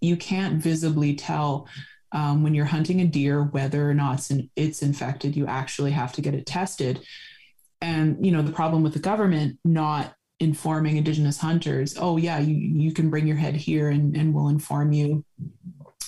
you 0.00 0.16
can't 0.16 0.62
visibly 0.62 1.14
tell 1.14 1.68
um, 2.12 2.42
when 2.42 2.54
you're 2.54 2.64
hunting 2.64 3.00
a 3.00 3.06
deer 3.06 3.44
whether 3.44 3.88
or 3.88 3.94
not 3.94 4.18
it's, 4.18 4.30
in, 4.30 4.50
it's 4.56 4.82
infected. 4.82 5.36
You 5.36 5.46
actually 5.46 5.92
have 5.92 6.12
to 6.14 6.22
get 6.22 6.34
it 6.34 6.46
tested. 6.46 7.00
And 7.80 8.24
you 8.24 8.32
know 8.32 8.42
the 8.42 8.52
problem 8.52 8.82
with 8.82 8.92
the 8.92 8.98
government 8.98 9.58
not 9.64 10.14
informing 10.40 10.96
indigenous 10.96 11.38
hunters 11.38 11.96
oh 11.98 12.16
yeah 12.16 12.38
you, 12.38 12.54
you 12.54 12.92
can 12.92 13.10
bring 13.10 13.26
your 13.26 13.36
head 13.36 13.54
here 13.54 13.90
and, 13.90 14.16
and 14.16 14.34
we'll 14.34 14.48
inform 14.48 14.90
you 14.90 15.22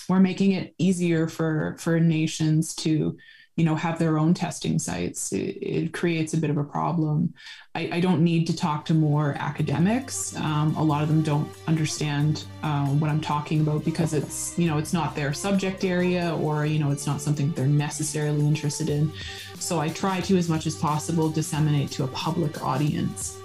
we're 0.09 0.19
making 0.19 0.51
it 0.51 0.73
easier 0.77 1.27
for 1.27 1.75
for 1.79 1.99
nations 1.99 2.75
to 2.75 3.15
you 3.55 3.63
know 3.63 3.75
have 3.75 3.99
their 3.99 4.17
own 4.17 4.33
testing 4.33 4.79
sites 4.79 5.31
it, 5.31 5.57
it 5.61 5.93
creates 5.93 6.33
a 6.33 6.37
bit 6.37 6.49
of 6.49 6.57
a 6.57 6.63
problem. 6.63 7.33
I, 7.75 7.89
I, 7.93 7.99
don't 7.99 8.23
need 8.23 8.45
to 8.47 8.55
talk 8.55 8.85
to 8.85 8.93
more 8.93 9.35
academics. 9.39 10.35
Um, 10.35 10.75
a 10.75 10.83
lot 10.83 11.01
of 11.01 11.09
them 11.09 11.23
don't 11.23 11.49
understand 11.67 12.45
uh, 12.61 12.87
what 12.87 13.09
i'm 13.09 13.21
talking 13.21 13.61
about 13.61 13.83
because 13.85 14.13
it's 14.13 14.57
you 14.57 14.67
know 14.67 14.77
it's 14.77 14.93
not 14.93 15.15
their 15.15 15.33
subject 15.33 15.83
area 15.83 16.35
or 16.41 16.65
you 16.65 16.79
know 16.79 16.91
it's 16.91 17.07
not 17.07 17.21
something 17.21 17.51
they're 17.51 17.67
necessarily 17.67 18.45
interested 18.45 18.89
in. 18.89 19.11
So 19.59 19.79
i 19.79 19.89
try 19.89 20.19
to 20.21 20.37
as 20.37 20.49
much 20.49 20.65
as 20.67 20.75
possible 20.75 21.29
disseminate 21.29 21.91
to 21.91 22.03
a 22.03 22.07
public 22.07 22.63
audience 22.63 23.39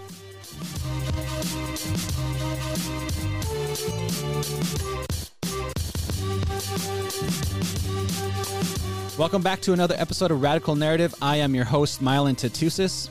Welcome 9.18 9.42
back 9.42 9.60
to 9.62 9.72
another 9.72 9.96
episode 9.98 10.30
of 10.30 10.40
Radical 10.40 10.76
Narrative. 10.76 11.14
I 11.20 11.36
am 11.36 11.54
your 11.54 11.64
host, 11.64 12.00
Mylan 12.00 12.34
Tootoosis. 12.34 13.08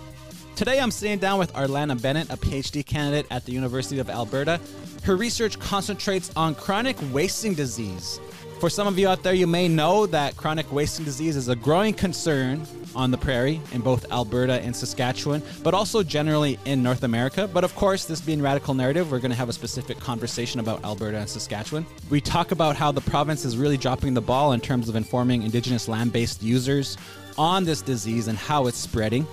Today 0.55 0.79
I'm 0.79 0.89
sitting 0.89 1.19
down 1.19 1.37
with 1.37 1.53
Arlana 1.53 2.01
Bennett, 2.01 2.29
a 2.29 2.37
PhD 2.37 2.85
candidate 2.85 3.27
at 3.29 3.45
the 3.45 3.51
University 3.51 3.99
of 3.99 4.09
Alberta. 4.09 4.59
Her 5.03 5.15
research 5.15 5.59
concentrates 5.59 6.31
on 6.35 6.55
chronic 6.55 6.97
wasting 7.11 7.53
disease. 7.53 8.19
For 8.59 8.71
some 8.71 8.87
of 8.87 8.97
you 8.97 9.07
out 9.07 9.21
there, 9.21 9.35
you 9.35 9.45
may 9.45 9.67
know 9.67 10.07
that 10.07 10.35
chronic 10.35 10.71
wasting 10.71 11.05
disease 11.05 11.35
is 11.35 11.47
a 11.47 11.55
growing 11.55 11.93
concern 11.93 12.65
on 12.95 13.11
the 13.11 13.17
prairie 13.17 13.61
in 13.71 13.81
both 13.81 14.11
Alberta 14.11 14.53
and 14.53 14.75
Saskatchewan, 14.75 15.43
but 15.61 15.75
also 15.75 16.01
generally 16.01 16.57
in 16.65 16.81
North 16.81 17.03
America. 17.03 17.47
But 17.47 17.63
of 17.63 17.75
course, 17.75 18.05
this 18.05 18.19
being 18.19 18.41
Radical 18.41 18.73
Narrative, 18.73 19.11
we're 19.11 19.19
going 19.19 19.29
to 19.29 19.37
have 19.37 19.49
a 19.49 19.53
specific 19.53 19.99
conversation 19.99 20.59
about 20.59 20.83
Alberta 20.83 21.17
and 21.17 21.29
Saskatchewan. 21.29 21.85
We 22.09 22.19
talk 22.19 22.51
about 22.51 22.75
how 22.75 22.91
the 22.91 23.01
province 23.01 23.45
is 23.45 23.57
really 23.57 23.77
dropping 23.77 24.15
the 24.15 24.21
ball 24.21 24.53
in 24.53 24.59
terms 24.59 24.89
of 24.89 24.95
informing 24.95 25.43
Indigenous 25.43 25.87
land 25.87 26.11
based 26.11 26.41
users 26.41 26.97
on 27.37 27.63
this 27.63 27.83
disease 27.83 28.27
and 28.27 28.39
how 28.39 28.65
it's 28.65 28.79
spreading. 28.79 29.27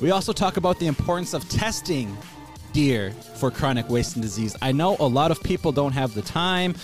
We 0.00 0.10
also 0.10 0.32
talk 0.32 0.56
about 0.56 0.78
the 0.78 0.86
importance 0.86 1.34
of 1.34 1.46
testing 1.50 2.16
deer 2.72 3.10
for 3.10 3.50
chronic 3.50 3.90
wasting 3.90 4.22
disease. 4.22 4.56
I 4.62 4.72
know 4.72 4.96
a 5.00 5.06
lot 5.06 5.30
of 5.30 5.42
people 5.42 5.70
don't 5.70 5.92
have 5.92 6.14
the 6.14 6.22
time 6.22 6.74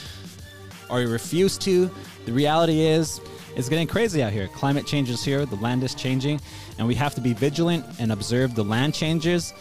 or 0.95 1.07
refuse 1.07 1.59
to. 1.59 1.91
The 2.27 2.33
reality 2.33 2.81
is, 2.81 3.21
it's 3.57 3.69
getting 3.69 3.87
crazy 3.87 4.23
out 4.23 4.33
here. 4.33 4.49
Climate 4.49 4.87
change 4.87 5.11
is 5.11 5.25
here, 5.25 5.47
the 5.47 5.57
land 5.57 5.85
is 5.85 5.95
changing, 5.95 6.41
and 6.79 6.87
we 6.87 6.95
have 6.95 7.15
to 7.15 7.21
be 7.21 7.33
vigilant 7.33 7.85
and 7.99 8.13
observe 8.13 8.55
the 8.55 8.65
land 8.65 8.95
changes 8.95 9.55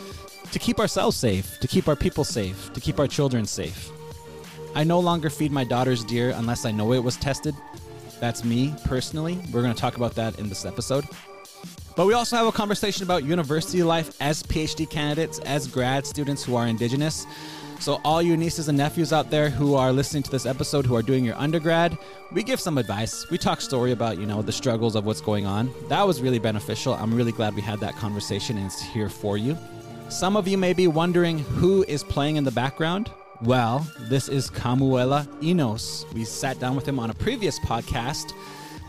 to 0.52 0.60
keep 0.60 0.80
ourselves 0.80 1.18
safe, 1.18 1.60
to 1.60 1.68
keep 1.68 1.88
our 1.88 1.96
people 1.96 2.24
safe, 2.24 2.72
to 2.74 2.80
keep 2.80 3.00
our 3.00 3.08
children 3.08 3.46
safe. 3.46 3.92
I 4.76 4.84
no 4.84 5.00
longer 5.00 5.30
feed 5.30 5.52
my 5.52 5.64
daughter's 5.64 6.04
deer 6.04 6.32
unless 6.32 6.66
I 6.66 6.72
know 6.72 6.94
it 6.94 7.04
was 7.04 7.18
tested. 7.18 7.56
That's 8.20 8.44
me 8.44 8.74
personally. 8.86 9.40
We're 9.52 9.62
going 9.62 9.74
to 9.74 9.80
talk 9.80 9.98
about 9.98 10.16
that 10.16 10.40
in 10.40 10.50
this 10.50 10.66
episode. 10.66 11.06
But 11.96 12.08
we 12.08 12.14
also 12.14 12.36
have 12.36 12.48
a 12.48 12.52
conversation 12.52 13.04
about 13.04 13.24
university 13.24 13.84
life 13.84 14.16
as 14.20 14.42
PhD 14.42 14.90
candidates, 14.90 15.38
as 15.40 15.68
grad 15.68 16.08
students 16.08 16.44
who 16.44 16.56
are 16.56 16.66
Indigenous. 16.66 17.28
So, 17.84 18.00
all 18.06 18.22
you 18.22 18.38
nieces 18.38 18.70
and 18.70 18.78
nephews 18.78 19.12
out 19.12 19.30
there 19.30 19.50
who 19.50 19.76
are 19.76 19.92
listening 19.92 20.24
to 20.24 20.32
this 20.32 20.46
episode 20.46 20.86
who 20.86 20.96
are 20.96 21.02
doing 21.02 21.26
your 21.26 21.36
undergrad, 21.36 21.98
we 22.32 22.42
give 22.42 22.62
some 22.62 22.78
advice. 22.78 23.30
We 23.30 23.38
talk 23.38 23.60
story 23.60 23.92
about, 23.92 24.18
you 24.18 24.26
know, 24.26 24.42
the 24.42 24.54
struggles 24.54 24.96
of 24.96 25.06
what's 25.06 25.20
going 25.20 25.46
on. 25.46 25.70
That 25.90 26.08
was 26.08 26.22
really 26.22 26.40
beneficial. 26.40 26.94
I'm 26.94 27.14
really 27.14 27.34
glad 27.34 27.56
we 27.56 27.62
had 27.62 27.82
that 27.82 27.98
conversation 27.98 28.56
and 28.56 28.68
it's 28.68 28.82
here 28.82 29.10
for 29.10 29.38
you. 29.38 29.58
Some 30.08 30.38
of 30.38 30.48
you 30.48 30.58
may 30.58 30.72
be 30.72 30.88
wondering 30.88 31.40
who 31.40 31.84
is 31.90 32.06
playing 32.06 32.38
in 32.38 32.46
the 32.46 32.52
background. 32.52 33.12
Well, 33.42 33.86
this 34.04 34.30
is 34.30 34.50
Kamuela 34.50 35.28
Enos. 35.44 36.06
We 36.14 36.24
sat 36.24 36.62
down 36.62 36.78
with 36.78 36.88
him 36.88 37.00
on 37.00 37.10
a 37.10 37.14
previous 37.14 37.60
podcast. 37.60 38.32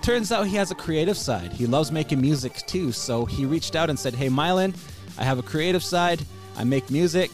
Turns 0.03 0.31
out 0.31 0.47
he 0.47 0.55
has 0.55 0.71
a 0.71 0.77
creative 0.77 1.19
side. 1.19 1.53
He 1.53 1.67
loves 1.67 1.91
making 1.91 2.21
music 2.21 2.63
too. 2.69 2.93
So 2.93 3.25
he 3.25 3.45
reached 3.45 3.75
out 3.75 3.91
and 3.91 3.99
said, 3.99 4.15
Hey, 4.15 4.29
Mylan, 4.29 4.73
I 5.19 5.25
have 5.25 5.41
a 5.41 5.43
creative 5.43 5.83
side. 5.83 6.25
I 6.57 6.63
make 6.63 6.93
music. 6.93 7.33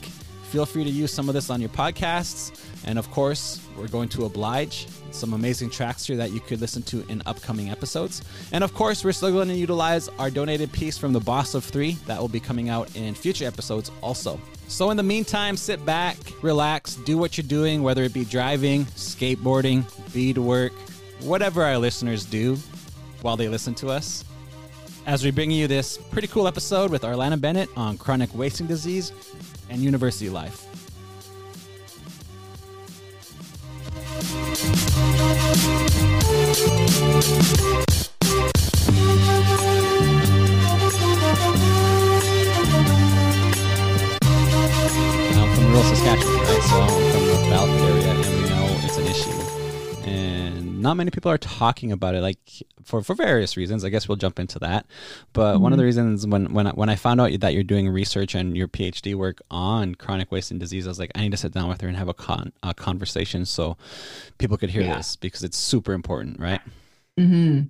Feel 0.50 0.66
free 0.66 0.83
to 0.83 0.91
use 0.91 1.12
some 1.12 1.28
of 1.28 1.34
this 1.37 1.49
on 1.49 1.61
your 1.61 1.71
podcasts. 1.71 2.50
And 2.84 2.99
of 2.99 3.09
course, 3.12 3.61
we're 3.77 3.87
going 3.87 4.09
to 4.09 4.25
oblige 4.25 4.88
some 5.12 5.33
amazing 5.33 5.71
tracks 5.71 6.05
here 6.05 6.16
that 6.16 6.33
you 6.33 6.41
could 6.41 6.61
listen 6.61 6.83
to 6.84 7.06
in 7.09 7.22
upcoming 7.25 7.71
episodes. 7.71 8.25
And 8.50 8.65
of 8.65 8.75
course, 8.75 9.05
we're 9.05 9.12
still 9.12 9.31
going 9.31 9.47
to 9.47 9.55
utilize 9.55 10.09
our 10.19 10.28
donated 10.28 10.72
piece 10.72 10.99
from 10.99 11.12
the 11.12 11.21
Boss 11.21 11.55
of 11.55 11.62
Three 11.62 11.93
that 12.06 12.21
will 12.21 12.27
be 12.27 12.41
coming 12.41 12.69
out 12.69 12.97
in 12.97 13.15
future 13.15 13.44
episodes 13.44 13.93
also. 14.03 14.41
So, 14.66 14.91
in 14.91 14.97
the 14.97 15.05
meantime, 15.05 15.56
sit 15.56 15.87
back, 15.87 16.16
relax, 16.43 16.97
do 16.97 17.16
what 17.16 17.39
you're 17.39 17.47
doing, 17.47 17.84
whether 17.84 18.03
it 18.03 18.12
be 18.12 18.25
driving, 18.25 18.87
skateboarding, 18.87 19.84
beadwork, 20.12 20.72
whatever 21.21 21.62
our 21.62 21.78
listeners 21.78 22.25
do 22.25 22.56
while 23.22 23.37
they 23.37 23.49
listen 23.49 23.75
to 23.77 23.89
us. 23.89 24.25
As 25.06 25.25
we 25.25 25.31
bring 25.31 25.50
you 25.50 25.66
this 25.66 25.97
pretty 25.97 26.28
cool 26.28 26.47
episode 26.47 26.91
with 26.91 27.03
Arlana 27.03 27.41
Bennett 27.41 27.69
on 27.77 27.97
chronic 27.99 28.34
wasting 28.34 28.66
disease 28.66 29.12
and 29.71 29.81
university 29.81 30.29
life. 30.29 30.67
I'm 45.33 45.55
from 45.55 45.67
rural 45.69 45.83
Saskatchewan, 45.85 46.41
right? 46.41 46.63
So 46.63 47.09
not 50.81 50.97
many 50.97 51.11
people 51.11 51.31
are 51.31 51.39
talking 51.39 51.93
about 51.93 52.15
it, 52.15 52.21
like 52.21 52.39
for, 52.83 53.03
for 53.03 53.15
various 53.15 53.57
reasons. 53.57 53.85
I 53.85 53.89
guess 53.89 54.09
we'll 54.09 54.17
jump 54.17 54.39
into 54.39 54.59
that. 54.61 54.87
But 55.33 55.55
mm-hmm. 55.55 55.63
one 55.63 55.73
of 55.73 55.79
the 55.79 55.83
mm-hmm. 55.83 55.87
reasons 55.87 56.27
when 56.27 56.53
when 56.53 56.67
I, 56.67 56.71
when 56.71 56.89
I 56.89 56.97
found 56.97 57.21
out 57.21 57.39
that 57.41 57.55
you're 57.55 57.63
doing 57.63 57.89
research 57.89 58.35
and 58.35 58.57
your 58.57 58.69
PhD 58.69 59.15
work 59.15 59.41
on 59.51 59.95
chronic 59.95 60.33
wasting 60.33 60.59
disease, 60.59 60.87
I 60.87 60.91
was 60.91 60.99
like, 60.99 61.13
I 61.15 61.21
need 61.21 61.33
to 61.33 61.37
sit 61.37 61.53
down 61.53 61.69
with 61.69 61.81
her 61.81 61.89
and 61.89 61.97
have 61.97 62.09
a 62.09 62.15
con 62.15 62.53
a 62.63 62.75
conversation 62.75 63.45
so 63.45 63.77
people 64.39 64.57
could 64.57 64.71
hear 64.71 64.83
yeah. 64.83 64.97
this 64.97 65.17
because 65.17 65.43
it's 65.43 65.59
super 65.59 65.93
important, 65.93 66.41
right? 66.41 66.61
Mm-hmm. 67.19 67.63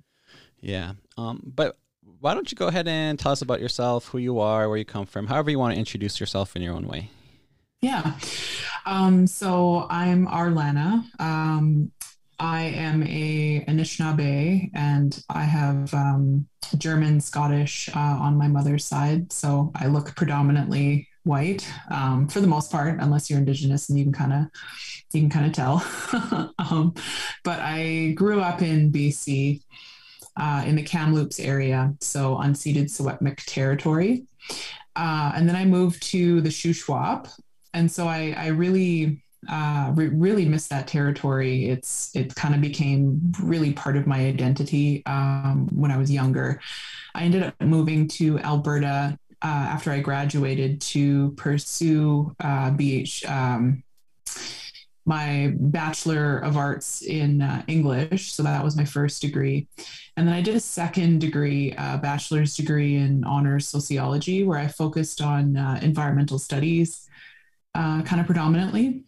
Yeah. 0.61 0.93
Um. 1.17 1.51
But 1.55 1.77
why 2.19 2.33
don't 2.33 2.51
you 2.51 2.55
go 2.55 2.67
ahead 2.67 2.87
and 2.87 3.17
tell 3.17 3.31
us 3.31 3.41
about 3.41 3.59
yourself, 3.59 4.07
who 4.07 4.19
you 4.19 4.39
are, 4.39 4.69
where 4.69 4.77
you 4.77 4.85
come 4.85 5.05
from, 5.05 5.27
however 5.27 5.49
you 5.49 5.59
want 5.59 5.73
to 5.73 5.79
introduce 5.79 6.19
yourself 6.19 6.55
in 6.55 6.61
your 6.61 6.73
own 6.73 6.87
way. 6.87 7.09
Yeah. 7.81 8.13
Um, 8.85 9.25
so 9.25 9.87
I'm 9.89 10.27
Arlana. 10.27 11.03
Um, 11.19 11.91
I 12.41 12.61
am 12.63 13.03
a 13.03 13.63
Anishinaabe 13.67 14.71
and 14.73 15.23
I 15.29 15.43
have 15.43 15.93
um, 15.93 16.47
German, 16.75 17.21
Scottish 17.21 17.87
uh, 17.95 17.99
on 17.99 18.35
my 18.35 18.47
mother's 18.47 18.83
side. 18.83 19.31
So 19.31 19.71
I 19.75 19.85
look 19.85 20.15
predominantly 20.15 21.07
white 21.21 21.71
um, 21.91 22.27
for 22.27 22.39
the 22.41 22.47
most 22.47 22.71
part, 22.71 22.99
unless 22.99 23.29
you're 23.29 23.37
Indigenous 23.37 23.89
and 23.89 23.99
you 23.99 24.05
can 24.05 24.13
kind 24.13 24.33
of 24.33 24.45
you 25.13 25.21
can 25.21 25.29
kind 25.29 25.45
of 25.45 25.51
tell. 25.51 26.53
um, 26.57 26.95
but 27.43 27.59
I 27.59 28.13
grew 28.15 28.41
up 28.41 28.63
in 28.63 28.91
BC 28.91 29.61
uh, 30.35 30.63
in 30.65 30.75
the 30.75 30.83
Kamloops 30.83 31.39
area, 31.39 31.93
so 32.01 32.37
unceded 32.37 32.85
Secwepemc 32.85 33.43
territory. 33.45 34.23
Uh, 34.95 35.31
and 35.35 35.47
then 35.47 35.55
I 35.55 35.65
moved 35.65 36.01
to 36.07 36.41
the 36.41 36.49
Shuswap. 36.49 37.31
And 37.75 37.91
so 37.91 38.07
I, 38.07 38.33
I 38.35 38.47
really 38.47 39.21
uh, 39.49 39.91
re- 39.95 40.07
really 40.07 40.45
miss 40.45 40.67
that 40.67 40.87
territory. 40.87 41.69
It's 41.69 42.15
it 42.15 42.35
kind 42.35 42.53
of 42.53 42.61
became 42.61 43.19
really 43.41 43.73
part 43.73 43.97
of 43.97 44.07
my 44.07 44.19
identity 44.19 45.03
um, 45.05 45.67
when 45.71 45.91
I 45.91 45.97
was 45.97 46.11
younger. 46.11 46.61
I 47.15 47.23
ended 47.23 47.43
up 47.43 47.55
moving 47.61 48.07
to 48.09 48.39
Alberta 48.39 49.17
uh, 49.41 49.45
after 49.45 49.91
I 49.91 49.99
graduated 49.99 50.81
to 50.81 51.31
pursue 51.31 52.35
uh, 52.39 52.71
BH. 52.71 53.29
Um, 53.29 53.83
my 55.05 55.53
bachelor 55.57 56.37
of 56.37 56.55
arts 56.55 57.01
in 57.01 57.41
uh, 57.41 57.63
english 57.67 58.33
so 58.33 58.43
that 58.43 58.63
was 58.63 58.77
my 58.77 58.85
first 58.85 59.19
degree 59.19 59.67
and 60.15 60.27
then 60.27 60.33
i 60.33 60.41
did 60.41 60.55
a 60.55 60.59
second 60.59 61.19
degree 61.19 61.73
uh, 61.73 61.97
bachelor's 61.97 62.55
degree 62.55 62.97
in 62.97 63.23
honors 63.23 63.67
sociology 63.67 64.43
where 64.43 64.59
i 64.59 64.67
focused 64.67 65.19
on 65.19 65.57
uh, 65.57 65.79
environmental 65.81 66.37
studies 66.37 67.09
uh, 67.73 68.01
kind 68.03 68.19
of 68.19 68.27
predominantly 68.27 69.03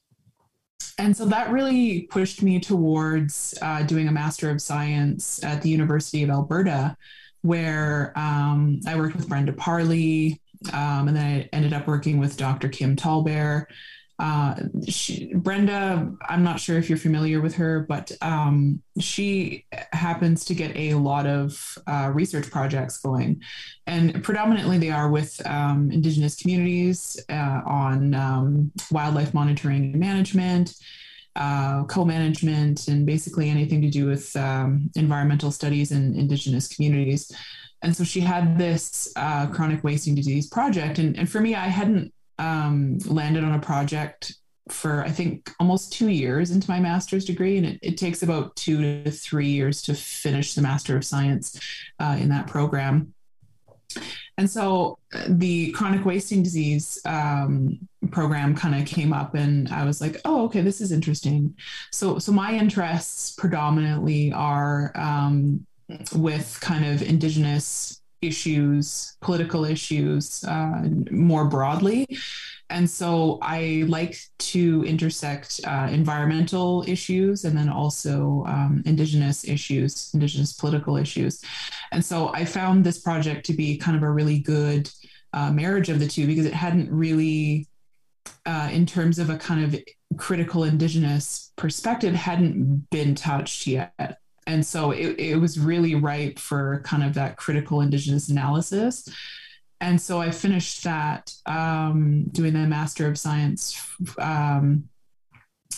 and 0.97 1.15
so 1.15 1.25
that 1.25 1.51
really 1.51 2.01
pushed 2.03 2.43
me 2.43 2.59
towards 2.59 3.53
uh, 3.61 3.83
doing 3.83 4.07
a 4.07 4.11
Master 4.11 4.49
of 4.49 4.61
Science 4.61 5.43
at 5.43 5.61
the 5.61 5.69
University 5.69 6.23
of 6.23 6.29
Alberta, 6.29 6.95
where 7.41 8.13
um, 8.15 8.79
I 8.87 8.95
worked 8.95 9.15
with 9.15 9.27
Brenda 9.27 9.53
Parlee, 9.53 10.39
um, 10.71 11.07
and 11.07 11.17
then 11.17 11.25
I 11.25 11.49
ended 11.51 11.73
up 11.73 11.87
working 11.87 12.19
with 12.19 12.37
Dr. 12.37 12.69
Kim 12.69 12.95
Tallbear. 12.95 13.65
Uh, 14.19 14.55
she, 14.87 15.33
Brenda, 15.33 16.11
I'm 16.29 16.43
not 16.43 16.59
sure 16.59 16.77
if 16.77 16.87
you're 16.87 16.97
familiar 16.97 17.41
with 17.41 17.55
her, 17.55 17.81
but 17.81 18.11
um, 18.21 18.81
she 18.99 19.65
happens 19.91 20.45
to 20.45 20.53
get 20.53 20.75
a 20.75 20.93
lot 20.93 21.25
of 21.25 21.77
uh, 21.87 22.11
research 22.13 22.49
projects 22.51 22.99
going. 22.99 23.41
And 23.87 24.23
predominantly 24.23 24.77
they 24.77 24.91
are 24.91 25.09
with 25.09 25.45
um, 25.47 25.91
Indigenous 25.91 26.35
communities 26.35 27.19
uh, 27.29 27.61
on 27.65 28.13
um, 28.13 28.71
wildlife 28.91 29.33
monitoring 29.33 29.91
and 29.91 29.99
management. 29.99 30.75
Uh, 31.35 31.83
co-management 31.85 32.87
and 32.87 33.07
basically 33.07 33.49
anything 33.49 33.81
to 33.81 33.89
do 33.89 34.05
with 34.05 34.35
um, 34.35 34.91
environmental 34.95 35.49
studies 35.49 35.91
in 35.91 36.13
indigenous 36.13 36.67
communities 36.67 37.31
and 37.81 37.97
so 37.97 38.03
she 38.03 38.19
had 38.19 38.55
this 38.55 39.11
uh, 39.15 39.47
chronic 39.47 39.83
wasting 39.83 40.13
disease 40.13 40.45
project 40.45 40.99
and, 40.99 41.17
and 41.17 41.27
for 41.27 41.41
me 41.41 41.55
i 41.55 41.65
hadn't 41.65 42.13
um, 42.39 42.97
landed 42.99 43.43
on 43.43 43.53
a 43.53 43.59
project 43.59 44.35
for 44.69 45.03
I 45.03 45.09
think 45.09 45.51
almost 45.59 45.91
two 45.91 46.07
years 46.07 46.51
into 46.51 46.69
my 46.69 46.79
master's 46.79 47.25
degree, 47.25 47.57
and 47.57 47.65
it, 47.65 47.79
it 47.81 47.97
takes 47.97 48.23
about 48.23 48.55
two 48.55 49.03
to 49.03 49.11
three 49.11 49.49
years 49.49 49.81
to 49.83 49.93
finish 49.93 50.53
the 50.53 50.61
Master 50.61 50.95
of 50.95 51.05
Science 51.05 51.59
uh, 51.99 52.17
in 52.19 52.29
that 52.29 52.47
program. 52.47 53.13
And 54.37 54.49
so 54.49 54.97
uh, 55.13 55.25
the 55.27 55.71
chronic 55.71 56.05
wasting 56.05 56.41
disease 56.41 56.99
um, 57.05 57.77
program 58.11 58.55
kind 58.55 58.75
of 58.75 58.87
came 58.87 59.13
up, 59.13 59.35
and 59.35 59.69
I 59.69 59.85
was 59.85 60.01
like, 60.01 60.19
"Oh, 60.25 60.45
okay, 60.45 60.61
this 60.61 60.81
is 60.81 60.91
interesting." 60.91 61.55
So, 61.91 62.17
so 62.17 62.31
my 62.31 62.53
interests 62.53 63.33
predominantly 63.35 64.31
are 64.31 64.91
um, 64.95 65.65
with 66.15 66.57
kind 66.61 66.85
of 66.85 67.01
indigenous 67.01 68.01
issues, 68.23 69.17
political 69.21 69.65
issues 69.65 70.43
uh, 70.45 70.83
more 71.11 71.45
broadly. 71.45 72.07
And 72.69 72.89
so 72.89 73.37
I 73.41 73.83
like 73.87 74.17
to 74.39 74.83
intersect 74.85 75.61
uh, 75.65 75.87
environmental 75.91 76.83
issues 76.87 77.45
and 77.45 77.55
then 77.55 77.69
also 77.69 78.43
um, 78.47 78.81
Indigenous 78.85 79.47
issues, 79.47 80.09
Indigenous 80.13 80.53
political 80.53 80.97
issues. 80.97 81.43
And 81.91 82.03
so 82.03 82.33
I 82.33 82.45
found 82.45 82.83
this 82.83 82.99
project 82.99 83.45
to 83.47 83.53
be 83.53 83.77
kind 83.77 83.95
of 83.95 84.01
a 84.01 84.09
really 84.09 84.39
good 84.39 84.89
uh, 85.33 85.51
marriage 85.51 85.89
of 85.89 85.99
the 85.99 86.07
two 86.07 86.25
because 86.25 86.45
it 86.45 86.53
hadn't 86.53 86.89
really, 86.91 87.67
uh, 88.45 88.69
in 88.71 88.85
terms 88.85 89.19
of 89.19 89.29
a 89.29 89.37
kind 89.37 89.63
of 89.63 89.79
critical 90.17 90.63
Indigenous 90.63 91.51
perspective, 91.55 92.15
hadn't 92.15 92.89
been 92.89 93.13
touched 93.13 93.67
yet 93.67 94.17
and 94.47 94.65
so 94.65 94.91
it, 94.91 95.19
it 95.19 95.37
was 95.37 95.59
really 95.59 95.95
ripe 95.95 96.39
for 96.39 96.81
kind 96.83 97.03
of 97.03 97.13
that 97.13 97.37
critical 97.37 97.81
indigenous 97.81 98.29
analysis 98.29 99.07
and 99.81 99.99
so 99.99 100.19
i 100.19 100.31
finished 100.31 100.83
that 100.83 101.33
um, 101.45 102.25
doing 102.31 102.53
the 102.53 102.59
master 102.59 103.07
of 103.07 103.17
science 103.17 103.89
um, 104.19 104.87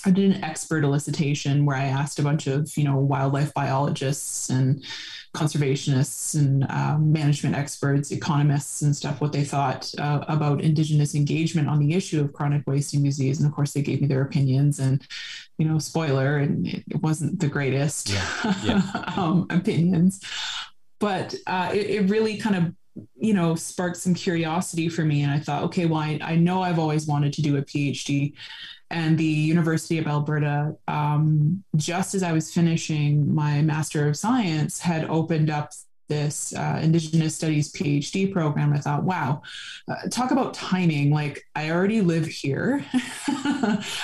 I 0.05 0.11
did 0.11 0.35
an 0.35 0.43
expert 0.43 0.83
elicitation 0.83 1.65
where 1.65 1.75
I 1.75 1.85
asked 1.85 2.19
a 2.19 2.23
bunch 2.23 2.45
of, 2.45 2.71
you 2.77 2.83
know, 2.83 2.97
wildlife 2.97 3.53
biologists 3.55 4.49
and 4.49 4.83
conservationists 5.35 6.35
and 6.35 6.65
um, 6.69 7.11
management 7.11 7.55
experts, 7.55 8.11
economists 8.11 8.83
and 8.83 8.95
stuff, 8.95 9.19
what 9.19 9.33
they 9.33 9.43
thought 9.43 9.91
uh, 9.97 10.23
about 10.27 10.61
Indigenous 10.61 11.15
engagement 11.15 11.67
on 11.67 11.79
the 11.79 11.93
issue 11.93 12.21
of 12.21 12.33
chronic 12.33 12.63
wasting 12.67 13.03
disease. 13.03 13.39
And 13.39 13.47
of 13.47 13.53
course, 13.53 13.73
they 13.73 13.81
gave 13.81 14.01
me 14.01 14.07
their 14.07 14.21
opinions. 14.21 14.79
And, 14.79 15.05
you 15.57 15.67
know, 15.67 15.79
spoiler, 15.79 16.37
and 16.37 16.67
it 16.67 17.01
wasn't 17.01 17.39
the 17.39 17.47
greatest 17.47 18.09
yeah. 18.09 18.55
Yeah. 18.63 18.81
um, 19.15 19.47
opinions, 19.49 20.21
but 20.99 21.35
uh, 21.47 21.71
it, 21.73 21.89
it 21.89 22.09
really 22.09 22.37
kind 22.37 22.55
of 22.55 22.73
you 23.15 23.33
know 23.33 23.55
sparked 23.55 23.97
some 23.97 24.13
curiosity 24.13 24.87
for 24.87 25.03
me 25.03 25.21
and 25.21 25.29
i 25.29 25.37
thought 25.37 25.63
okay 25.63 25.85
well 25.85 25.99
I, 25.99 26.17
I 26.21 26.37
know 26.37 26.61
i've 26.61 26.79
always 26.79 27.05
wanted 27.05 27.33
to 27.33 27.41
do 27.41 27.57
a 27.57 27.61
phd 27.61 28.31
and 28.91 29.17
the 29.17 29.25
University 29.25 29.97
of 29.97 30.07
Alberta, 30.07 30.75
um, 30.87 31.63
just 31.75 32.13
as 32.13 32.23
I 32.23 32.31
was 32.31 32.53
finishing 32.53 33.33
my 33.33 33.61
Master 33.61 34.07
of 34.07 34.15
Science, 34.15 34.79
had 34.79 35.05
opened 35.05 35.49
up 35.49 35.71
this 36.07 36.53
uh, 36.55 36.79
Indigenous 36.81 37.35
Studies 37.35 37.71
PhD 37.71 38.31
program. 38.31 38.73
I 38.73 38.79
thought, 38.79 39.03
wow, 39.03 39.41
uh, 39.87 40.07
talk 40.09 40.31
about 40.31 40.53
timing. 40.53 41.11
Like, 41.11 41.45
I 41.55 41.71
already 41.71 42.01
live 42.01 42.25
here. 42.25 42.85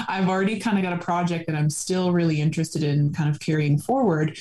I've 0.08 0.30
already 0.30 0.60
kind 0.60 0.78
of 0.78 0.84
got 0.84 0.94
a 0.94 1.04
project 1.04 1.48
that 1.48 1.56
I'm 1.56 1.70
still 1.70 2.12
really 2.12 2.42
interested 2.42 2.84
in 2.84 3.14
kind 3.14 3.30
of 3.30 3.40
carrying 3.40 3.78
forward. 3.78 4.38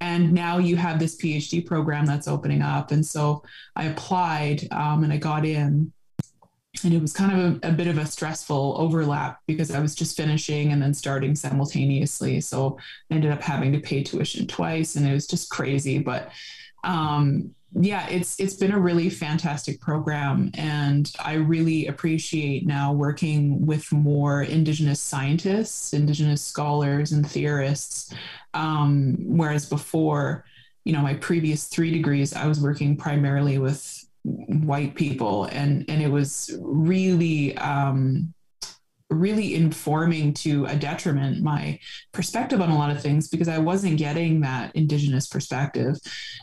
And 0.00 0.32
now 0.32 0.58
you 0.58 0.76
have 0.76 0.98
this 0.98 1.16
PhD 1.16 1.64
program 1.64 2.06
that's 2.06 2.28
opening 2.28 2.62
up. 2.62 2.90
And 2.90 3.04
so 3.04 3.42
I 3.74 3.84
applied 3.84 4.68
um, 4.70 5.04
and 5.04 5.12
I 5.12 5.16
got 5.16 5.46
in 5.46 5.92
and 6.84 6.92
it 6.92 7.00
was 7.00 7.12
kind 7.12 7.32
of 7.32 7.62
a, 7.62 7.68
a, 7.68 7.72
bit 7.72 7.86
of 7.86 7.98
a 7.98 8.06
stressful 8.06 8.76
overlap 8.78 9.40
because 9.46 9.70
I 9.70 9.80
was 9.80 9.94
just 9.94 10.16
finishing 10.16 10.72
and 10.72 10.82
then 10.82 10.94
starting 10.94 11.34
simultaneously. 11.34 12.40
So 12.40 12.78
I 13.10 13.14
ended 13.14 13.32
up 13.32 13.42
having 13.42 13.72
to 13.72 13.80
pay 13.80 14.02
tuition 14.02 14.46
twice, 14.46 14.96
and 14.96 15.06
it 15.06 15.12
was 15.12 15.26
just 15.26 15.50
crazy. 15.50 15.98
But 15.98 16.30
um, 16.86 17.54
yeah, 17.78 18.08
it's 18.08 18.40
it's 18.40 18.54
been 18.54 18.72
a 18.72 18.78
really 18.78 19.10
fantastic 19.10 19.80
program, 19.80 20.50
and 20.54 21.12
I 21.18 21.34
really 21.34 21.88
appreciate 21.88 22.64
now 22.66 22.92
working 22.92 23.66
with 23.66 23.92
more 23.92 24.42
Indigenous 24.44 25.00
scientists, 25.00 25.92
Indigenous 25.92 26.42
scholars, 26.42 27.12
and 27.12 27.28
theorists. 27.28 28.14
Um, 28.54 29.16
whereas 29.18 29.68
before, 29.68 30.46
you 30.84 30.94
know, 30.94 31.02
my 31.02 31.14
previous 31.14 31.66
three 31.66 31.90
degrees, 31.90 32.32
I 32.32 32.46
was 32.46 32.60
working 32.60 32.96
primarily 32.96 33.58
with 33.58 34.02
white 34.22 34.94
people 34.94 35.44
and 35.44 35.84
and 35.88 36.02
it 36.02 36.08
was 36.10 36.56
really 36.60 37.56
um, 37.58 38.32
really 39.10 39.54
informing 39.54 40.34
to 40.34 40.66
a 40.66 40.76
detriment 40.76 41.42
my 41.42 41.78
perspective 42.12 42.60
on 42.60 42.70
a 42.70 42.76
lot 42.76 42.90
of 42.90 43.00
things 43.00 43.28
because 43.28 43.48
I 43.48 43.58
wasn't 43.58 43.98
getting 43.98 44.40
that 44.40 44.74
Indigenous 44.74 45.28
perspective. 45.28 45.96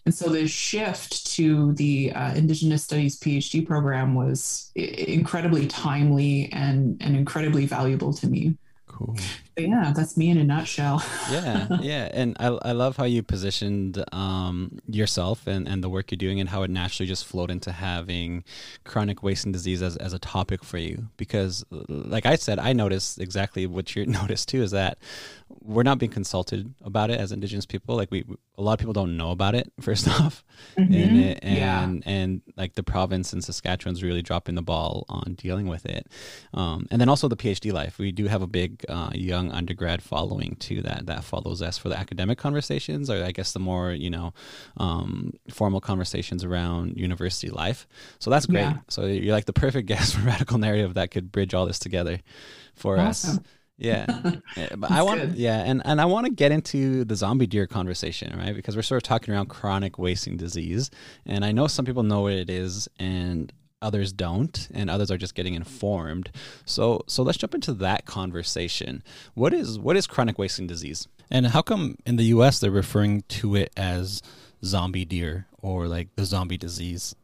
And 0.06 0.14
so 0.14 0.30
the 0.30 0.48
shift 0.48 1.28
to 1.36 1.74
the 1.74 2.14
uh, 2.14 2.34
Indigenous 2.34 2.84
Studies 2.84 3.20
PhD 3.20 3.66
program 3.66 4.16
was 4.16 4.72
incredibly 4.76 5.68
timely 5.68 6.50
and, 6.54 7.02
and 7.02 7.16
incredibly 7.16 7.66
valuable 7.66 8.14
to 8.14 8.28
me. 8.28 8.56
Cool. 8.88 9.18
But 9.56 9.68
yeah, 9.68 9.94
that's 9.96 10.18
me 10.18 10.30
in 10.30 10.38
a 10.38 10.44
nutshell. 10.44 11.04
yeah, 11.32 11.68
yeah, 11.82 12.10
and 12.12 12.36
I, 12.40 12.48
I 12.48 12.72
love 12.72 12.98
how 12.98 13.04
you 13.04 13.22
positioned 13.22 14.04
um, 14.12 14.80
yourself 14.88 15.46
and, 15.46 15.68
and 15.68 15.84
the 15.84 15.90
work 15.90 16.12
you're 16.12 16.18
doing 16.18 16.40
and 16.40 16.50
how 16.50 16.64
it 16.64 16.72
naturally 16.72 17.08
just 17.08 17.26
flowed 17.26 17.52
into 17.52 17.72
having 17.72 18.44
chronic 18.84 19.22
wasting 19.22 19.52
disease 19.52 19.82
as, 19.82 19.96
as 19.98 20.14
a 20.14 20.20
topic 20.20 20.64
for 20.64 20.78
you. 20.78 21.10
Because, 21.18 21.64
like 21.70 22.26
I 22.26 22.36
said, 22.36 22.58
I 22.58 22.74
noticed 22.74 23.20
exactly 23.20 23.68
what 23.68 23.96
you 23.96 24.06
noticed 24.08 24.50
too 24.50 24.64
is 24.64 24.72
that 24.72 24.98
we're 25.62 25.84
not 25.84 25.98
being 25.98 26.12
consulted 26.12 26.74
about 26.84 27.10
it 27.10 27.20
as 27.20 27.32
Indigenous 27.32 27.66
people. 27.66 27.96
Like 27.96 28.12
we, 28.12 28.26
a 28.58 28.62
lot 28.62 28.74
of 28.74 28.80
people 28.80 28.94
don't 28.94 29.18
know 29.18 29.32
about 29.32 29.56
it. 29.56 29.72
First 29.80 30.08
off, 30.08 30.44
mm-hmm. 30.78 30.94
and 30.94 31.20
it, 31.20 31.40
and, 31.42 31.58
yeah. 32.04 32.12
and 32.12 32.42
like 32.58 32.74
the 32.74 32.84
province 32.84 33.34
in 33.34 33.42
Saskatchewan's 33.42 34.04
really 34.04 34.22
dropping 34.22 34.56
the 34.56 34.62
ball 34.62 35.06
on 35.10 35.36
dealing 35.36 35.68
with 35.68 35.86
it. 35.86 36.08
Um, 36.54 36.88
and 36.92 37.00
then 37.00 37.10
also 37.10 37.28
the 37.28 37.38
PhD 37.38 37.72
life. 37.72 37.98
We 37.98 38.12
do 38.12 38.28
have 38.28 38.42
a 38.42 38.48
big 38.48 38.86
uh, 38.90 39.12
young 39.14 39.43
undergrad 39.52 40.02
following 40.02 40.56
too 40.58 40.82
that 40.82 41.06
that 41.08 41.24
follows 41.24 41.62
us 41.62 41.78
for 41.78 41.90
the 41.90 41.98
academic 41.98 42.38
conversations, 42.38 43.10
or 43.10 43.24
I 43.24 43.32
guess 43.32 43.52
the 43.52 43.60
more 43.60 43.92
you 43.92 44.10
know 44.10 44.34
um, 44.78 45.34
formal 45.50 45.82
conversations 45.82 46.44
around 46.44 46.98
university 46.98 47.50
life. 47.50 47.88
So 48.20 48.30
that's 48.30 48.46
great. 48.46 48.62
Yeah. 48.62 48.78
So 48.90 49.06
you're 49.06 49.34
like 49.34 49.46
the 49.46 49.54
perfect 49.54 49.88
guest 49.94 50.16
for 50.16 50.26
radical 50.26 50.58
narrative 50.58 50.94
that 50.96 51.12
could 51.12 51.32
bridge 51.32 51.54
all 51.54 51.66
this 51.66 51.80
together 51.80 52.20
for 52.76 52.98
awesome. 52.98 53.38
us. 53.38 53.40
Yeah, 53.76 54.06
but 54.78 54.92
I 54.92 55.02
want 55.02 55.20
good. 55.20 55.36
yeah, 55.36 55.64
and 55.64 55.82
and 55.84 56.00
I 56.00 56.06
want 56.06 56.28
to 56.28 56.32
get 56.32 56.52
into 56.52 57.04
the 57.06 57.16
zombie 57.16 57.48
deer 57.48 57.66
conversation, 57.66 58.38
right? 58.38 58.56
Because 58.56 58.76
we're 58.76 58.84
sort 58.84 59.02
of 59.02 59.08
talking 59.08 59.34
around 59.34 59.48
chronic 59.48 59.98
wasting 59.98 60.38
disease, 60.38 60.92
and 61.26 61.44
I 61.44 61.52
know 61.52 61.66
some 61.66 61.84
people 61.84 62.04
know 62.04 62.22
what 62.22 62.34
it 62.34 62.52
is, 62.52 62.88
and 63.00 63.52
others 63.84 64.12
don't, 64.12 64.68
and 64.74 64.90
others 64.90 65.12
are 65.12 65.18
just 65.18 65.36
getting 65.36 65.54
informed. 65.54 66.32
So 66.66 67.04
so 67.08 67.22
let's 67.24 67.38
jump 67.38 67.54
into 67.54 67.74
that 67.76 68.06
conversation. 68.06 69.04
What 69.34 69.54
is 69.54 69.78
what 69.78 69.96
is 69.98 70.08
chronic 70.08 70.40
wasting 70.40 70.68
disease, 70.68 71.08
and 71.30 71.48
how 71.48 71.62
come 71.62 71.98
in 72.06 72.16
the 72.16 72.26
U.S. 72.26 72.60
they're 72.60 72.72
referring 72.72 73.22
to 73.24 73.56
it 73.56 73.72
as 73.78 74.22
zombie 74.64 75.06
deer 75.06 75.48
or 75.62 75.88
like 75.88 76.16
the 76.16 76.26
zombie 76.26 76.58
disease? 76.58 77.16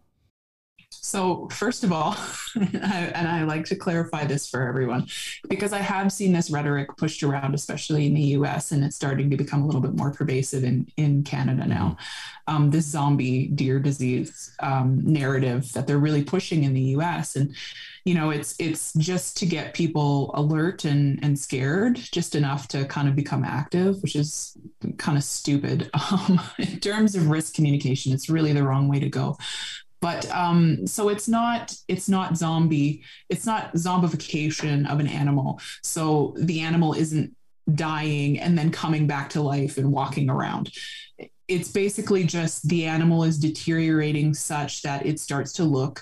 So, 1.09 1.47
first 1.51 1.83
of 1.83 1.91
all, 1.91 2.15
and 2.55 3.27
I 3.27 3.43
like 3.43 3.65
to 3.65 3.75
clarify 3.75 4.25
this 4.25 4.47
for 4.47 4.67
everyone, 4.67 5.07
because 5.49 5.73
I 5.73 5.79
have 5.79 6.11
seen 6.11 6.33
this 6.33 6.51
rhetoric 6.51 6.95
pushed 6.97 7.23
around, 7.23 7.55
especially 7.55 8.05
in 8.05 8.13
the 8.13 8.21
US, 8.37 8.71
and 8.71 8.83
it's 8.83 8.95
starting 8.95 9.31
to 9.31 9.35
become 9.35 9.63
a 9.63 9.65
little 9.65 9.81
bit 9.81 9.95
more 9.95 10.11
pervasive 10.11 10.63
in, 10.63 10.87
in 10.97 11.23
Canada 11.23 11.65
now. 11.65 11.97
Mm-hmm. 12.47 12.55
Um, 12.55 12.69
this 12.69 12.85
zombie 12.85 13.47
deer 13.47 13.79
disease 13.79 14.55
um, 14.59 15.01
narrative 15.03 15.73
that 15.73 15.87
they're 15.87 15.97
really 15.97 16.23
pushing 16.23 16.63
in 16.63 16.75
the 16.75 16.95
US. 16.97 17.35
And 17.35 17.55
you 18.05 18.13
know 18.13 18.29
it's 18.29 18.55
it's 18.59 18.93
just 18.93 19.37
to 19.37 19.45
get 19.45 19.73
people 19.73 20.31
alert 20.33 20.85
and 20.85 21.19
and 21.21 21.37
scared 21.37 21.95
just 21.95 22.33
enough 22.33 22.67
to 22.69 22.85
kind 22.85 23.07
of 23.07 23.15
become 23.15 23.43
active 23.43 24.01
which 24.01 24.15
is 24.15 24.57
kind 24.97 25.17
of 25.17 25.23
stupid 25.23 25.89
um, 26.11 26.39
in 26.57 26.79
terms 26.79 27.13
of 27.13 27.29
risk 27.29 27.53
communication 27.53 28.13
it's 28.13 28.29
really 28.29 28.53
the 28.53 28.63
wrong 28.63 28.87
way 28.87 28.99
to 28.99 29.09
go 29.09 29.37
but 30.01 30.29
um, 30.31 30.87
so 30.87 31.09
it's 31.09 31.27
not 31.27 31.73
it's 31.87 32.07
not 32.07 32.37
zombie 32.37 33.03
it's 33.29 33.45
not 33.45 33.73
zombification 33.73 34.89
of 34.89 34.99
an 34.99 35.07
animal. 35.07 35.59
So 35.83 36.35
the 36.37 36.61
animal 36.61 36.93
isn't 36.93 37.35
dying 37.75 38.39
and 38.39 38.57
then 38.57 38.71
coming 38.71 39.07
back 39.07 39.29
to 39.31 39.41
life 39.41 39.77
and 39.77 39.91
walking 39.91 40.29
around. 40.29 40.71
It's 41.47 41.71
basically 41.71 42.23
just 42.23 42.67
the 42.67 42.85
animal 42.85 43.23
is 43.23 43.37
deteriorating 43.37 44.33
such 44.33 44.81
that 44.83 45.05
it 45.05 45.19
starts 45.19 45.53
to 45.53 45.63
look 45.63 46.01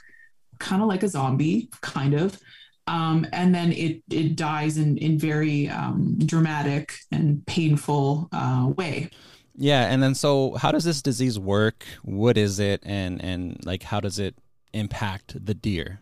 kind 0.60 0.82
of 0.82 0.88
like 0.88 1.04
a 1.04 1.10
zombie 1.10 1.70
kind 1.82 2.13
of. 2.13 2.39
Um, 2.88 3.27
and 3.34 3.54
then 3.54 3.74
it 3.74 4.01
it 4.10 4.36
dies 4.38 4.77
in 4.77 4.98
in 4.98 5.20
very 5.20 5.68
um, 5.70 6.18
dramatic 6.20 6.94
and 7.12 7.46
painful 7.46 8.30
uh, 8.32 8.72
way 8.77 9.10
yeah, 9.58 9.92
and 9.92 10.02
then 10.02 10.16
so 10.16 10.54
how 10.54 10.72
does 10.72 10.84
this 10.84 11.02
disease 11.02 11.40
work? 11.40 11.86
What 12.04 12.38
is 12.38 12.60
it, 12.60 12.82
and 12.86 13.22
and 13.22 13.60
like 13.66 13.84
how 13.84 14.00
does 14.00 14.20
it 14.20 14.36
impact 14.74 15.44
the 15.46 15.56
deer? 15.56 16.00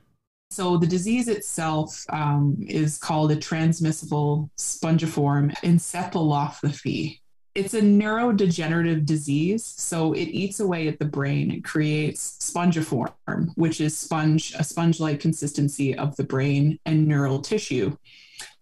So 0.52 0.78
the 0.78 0.88
disease 0.88 1.28
itself 1.28 2.06
um, 2.10 2.58
is 2.68 2.98
called 2.98 3.32
a 3.32 3.36
transmissible 3.36 4.50
spongiform 4.58 5.54
encephalopathy. 5.64 7.20
It's 7.56 7.74
a 7.74 7.82
neurodegenerative 7.82 9.06
disease, 9.06 9.66
so 9.66 10.12
it 10.12 10.26
eats 10.26 10.60
away 10.60 10.90
at 10.90 11.00
the 11.00 11.06
brain. 11.06 11.52
It 11.52 11.64
creates 11.64 12.38
spongiform, 12.42 13.14
which 13.56 13.80
is 13.80 13.98
sponge 13.98 14.54
a 14.60 14.64
sponge-like 14.64 15.22
consistency 15.22 15.96
of 15.96 16.16
the 16.18 16.26
brain 16.26 16.80
and 16.86 17.08
neural 17.08 17.40
tissue. 17.40 17.96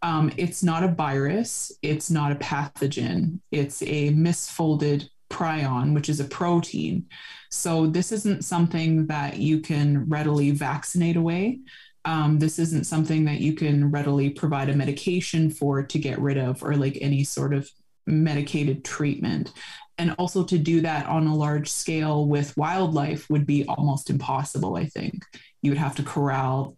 Um, 0.01 0.31
it's 0.37 0.63
not 0.63 0.83
a 0.83 0.89
virus, 0.89 1.71
it's 1.81 2.09
not 2.09 2.31
a 2.31 2.35
pathogen, 2.35 3.39
it's 3.51 3.81
a 3.83 4.11
misfolded 4.11 5.07
prion, 5.29 5.93
which 5.93 6.09
is 6.09 6.19
a 6.19 6.25
protein. 6.25 7.07
So, 7.49 7.87
this 7.87 8.11
isn't 8.11 8.45
something 8.45 9.07
that 9.07 9.37
you 9.37 9.59
can 9.59 10.07
readily 10.09 10.51
vaccinate 10.51 11.15
away. 11.15 11.59
Um, 12.05 12.37
this 12.37 12.59
isn't 12.59 12.85
something 12.85 13.25
that 13.25 13.39
you 13.39 13.53
can 13.53 13.89
readily 13.89 14.29
provide 14.29 14.69
a 14.69 14.75
medication 14.75 15.49
for 15.49 15.83
to 15.83 15.99
get 15.99 16.19
rid 16.19 16.37
of, 16.37 16.63
or 16.63 16.75
like 16.75 16.97
any 17.01 17.23
sort 17.23 17.53
of 17.53 17.69
medicated 18.05 18.83
treatment. 18.83 19.53
And 19.97 20.15
also 20.17 20.43
to 20.43 20.57
do 20.57 20.81
that 20.81 21.05
on 21.05 21.27
a 21.27 21.35
large 21.35 21.69
scale 21.69 22.25
with 22.25 22.57
wildlife 22.57 23.29
would 23.29 23.45
be 23.45 23.65
almost 23.67 24.09
impossible, 24.09 24.75
I 24.75 24.85
think. 24.85 25.23
You 25.61 25.71
would 25.71 25.77
have 25.77 25.95
to 25.95 26.03
corral 26.03 26.77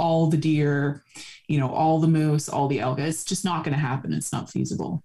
all 0.00 0.28
the 0.28 0.36
deer, 0.36 1.04
you 1.46 1.60
know, 1.60 1.70
all 1.70 2.00
the 2.00 2.08
moose, 2.08 2.48
all 2.48 2.68
the 2.68 2.80
elk. 2.80 2.98
It's 2.98 3.24
just 3.24 3.44
not 3.44 3.64
going 3.64 3.74
to 3.74 3.86
happen. 3.90 4.14
It's 4.14 4.32
not 4.32 4.50
feasible. 4.50 5.04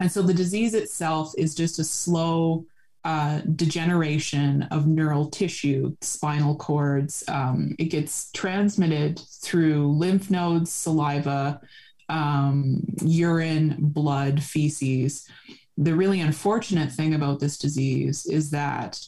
And 0.00 0.10
so 0.10 0.22
the 0.22 0.34
disease 0.34 0.74
itself 0.74 1.32
is 1.38 1.54
just 1.54 1.78
a 1.78 1.84
slow 1.84 2.66
uh, 3.04 3.40
degeneration 3.54 4.62
of 4.64 4.86
neural 4.86 5.26
tissue, 5.30 5.94
spinal 6.00 6.56
cords. 6.56 7.22
Um, 7.28 7.76
it 7.78 7.86
gets 7.86 8.32
transmitted 8.32 9.20
through 9.42 9.92
lymph 9.92 10.30
nodes, 10.30 10.72
saliva, 10.72 11.60
um, 12.08 12.82
urine, 13.04 13.76
blood, 13.78 14.42
feces. 14.42 15.28
The 15.78 15.94
really 15.94 16.20
unfortunate 16.20 16.90
thing 16.92 17.14
about 17.14 17.40
this 17.40 17.56
disease 17.56 18.26
is 18.26 18.50
that 18.50 19.00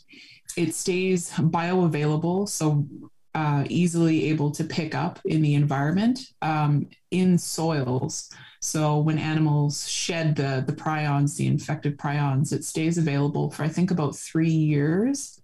it 0.56 0.74
stays 0.74 1.30
bioavailable. 1.30 2.48
So 2.48 2.86
uh, 3.34 3.64
easily 3.68 4.28
able 4.28 4.50
to 4.50 4.64
pick 4.64 4.94
up 4.94 5.18
in 5.24 5.42
the 5.42 5.54
environment 5.54 6.20
um, 6.42 6.88
in 7.10 7.38
soils. 7.38 8.30
So 8.60 8.98
when 8.98 9.18
animals 9.18 9.88
shed 9.88 10.36
the 10.36 10.62
the 10.66 10.72
prions, 10.74 11.36
the 11.36 11.46
infected 11.46 11.98
prions, 11.98 12.52
it 12.52 12.64
stays 12.64 12.98
available 12.98 13.50
for 13.50 13.64
I 13.64 13.68
think 13.68 13.90
about 13.90 14.16
three 14.16 14.50
years. 14.50 15.40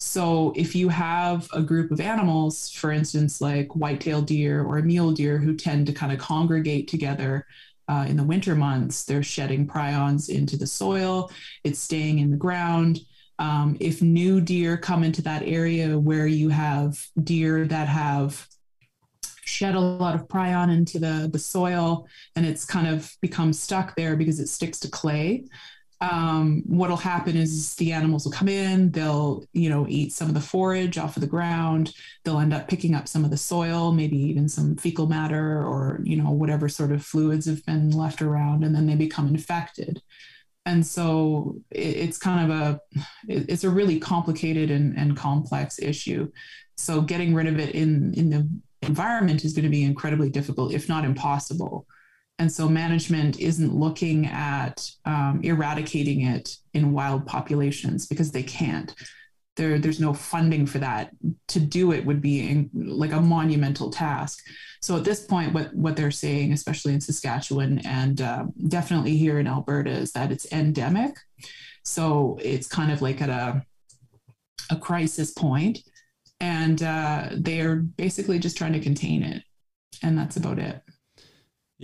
So 0.00 0.52
if 0.54 0.74
you 0.74 0.90
have 0.90 1.48
a 1.54 1.62
group 1.62 1.90
of 1.90 2.00
animals, 2.00 2.70
for 2.70 2.90
instance, 2.90 3.40
like 3.40 3.74
white-tailed 3.74 4.26
deer 4.26 4.62
or 4.62 4.82
mule 4.82 5.12
deer, 5.12 5.38
who 5.38 5.56
tend 5.56 5.86
to 5.86 5.92
kind 5.94 6.12
of 6.12 6.18
congregate 6.18 6.88
together 6.88 7.46
uh, 7.88 8.04
in 8.06 8.16
the 8.16 8.24
winter 8.24 8.54
months, 8.54 9.04
they're 9.04 9.22
shedding 9.22 9.66
prions 9.66 10.28
into 10.28 10.58
the 10.58 10.66
soil. 10.66 11.30
It's 11.62 11.78
staying 11.78 12.18
in 12.18 12.30
the 12.30 12.36
ground 12.36 13.00
um, 13.38 13.76
if 13.80 14.00
new 14.02 14.40
deer 14.40 14.76
come 14.76 15.02
into 15.02 15.22
that 15.22 15.42
area 15.42 15.98
where 15.98 16.26
you 16.26 16.48
have 16.48 17.04
deer 17.22 17.66
that 17.66 17.88
have 17.88 18.46
shed 19.44 19.74
a 19.74 19.80
lot 19.80 20.14
of 20.14 20.26
prion 20.26 20.72
into 20.72 20.98
the, 20.98 21.28
the 21.32 21.38
soil 21.38 22.06
and 22.36 22.46
it's 22.46 22.64
kind 22.64 22.86
of 22.86 23.12
become 23.20 23.52
stuck 23.52 23.94
there 23.96 24.16
because 24.16 24.40
it 24.40 24.48
sticks 24.48 24.80
to 24.80 24.88
clay 24.88 25.44
um, 26.00 26.62
what'll 26.66 26.96
happen 26.96 27.36
is 27.36 27.74
the 27.76 27.92
animals 27.92 28.24
will 28.24 28.32
come 28.32 28.48
in 28.48 28.90
they'll 28.90 29.44
you 29.52 29.70
know 29.70 29.86
eat 29.88 30.12
some 30.12 30.28
of 30.28 30.34
the 30.34 30.40
forage 30.40 30.98
off 30.98 31.16
of 31.16 31.20
the 31.20 31.26
ground 31.26 31.94
they'll 32.24 32.40
end 32.40 32.52
up 32.52 32.68
picking 32.68 32.94
up 32.94 33.06
some 33.08 33.24
of 33.24 33.30
the 33.30 33.36
soil 33.36 33.92
maybe 33.92 34.16
even 34.16 34.48
some 34.48 34.76
fecal 34.76 35.06
matter 35.06 35.62
or 35.62 36.00
you 36.02 36.16
know 36.16 36.30
whatever 36.30 36.68
sort 36.68 36.92
of 36.92 37.04
fluids 37.04 37.46
have 37.46 37.64
been 37.64 37.90
left 37.90 38.22
around 38.22 38.64
and 38.64 38.74
then 38.74 38.86
they 38.86 38.96
become 38.96 39.28
infected 39.28 40.02
and 40.66 40.86
so 40.86 41.56
it's 41.70 42.18
kind 42.18 42.50
of 42.50 42.56
a 42.56 42.80
it's 43.28 43.64
a 43.64 43.70
really 43.70 43.98
complicated 43.98 44.70
and, 44.70 44.96
and 44.96 45.16
complex 45.16 45.78
issue. 45.78 46.30
So 46.76 47.00
getting 47.00 47.34
rid 47.34 47.46
of 47.46 47.58
it 47.58 47.74
in 47.74 48.14
in 48.14 48.30
the 48.30 48.48
environment 48.82 49.44
is 49.44 49.52
going 49.52 49.64
to 49.64 49.70
be 49.70 49.84
incredibly 49.84 50.30
difficult 50.30 50.72
if 50.72 50.88
not 50.88 51.04
impossible. 51.04 51.86
And 52.38 52.50
so 52.50 52.68
management 52.68 53.38
isn't 53.38 53.72
looking 53.72 54.26
at 54.26 54.90
um, 55.04 55.40
eradicating 55.44 56.22
it 56.22 56.56
in 56.72 56.92
wild 56.92 57.26
populations 57.26 58.06
because 58.06 58.32
they 58.32 58.42
can't 58.42 58.92
there 59.56 59.78
there's 59.78 60.00
no 60.00 60.12
funding 60.12 60.66
for 60.66 60.78
that. 60.78 61.10
To 61.48 61.60
do 61.60 61.92
it 61.92 62.04
would 62.04 62.20
be 62.20 62.48
in, 62.48 62.70
like 62.74 63.12
a 63.12 63.20
monumental 63.20 63.90
task. 63.90 64.44
So 64.82 64.96
at 64.96 65.04
this 65.04 65.24
point 65.24 65.52
what 65.52 65.74
what 65.74 65.96
they're 65.96 66.10
saying 66.10 66.52
especially 66.52 66.94
in 66.94 67.00
saskatchewan 67.00 67.80
and 67.86 68.20
uh, 68.20 68.44
definitely 68.68 69.16
here 69.16 69.38
in 69.38 69.46
alberta 69.46 69.90
is 69.90 70.12
that 70.12 70.32
it's 70.32 70.50
endemic. 70.52 71.16
So 71.84 72.38
it's 72.42 72.66
kind 72.66 72.90
of 72.92 73.02
like 73.02 73.20
at 73.20 73.30
a 73.30 73.64
a 74.70 74.76
crisis 74.76 75.32
point. 75.32 75.78
And 76.40 76.82
uh, 76.82 77.28
they're 77.36 77.76
basically 77.76 78.38
just 78.38 78.56
trying 78.56 78.72
to 78.74 78.80
contain 78.80 79.22
it. 79.22 79.44
And 80.02 80.18
that's 80.18 80.36
about 80.36 80.58
it 80.58 80.82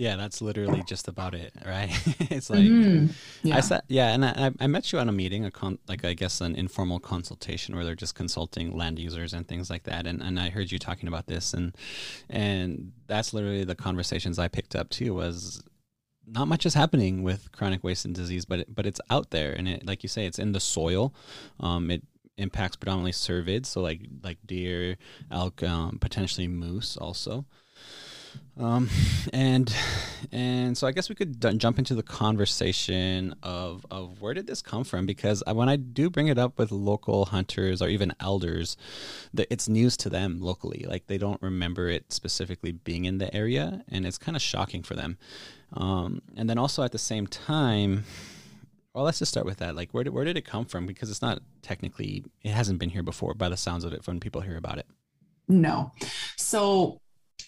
yeah, 0.01 0.15
that's 0.15 0.41
literally 0.41 0.81
just 0.81 1.07
about 1.07 1.35
it, 1.35 1.53
right? 1.63 1.91
it's 2.31 2.49
like 2.49 2.61
mm-hmm. 2.61 3.13
yeah. 3.43 3.57
I 3.57 3.59
said, 3.59 3.81
yeah, 3.87 4.07
and 4.07 4.25
I, 4.25 4.51
I 4.59 4.65
met 4.65 4.91
you 4.91 4.97
on 4.97 5.07
a 5.07 5.11
meeting, 5.11 5.45
a 5.45 5.51
con, 5.51 5.77
like 5.87 6.03
I 6.03 6.15
guess 6.15 6.41
an 6.41 6.55
informal 6.55 6.99
consultation 6.99 7.75
where 7.75 7.85
they're 7.85 7.93
just 7.93 8.15
consulting 8.15 8.75
land 8.75 8.97
users 8.97 9.31
and 9.31 9.47
things 9.47 9.69
like 9.69 9.83
that, 9.83 10.07
and 10.07 10.19
and 10.19 10.39
I 10.39 10.49
heard 10.49 10.71
you 10.71 10.79
talking 10.79 11.07
about 11.07 11.27
this, 11.27 11.53
and 11.53 11.77
and 12.27 12.93
that's 13.05 13.31
literally 13.31 13.63
the 13.63 13.75
conversations 13.75 14.39
I 14.39 14.47
picked 14.47 14.75
up 14.75 14.89
too 14.89 15.13
was 15.13 15.61
not 16.25 16.47
much 16.47 16.65
is 16.65 16.73
happening 16.73 17.21
with 17.21 17.51
chronic 17.51 17.83
wasting 17.83 18.13
disease, 18.13 18.43
but 18.43 18.61
it, 18.61 18.73
but 18.73 18.87
it's 18.87 19.01
out 19.11 19.29
there, 19.29 19.53
and 19.53 19.67
it 19.67 19.85
like 19.85 20.01
you 20.01 20.09
say, 20.09 20.25
it's 20.25 20.39
in 20.39 20.51
the 20.51 20.59
soil. 20.59 21.13
Um, 21.59 21.91
it 21.91 22.01
impacts 22.39 22.75
predominantly 22.75 23.11
cervids, 23.11 23.67
so 23.67 23.81
like 23.81 24.01
like 24.23 24.39
deer, 24.47 24.97
elk, 25.29 25.61
um, 25.61 25.99
potentially 25.99 26.47
moose 26.47 26.97
also. 26.97 27.45
Um, 28.59 28.89
and 29.33 29.73
and 30.31 30.77
so 30.77 30.87
I 30.87 30.91
guess 30.91 31.09
we 31.09 31.15
could 31.15 31.39
d- 31.39 31.53
jump 31.57 31.79
into 31.79 31.95
the 31.95 32.03
conversation 32.03 33.35
of 33.43 33.85
of 33.91 34.21
where 34.21 34.33
did 34.33 34.47
this 34.47 34.61
come 34.61 34.83
from? 34.83 35.05
Because 35.05 35.43
I, 35.47 35.53
when 35.53 35.69
I 35.69 35.75
do 35.75 36.09
bring 36.09 36.27
it 36.27 36.37
up 36.37 36.57
with 36.57 36.71
local 36.71 37.25
hunters 37.25 37.81
or 37.81 37.87
even 37.89 38.13
elders, 38.19 38.77
that 39.33 39.47
it's 39.49 39.67
news 39.67 39.97
to 39.97 40.09
them 40.09 40.41
locally. 40.41 40.85
Like 40.87 41.07
they 41.07 41.17
don't 41.17 41.41
remember 41.41 41.89
it 41.89 42.11
specifically 42.11 42.71
being 42.71 43.05
in 43.05 43.17
the 43.17 43.33
area, 43.35 43.83
and 43.89 44.05
it's 44.05 44.17
kind 44.17 44.35
of 44.35 44.41
shocking 44.41 44.83
for 44.83 44.95
them. 44.95 45.17
Um, 45.73 46.21
and 46.35 46.49
then 46.49 46.57
also 46.57 46.83
at 46.83 46.91
the 46.91 46.99
same 46.99 47.27
time. 47.27 48.05
Well, 48.93 49.05
let's 49.05 49.19
just 49.19 49.31
start 49.31 49.45
with 49.45 49.59
that. 49.59 49.73
Like, 49.73 49.93
where 49.93 50.03
did, 50.03 50.09
where 50.09 50.25
did 50.25 50.35
it 50.35 50.43
come 50.43 50.65
from? 50.65 50.85
Because 50.85 51.09
it's 51.09 51.21
not 51.21 51.39
technically, 51.61 52.25
it 52.41 52.51
hasn't 52.51 52.77
been 52.77 52.89
here 52.89 53.03
before 53.03 53.33
by 53.33 53.47
the 53.47 53.55
sounds 53.55 53.85
of 53.85 53.93
it 53.93 54.05
when 54.05 54.19
people 54.19 54.41
hear 54.41 54.57
about 54.57 54.79
it. 54.79 54.85
No. 55.47 55.91
So 56.35 57.00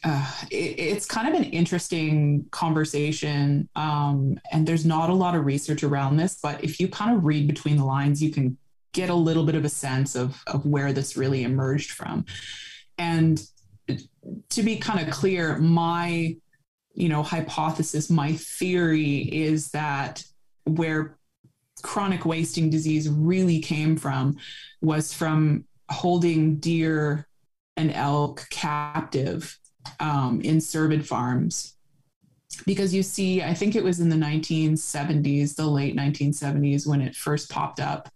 uh, 0.04 0.32
it, 0.50 0.80
it's 0.80 1.06
kind 1.06 1.28
of 1.28 1.34
an 1.34 1.46
interesting 1.46 2.46
conversation. 2.52 3.70
Um, 3.76 4.40
and 4.52 4.68
there's 4.68 4.86
not 4.86 5.10
a 5.10 5.14
lot 5.14 5.36
of 5.36 5.46
research 5.46 5.84
around 5.84 6.18
this, 6.18 6.40
but 6.42 6.64
if 6.64 6.80
you 6.80 6.88
kind 6.88 7.16
of 7.16 7.26
read 7.26 7.48
between 7.48 7.78
the 7.78 7.86
lines, 7.86 8.22
you 8.22 8.32
can 8.32 8.58
get 8.94 9.10
a 9.10 9.16
little 9.16 9.46
bit 9.46 9.56
of 9.56 9.66
a 9.66 9.70
sense 9.70 10.16
of, 10.16 10.42
of 10.48 10.66
where 10.66 10.94
this 10.94 11.18
really 11.18 11.44
emerged 11.44 11.92
from. 11.92 12.26
And 12.98 13.42
to 14.50 14.64
be 14.64 14.78
kind 14.78 15.06
of 15.06 15.14
clear, 15.14 15.58
my 15.58 16.36
you 16.96 17.10
know 17.10 17.24
hypothesis, 17.24 18.10
my 18.10 18.34
theory 18.34 19.22
is 19.22 19.70
that 19.72 20.24
where 20.66 21.18
chronic 21.82 22.26
wasting 22.26 22.70
disease 22.70 23.10
really 23.10 23.60
came 23.60 23.98
from 23.98 24.38
was 24.82 25.12
from 25.12 25.66
holding 25.90 26.58
deer 26.58 27.28
and 27.76 27.92
elk 27.92 28.46
captive 28.52 29.58
um, 30.00 30.42
in 30.42 30.58
cervid 30.58 31.06
farms 31.06 31.74
because 32.66 32.94
you 32.94 33.04
see, 33.04 33.42
I 33.42 33.54
think 33.54 33.76
it 33.76 33.84
was 33.84 34.00
in 34.00 34.10
the 34.10 34.16
1970s, 34.16 35.56
the 35.56 35.66
late 35.66 35.96
1970s, 35.96 36.88
when 36.88 37.02
it 37.02 37.16
first 37.16 37.50
popped 37.50 37.80
up. 37.80 38.10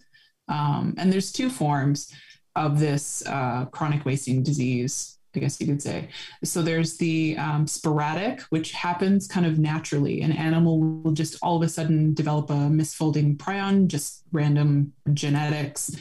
Um, 0.48 0.94
and 0.98 1.12
there's 1.12 1.32
two 1.32 1.50
forms. 1.50 2.12
of 2.56 2.80
this 2.80 3.24
uh, 3.28 3.66
chronic 3.66 4.04
wasting 4.04 4.42
disease. 4.42 5.20
I 5.36 5.40
guess 5.40 5.62
you 5.62 5.68
could 5.68 5.82
say. 5.84 6.10
So 6.44 6.64
there's 6.64 6.98
the 6.98 7.38
um, 7.38 7.68
sporadic, 7.68 8.42
which 8.50 8.72
happens 8.72 9.28
kind 9.28 9.46
of 9.46 9.60
naturally. 9.60 10.22
An 10.22 10.32
animal 10.32 10.80
will 10.80 11.12
just 11.12 11.38
all 11.44 11.58
of 11.58 11.62
a 11.62 11.70
sudden 11.70 12.16
develop 12.16 12.50
a 12.50 12.54
misfolding 12.54 13.38
prion, 13.38 13.88
just 13.88 14.24
random 14.32 14.94
genetics, 15.14 15.96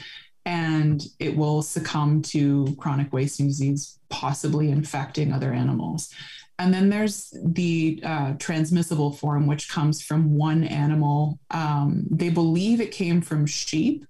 and 0.45 1.05
it 1.19 1.37
will 1.37 1.61
succumb 1.61 2.23
to 2.23 2.75
chronic 2.79 3.13
wasting 3.13 3.47
disease, 3.47 3.96
possibly 4.09 4.69
infecting 4.69 5.33
other 5.33 5.53
animals. 5.53 6.13
And 6.59 6.73
then 6.73 6.89
there's 6.89 7.33
the 7.43 8.01
uh, 8.03 8.33
transmissible 8.39 9.11
form, 9.11 9.45
which 9.45 9.69
comes 9.69 10.01
from 10.01 10.35
one 10.35 10.63
animal. 10.63 11.39
Um, 11.51 12.05
they 12.09 12.29
believe 12.29 12.81
it 12.81 12.91
came 12.91 13.21
from 13.21 13.45
sheep, 13.45 14.05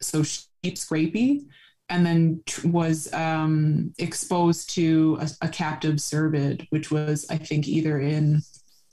so 0.00 0.22
sheep 0.22 0.76
scrapie, 0.76 1.46
and 1.88 2.06
then 2.06 2.42
tr- 2.46 2.68
was 2.68 3.12
um, 3.12 3.92
exposed 3.98 4.70
to 4.74 5.18
a, 5.20 5.28
a 5.42 5.48
captive 5.48 5.96
cervid, 5.96 6.66
which 6.70 6.92
was, 6.92 7.26
I 7.28 7.38
think, 7.38 7.66
either 7.66 7.98
in 7.98 8.42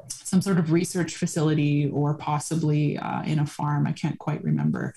some 0.08 0.42
sort 0.42 0.58
of 0.58 0.72
research 0.72 1.16
facility 1.16 1.90
or 1.90 2.16
possibly 2.16 2.98
uh, 2.98 3.22
in 3.24 3.40
a 3.40 3.46
farm. 3.46 3.86
I 3.86 3.92
can't 3.92 4.18
quite 4.18 4.44
remember. 4.44 4.96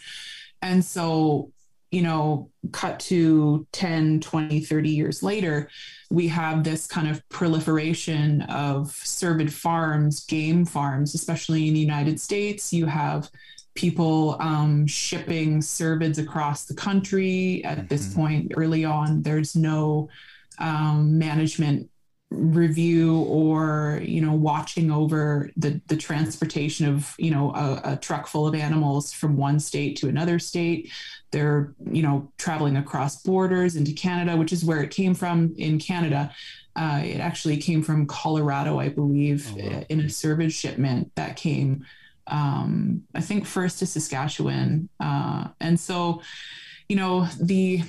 And 0.62 0.82
so 0.82 1.52
you 1.94 2.02
know, 2.02 2.50
cut 2.72 2.98
to 2.98 3.66
10, 3.70 4.20
20, 4.20 4.60
30 4.60 4.90
years 4.90 5.22
later, 5.22 5.68
we 6.10 6.26
have 6.26 6.64
this 6.64 6.86
kind 6.86 7.08
of 7.08 7.26
proliferation 7.28 8.42
of 8.42 8.88
cervid 8.88 9.50
farms, 9.50 10.24
game 10.26 10.64
farms, 10.64 11.14
especially 11.14 11.68
in 11.68 11.74
the 11.74 11.80
United 11.80 12.20
States. 12.20 12.72
You 12.72 12.86
have 12.86 13.30
people 13.76 14.36
um, 14.40 14.86
shipping 14.88 15.60
cervids 15.60 16.18
across 16.18 16.64
the 16.64 16.74
country 16.74 17.64
at 17.64 17.78
mm-hmm. 17.78 17.86
this 17.86 18.12
point 18.12 18.52
early 18.56 18.84
on. 18.84 19.22
There's 19.22 19.54
no 19.54 20.08
um, 20.58 21.16
management 21.16 21.88
review 22.30 23.22
or 23.22 24.00
you 24.02 24.20
know 24.20 24.32
watching 24.32 24.90
over 24.90 25.50
the 25.56 25.80
the 25.86 25.96
transportation 25.96 26.86
of 26.86 27.14
you 27.18 27.30
know 27.30 27.52
a, 27.54 27.92
a, 27.92 27.96
truck 27.96 28.26
full 28.26 28.46
of 28.46 28.54
animals 28.54 29.12
from 29.12 29.36
one 29.36 29.60
state 29.60 29.96
to 29.96 30.08
another 30.08 30.38
state. 30.38 30.90
They're 31.30 31.74
you 31.90 32.02
know 32.02 32.32
traveling 32.38 32.76
across 32.76 33.22
borders 33.22 33.76
into 33.76 33.92
canada 33.92 34.36
which 34.36 34.52
is 34.52 34.64
where 34.64 34.82
it 34.82 34.90
came 34.90 35.14
from 35.14 35.54
in 35.56 35.78
canada. 35.78 36.34
Uh, 36.76 37.00
it 37.04 37.20
actually 37.20 37.56
came 37.56 37.84
from 37.84 38.04
colorado 38.04 38.80
i 38.80 38.88
believe 38.88 39.48
oh, 39.52 39.58
wow. 39.58 39.84
in 39.88 40.00
a 40.00 40.04
cervid 40.04 40.52
shipment 40.52 41.08
that 41.14 41.36
came 41.36 41.86
um, 42.26 43.04
i 43.14 43.20
think 43.20 43.46
first 43.46 43.78
to 43.78 43.86
saskatchewan. 43.86 44.88
Uh, 44.98 45.48
and 45.60 45.78
so 45.78 46.20
you 46.88 46.96
know 46.96 47.26
the 47.40 47.82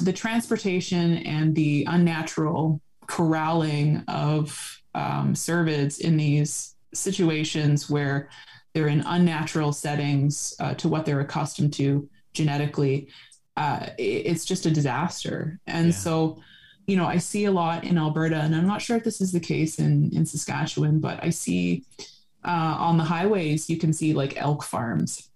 the 0.00 0.12
transportation 0.12 1.18
and 1.18 1.54
the 1.54 1.86
unnatural 1.88 2.80
corralling 3.06 4.02
of 4.08 4.80
um, 4.94 5.34
cervids 5.34 6.00
in 6.00 6.16
these 6.16 6.74
situations 6.94 7.88
where 7.88 8.28
they're 8.74 8.88
in 8.88 9.02
unnatural 9.06 9.72
settings 9.72 10.54
uh, 10.60 10.74
to 10.74 10.88
what 10.88 11.04
they're 11.04 11.20
accustomed 11.20 11.72
to 11.74 12.08
genetically, 12.32 13.08
uh, 13.56 13.88
it's 13.98 14.44
just 14.44 14.66
a 14.66 14.70
disaster. 14.70 15.58
And 15.66 15.88
yeah. 15.88 15.92
so, 15.92 16.40
you 16.86 16.96
know, 16.96 17.06
I 17.06 17.18
see 17.18 17.44
a 17.44 17.50
lot 17.50 17.84
in 17.84 17.98
Alberta, 17.98 18.36
and 18.36 18.54
I'm 18.54 18.66
not 18.66 18.82
sure 18.82 18.96
if 18.96 19.04
this 19.04 19.20
is 19.20 19.32
the 19.32 19.40
case 19.40 19.78
in 19.78 20.10
in 20.14 20.26
Saskatchewan, 20.26 21.00
but 21.00 21.22
I 21.22 21.30
see 21.30 21.84
uh, 22.44 22.76
on 22.78 22.96
the 22.96 23.04
highways 23.04 23.70
you 23.70 23.76
can 23.76 23.92
see 23.92 24.14
like 24.14 24.36
elk 24.36 24.62
farms 24.62 25.30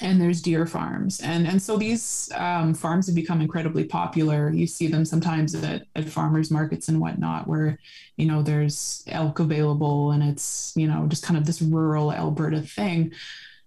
and 0.00 0.20
there's 0.20 0.40
deer 0.40 0.66
farms. 0.66 1.20
And 1.20 1.46
and 1.46 1.60
so 1.60 1.76
these 1.76 2.30
um, 2.34 2.74
farms 2.74 3.06
have 3.06 3.16
become 3.16 3.40
incredibly 3.40 3.84
popular. 3.84 4.50
You 4.50 4.66
see 4.66 4.86
them 4.86 5.04
sometimes 5.04 5.54
at, 5.54 5.84
at 5.94 6.04
farmers 6.08 6.50
markets 6.50 6.88
and 6.88 7.00
whatnot 7.00 7.46
where 7.46 7.78
you 8.16 8.26
know 8.26 8.42
there's 8.42 9.04
elk 9.08 9.38
available 9.38 10.12
and 10.12 10.22
it's 10.22 10.72
you 10.76 10.86
know 10.86 11.06
just 11.08 11.24
kind 11.24 11.38
of 11.38 11.46
this 11.46 11.62
rural 11.62 12.12
alberta 12.12 12.60
thing. 12.60 13.12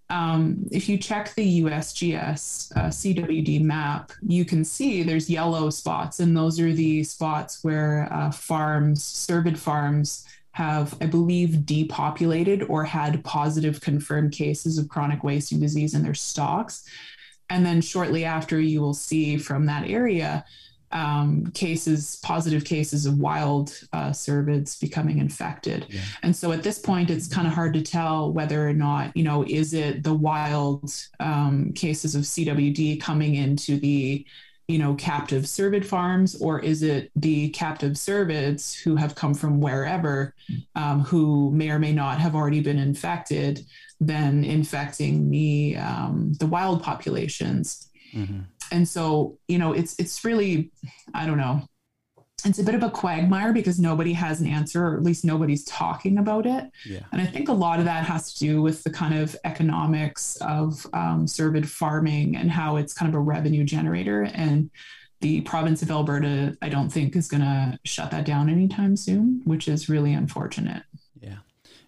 Um, 0.10 0.68
if 0.72 0.90
you 0.90 0.98
check 0.98 1.34
the 1.36 1.62
USGS 1.62 2.76
uh, 2.76 2.90
CWD 2.90 3.62
map, 3.62 4.12
you 4.22 4.44
can 4.44 4.66
see 4.66 5.04
there's 5.04 5.30
yellow 5.30 5.70
spots, 5.70 6.20
and 6.20 6.36
those 6.36 6.60
are 6.60 6.74
the 6.74 7.02
spots 7.06 7.64
where 7.64 8.12
uh, 8.12 8.30
farms, 8.30 9.02
cervid 9.02 9.58
farms, 9.58 10.26
have, 10.54 10.96
I 11.02 11.06
believe, 11.06 11.66
depopulated 11.66 12.64
or 12.64 12.84
had 12.84 13.24
positive 13.24 13.80
confirmed 13.82 14.34
cases 14.34 14.78
of 14.78 14.90
chronic 14.90 15.24
wasting 15.24 15.60
disease 15.60 15.94
in 15.94 16.04
their 16.04 16.14
stocks. 16.14 16.84
And 17.50 17.66
then 17.66 17.82
shortly 17.82 18.26
after, 18.26 18.60
you 18.60 18.82
will 18.82 18.94
see 18.94 19.38
from 19.38 19.66
that 19.66 19.90
area 19.90 20.46
um, 20.92 21.52
cases, 21.54 22.20
positive 22.22 22.66
cases 22.66 23.06
of 23.06 23.18
wild 23.18 23.74
uh, 23.94 24.10
cervids 24.10 24.80
becoming 24.80 25.20
infected. 25.20 25.86
Yeah. 25.90 26.02
And 26.24 26.36
so 26.36 26.52
at 26.52 26.64
this 26.64 26.80
point, 26.80 27.10
it's 27.10 27.28
kind 27.28 27.48
of 27.48 27.54
hard 27.54 27.74
to 27.76 27.82
tell 27.82 28.32
whether 28.32 28.68
or 28.68 28.74
not, 28.74 29.16
you 29.16 29.24
know, 29.24 29.44
is 29.48 29.74
it 29.74 30.04
the 30.04 30.14
wild 30.14 30.94
um, 31.20 31.72
cases 31.74 32.16
of 32.16 32.24
CWD 32.24 33.02
coming 33.02 33.36
into 33.36 33.78
the 33.78 34.26
you 34.72 34.80
know, 34.80 34.96
captive 34.96 35.44
cervid 35.44 35.86
farms, 35.86 36.42
or 36.42 36.60
is 36.60 36.82
it 36.82 37.12
the 37.16 37.50
captive 37.50 37.94
cervids 37.94 38.74
who 38.82 38.96
have 38.96 39.16
come 39.16 39.34
from 39.34 39.60
wherever, 39.60 40.34
um, 40.76 41.02
who 41.02 41.52
may 41.52 41.70
or 41.70 41.80
may 41.80 41.92
not 41.92 42.20
have 42.20 42.36
already 42.36 42.62
been 42.62 42.80
infected, 42.80 43.66
then 44.00 44.44
infecting 44.46 45.30
the 45.30 45.76
um, 45.78 46.34
the 46.40 46.48
wild 46.48 46.82
populations? 46.82 47.90
Mm-hmm. 48.14 48.42
And 48.72 48.88
so, 48.88 49.38
you 49.50 49.58
know, 49.58 49.74
it's 49.74 50.00
it's 50.00 50.24
really, 50.24 50.72
I 51.14 51.26
don't 51.26 51.38
know, 51.38 51.68
it's 52.46 52.60
a 52.60 52.64
bit 52.64 52.76
of 52.76 52.84
a 52.84 52.90
quagmire 52.90 53.54
because 53.54 53.80
nobody 53.80 54.14
has 54.14 54.42
an 54.42 54.48
answer, 54.48 54.88
or 54.88 54.98
at 54.98 55.04
least 55.04 55.26
nobody's 55.26 55.64
talking 55.66 56.18
about 56.18 56.46
it. 56.46 56.70
Yeah. 56.86 57.02
And 57.12 57.22
I 57.22 57.26
think 57.26 57.50
a 57.50 57.54
lot 57.54 57.80
of 57.80 57.86
that 57.86 58.06
has 58.06 58.34
to 58.34 58.40
do 58.40 58.62
with 58.62 58.84
the 58.84 58.90
kind 58.90 59.18
of 59.18 59.36
economics 59.44 60.38
of 60.42 60.86
um, 60.94 61.26
cervid 61.26 61.66
farming 61.66 62.36
and 62.36 62.50
how 62.50 62.78
it's 62.78 62.94
kind 62.94 63.10
of 63.10 63.16
a 63.16 63.20
revenue 63.20 63.64
generator. 63.64 64.24
And 64.34 64.70
the 65.22 65.42
province 65.42 65.82
of 65.82 65.92
Alberta, 65.92 66.58
I 66.62 66.70
don't 66.70 66.90
think, 66.90 67.16
is 67.16 67.28
going 67.28 67.42
to 67.42 67.80
shut 67.86 68.12
that 68.12 68.26
down 68.26 68.50
anytime 68.50 68.98
soon, 68.98 69.42
which 69.46 69.68
is 69.68 69.88
really 69.88 70.14
unfortunate. 70.14 70.84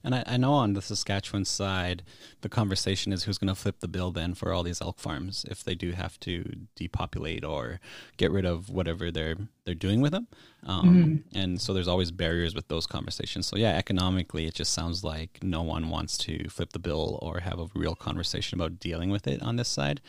And 0.03 0.15
I, 0.15 0.23
I, 0.25 0.37
know 0.37 0.53
on 0.53 0.73
the 0.73 0.81
Saskatchewan 0.81 1.45
side, 1.45 2.03
the 2.41 2.49
conversation 2.49 3.13
is 3.13 3.23
who's 3.23 3.37
going 3.37 3.47
to 3.47 3.55
flip 3.55 3.79
the 3.79 3.87
bill 3.87 4.11
then 4.11 4.33
for 4.33 4.51
all 4.51 4.63
these 4.63 4.81
elk 4.81 4.99
farms 4.99 5.45
if 5.49 5.63
they 5.63 5.75
do 5.75 5.91
have 5.91 6.19
to 6.21 6.43
depopulate 6.75 7.45
or 7.45 7.79
get 8.17 8.31
rid 8.31 8.45
of 8.45 8.69
whatever 8.69 9.11
they're 9.11 9.37
they're 9.65 9.75
doing 9.75 10.01
with 10.01 10.11
them. 10.11 10.27
Um, 10.65 10.89
mm-hmm. 10.89 11.39
And 11.39 11.61
so 11.61 11.73
there's 11.73 11.87
always 11.87 12.11
barriers 12.11 12.53
with 12.53 12.67
those 12.67 12.85
conversations. 12.85 13.47
So 13.47 13.55
yeah, 13.55 13.77
economically, 13.77 14.45
it 14.45 14.55
just 14.55 14.73
sounds 14.73 15.03
like 15.03 15.39
no 15.41 15.61
one 15.61 15.89
wants 15.89 16.17
to 16.19 16.49
flip 16.49 16.73
the 16.73 16.79
bill 16.79 17.17
or 17.21 17.39
have 17.39 17.59
a 17.59 17.67
real 17.73 17.95
conversation 17.95 18.59
about 18.59 18.79
dealing 18.79 19.09
with 19.09 19.25
it 19.27 19.41
on 19.41 19.55
this 19.55 19.69
side. 19.69 20.01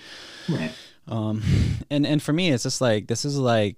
Right. 0.49 0.73
Um, 1.07 1.43
and 1.91 2.07
and 2.07 2.23
for 2.23 2.33
me, 2.33 2.51
it's 2.51 2.65
just 2.65 2.81
like 2.81 3.07
this 3.07 3.25
is 3.25 3.39
like 3.39 3.77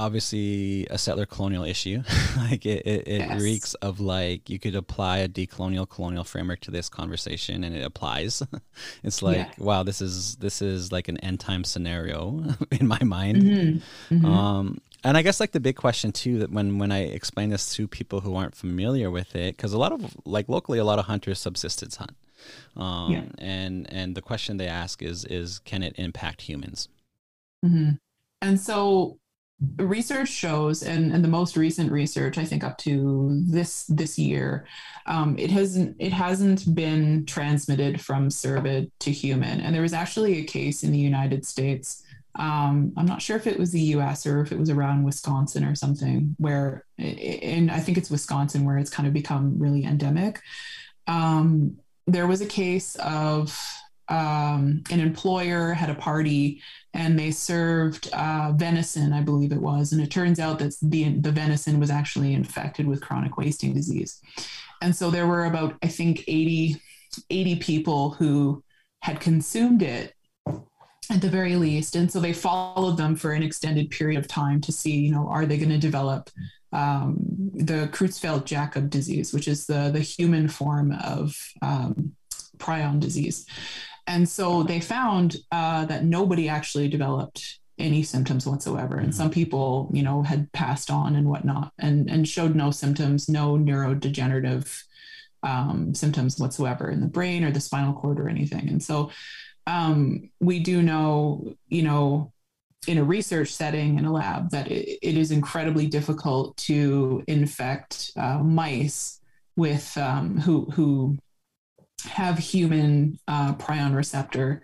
obviously 0.00 0.86
a 0.90 0.96
settler 0.96 1.26
colonial 1.26 1.62
issue. 1.62 2.02
like 2.36 2.64
it, 2.64 2.86
it, 2.86 3.06
it 3.06 3.18
yes. 3.18 3.42
reeks 3.42 3.74
of 3.74 4.00
like 4.00 4.48
you 4.48 4.58
could 4.58 4.74
apply 4.74 5.18
a 5.18 5.28
decolonial 5.28 5.88
colonial 5.88 6.24
framework 6.24 6.60
to 6.60 6.70
this 6.70 6.88
conversation 6.88 7.62
and 7.62 7.76
it 7.76 7.84
applies. 7.84 8.42
it's 9.04 9.22
like, 9.22 9.36
yeah. 9.36 9.50
wow, 9.58 9.82
this 9.82 10.00
is 10.00 10.36
this 10.36 10.62
is 10.62 10.90
like 10.90 11.08
an 11.08 11.18
end 11.18 11.38
time 11.38 11.64
scenario 11.64 12.44
in 12.72 12.88
my 12.88 13.02
mind. 13.02 13.42
Mm-hmm. 13.42 14.14
Mm-hmm. 14.14 14.24
Um, 14.24 14.80
and 15.04 15.16
I 15.16 15.22
guess 15.22 15.38
like 15.38 15.52
the 15.52 15.60
big 15.60 15.76
question 15.76 16.12
too 16.12 16.38
that 16.38 16.50
when 16.50 16.78
when 16.78 16.90
I 16.92 17.00
explain 17.00 17.50
this 17.50 17.74
to 17.74 17.86
people 17.86 18.20
who 18.20 18.34
aren't 18.34 18.54
familiar 18.54 19.10
with 19.10 19.36
it, 19.36 19.56
because 19.56 19.74
a 19.74 19.78
lot 19.78 19.92
of 19.92 20.16
like 20.24 20.48
locally, 20.48 20.78
a 20.78 20.84
lot 20.84 20.98
of 20.98 21.06
hunters 21.06 21.38
subsistence 21.38 21.96
hunt, 21.96 22.16
um, 22.76 23.12
yeah. 23.12 23.24
and 23.38 23.86
and 23.92 24.14
the 24.14 24.22
question 24.22 24.56
they 24.56 24.66
ask 24.66 25.02
is 25.02 25.24
is 25.26 25.58
can 25.60 25.82
it 25.82 25.94
impact 25.96 26.42
humans? 26.42 26.88
Mm-hmm. 27.64 27.92
And 28.42 28.58
so 28.58 29.19
research 29.76 30.28
shows 30.28 30.82
and, 30.82 31.12
and 31.12 31.22
the 31.22 31.28
most 31.28 31.56
recent 31.56 31.92
research 31.92 32.38
i 32.38 32.44
think 32.44 32.64
up 32.64 32.78
to 32.78 33.42
this 33.46 33.84
this 33.86 34.18
year 34.18 34.66
um, 35.06 35.36
it 35.38 35.50
hasn't 35.50 35.96
it 35.98 36.12
hasn't 36.12 36.74
been 36.74 37.26
transmitted 37.26 38.00
from 38.00 38.28
cervid 38.28 38.90
to 39.00 39.10
human. 39.10 39.60
And 39.60 39.74
there 39.74 39.82
was 39.82 39.92
actually 39.92 40.38
a 40.38 40.44
case 40.44 40.82
in 40.82 40.92
the 40.92 40.98
united 40.98 41.44
states 41.44 42.02
um, 42.36 42.92
i'm 42.96 43.06
not 43.06 43.20
sure 43.20 43.36
if 43.36 43.46
it 43.46 43.58
was 43.58 43.70
the 43.72 43.80
us 43.80 44.26
or 44.26 44.40
if 44.40 44.50
it 44.50 44.58
was 44.58 44.70
around 44.70 45.04
wisconsin 45.04 45.64
or 45.64 45.74
something 45.74 46.34
where 46.38 46.84
and 46.98 47.70
i 47.70 47.80
think 47.80 47.98
it's 47.98 48.10
wisconsin 48.10 48.64
where 48.64 48.78
it's 48.78 48.90
kind 48.90 49.06
of 49.06 49.12
become 49.12 49.58
really 49.58 49.84
endemic. 49.84 50.40
Um, 51.06 51.76
there 52.06 52.26
was 52.26 52.40
a 52.40 52.46
case 52.46 52.96
of 52.96 53.58
um, 54.08 54.82
an 54.90 55.00
employer 55.00 55.72
had 55.72 55.90
a 55.90 55.94
party 55.94 56.62
and 56.94 57.18
they 57.18 57.30
served 57.30 58.08
uh, 58.12 58.52
venison, 58.56 59.12
I 59.12 59.22
believe 59.22 59.52
it 59.52 59.60
was, 59.60 59.92
and 59.92 60.00
it 60.00 60.10
turns 60.10 60.40
out 60.40 60.58
that 60.58 60.74
the 60.82 61.14
the 61.18 61.32
venison 61.32 61.78
was 61.80 61.90
actually 61.90 62.34
infected 62.34 62.86
with 62.86 63.00
chronic 63.00 63.36
wasting 63.36 63.72
disease, 63.72 64.20
and 64.82 64.94
so 64.94 65.10
there 65.10 65.26
were 65.26 65.44
about 65.44 65.76
I 65.82 65.88
think 65.88 66.24
80, 66.26 66.80
80 67.30 67.56
people 67.56 68.10
who 68.10 68.62
had 69.02 69.20
consumed 69.20 69.82
it 69.82 70.14
at 71.10 71.20
the 71.20 71.28
very 71.28 71.56
least. 71.56 71.96
And 71.96 72.10
so 72.10 72.20
they 72.20 72.32
followed 72.32 72.96
them 72.96 73.16
for 73.16 73.32
an 73.32 73.42
extended 73.42 73.90
period 73.90 74.18
of 74.18 74.28
time 74.28 74.60
to 74.60 74.72
see, 74.72 74.92
you 74.92 75.10
know, 75.10 75.26
are 75.28 75.44
they 75.44 75.56
going 75.56 75.70
to 75.70 75.78
develop 75.78 76.30
um, 76.72 77.16
the 77.52 77.88
Creutzfeldt-Jakob 77.92 78.90
disease, 78.90 79.32
which 79.32 79.48
is 79.48 79.66
the 79.66 79.90
the 79.92 80.00
human 80.00 80.48
form 80.48 80.92
of 81.02 81.36
um, 81.62 82.12
prion 82.58 83.00
disease. 83.00 83.46
And 84.10 84.28
so 84.28 84.64
they 84.64 84.80
found 84.80 85.36
uh, 85.52 85.84
that 85.84 86.04
nobody 86.04 86.48
actually 86.48 86.88
developed 86.88 87.60
any 87.78 88.02
symptoms 88.02 88.44
whatsoever. 88.44 88.96
And 88.96 89.10
mm-hmm. 89.10 89.16
some 89.16 89.30
people, 89.30 89.88
you 89.92 90.02
know, 90.02 90.22
had 90.22 90.50
passed 90.50 90.90
on 90.90 91.14
and 91.14 91.28
whatnot 91.28 91.72
and, 91.78 92.10
and 92.10 92.28
showed 92.28 92.56
no 92.56 92.72
symptoms, 92.72 93.28
no 93.28 93.56
neurodegenerative 93.56 94.82
um, 95.44 95.94
symptoms 95.94 96.40
whatsoever 96.40 96.90
in 96.90 97.00
the 97.00 97.06
brain 97.06 97.44
or 97.44 97.52
the 97.52 97.60
spinal 97.60 97.94
cord 97.94 98.18
or 98.18 98.28
anything. 98.28 98.68
And 98.68 98.82
so 98.82 99.12
um, 99.68 100.28
we 100.40 100.58
do 100.58 100.82
know, 100.82 101.54
you 101.68 101.82
know, 101.82 102.32
in 102.88 102.98
a 102.98 103.04
research 103.04 103.50
setting 103.50 103.96
in 103.96 104.06
a 104.06 104.12
lab 104.12 104.50
that 104.50 104.66
it, 104.66 104.98
it 105.02 105.16
is 105.16 105.30
incredibly 105.30 105.86
difficult 105.86 106.56
to 106.56 107.22
infect 107.28 108.10
uh, 108.16 108.38
mice 108.38 109.20
with 109.54 109.96
um, 109.96 110.38
who 110.38 110.64
who 110.72 111.16
have 112.06 112.38
human 112.38 113.18
uh, 113.28 113.54
prion 113.54 113.94
receptor 113.94 114.62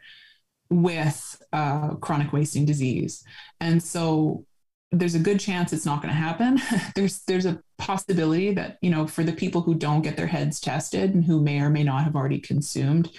with 0.70 1.42
uh, 1.52 1.94
chronic 1.96 2.32
wasting 2.32 2.64
disease, 2.64 3.24
and 3.60 3.82
so 3.82 4.44
there's 4.92 5.14
a 5.14 5.20
good 5.20 5.40
chance 5.40 5.72
it's 5.72 5.86
not 5.86 6.02
going 6.02 6.12
to 6.12 6.20
happen. 6.20 6.60
there's 6.94 7.20
there's 7.24 7.46
a 7.46 7.60
possibility 7.78 8.52
that 8.54 8.78
you 8.80 8.90
know 8.90 9.06
for 9.06 9.24
the 9.24 9.32
people 9.32 9.60
who 9.60 9.74
don't 9.74 10.02
get 10.02 10.16
their 10.16 10.26
heads 10.26 10.60
tested 10.60 11.14
and 11.14 11.24
who 11.24 11.40
may 11.40 11.60
or 11.60 11.70
may 11.70 11.84
not 11.84 12.04
have 12.04 12.16
already 12.16 12.38
consumed 12.38 13.10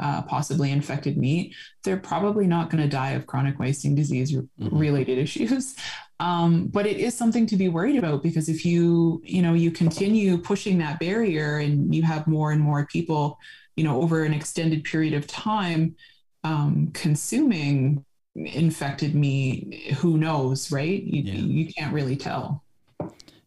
uh, 0.00 0.22
possibly 0.22 0.70
infected 0.70 1.16
meat, 1.16 1.54
they're 1.82 1.96
probably 1.96 2.46
not 2.46 2.70
going 2.70 2.82
to 2.82 2.88
die 2.88 3.12
of 3.12 3.26
chronic 3.26 3.58
wasting 3.58 3.94
disease 3.94 4.32
mm-hmm. 4.32 4.76
related 4.76 5.18
issues. 5.18 5.76
Um, 6.20 6.68
but 6.68 6.86
it 6.86 6.98
is 6.98 7.18
something 7.18 7.44
to 7.48 7.56
be 7.56 7.68
worried 7.68 7.96
about 7.96 8.22
because 8.22 8.48
if 8.48 8.64
you 8.64 9.20
you 9.24 9.42
know 9.42 9.52
you 9.52 9.72
continue 9.72 10.38
pushing 10.38 10.78
that 10.78 11.00
barrier 11.00 11.58
and 11.58 11.92
you 11.92 12.04
have 12.04 12.28
more 12.28 12.52
and 12.52 12.60
more 12.60 12.86
people 12.86 13.36
you 13.76 13.84
know 13.84 14.00
over 14.00 14.24
an 14.24 14.32
extended 14.32 14.84
period 14.84 15.14
of 15.14 15.26
time 15.26 15.94
um, 16.44 16.90
consuming 16.92 18.04
infected 18.34 19.14
me, 19.14 19.94
who 19.98 20.18
knows 20.18 20.72
right 20.72 21.02
you, 21.02 21.22
yeah. 21.22 21.34
you 21.34 21.72
can't 21.72 21.92
really 21.92 22.16
tell 22.16 22.64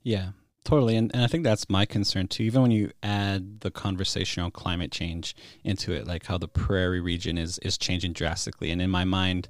yeah 0.04 0.30
Totally. 0.68 0.98
And, 0.98 1.10
and 1.14 1.24
I 1.24 1.28
think 1.28 1.46
that's 1.46 1.70
my 1.70 1.86
concern 1.86 2.28
too. 2.28 2.44
Even 2.44 2.62
when 2.62 2.72
you 2.72 2.92
add 3.02 3.62
the 3.62 3.72
conversation 3.72 4.44
on 4.44 4.52
climate 4.52 4.92
change 4.92 5.34
into 5.64 5.94
it, 5.94 6.06
like 6.06 6.26
how 6.26 6.38
the 6.38 6.50
prairie 6.50 7.00
region 7.00 7.38
is, 7.38 7.58
is 7.60 7.78
changing 7.78 8.12
drastically. 8.12 8.70
And 8.70 8.82
in 8.82 8.90
my 8.90 9.06
mind, 9.06 9.48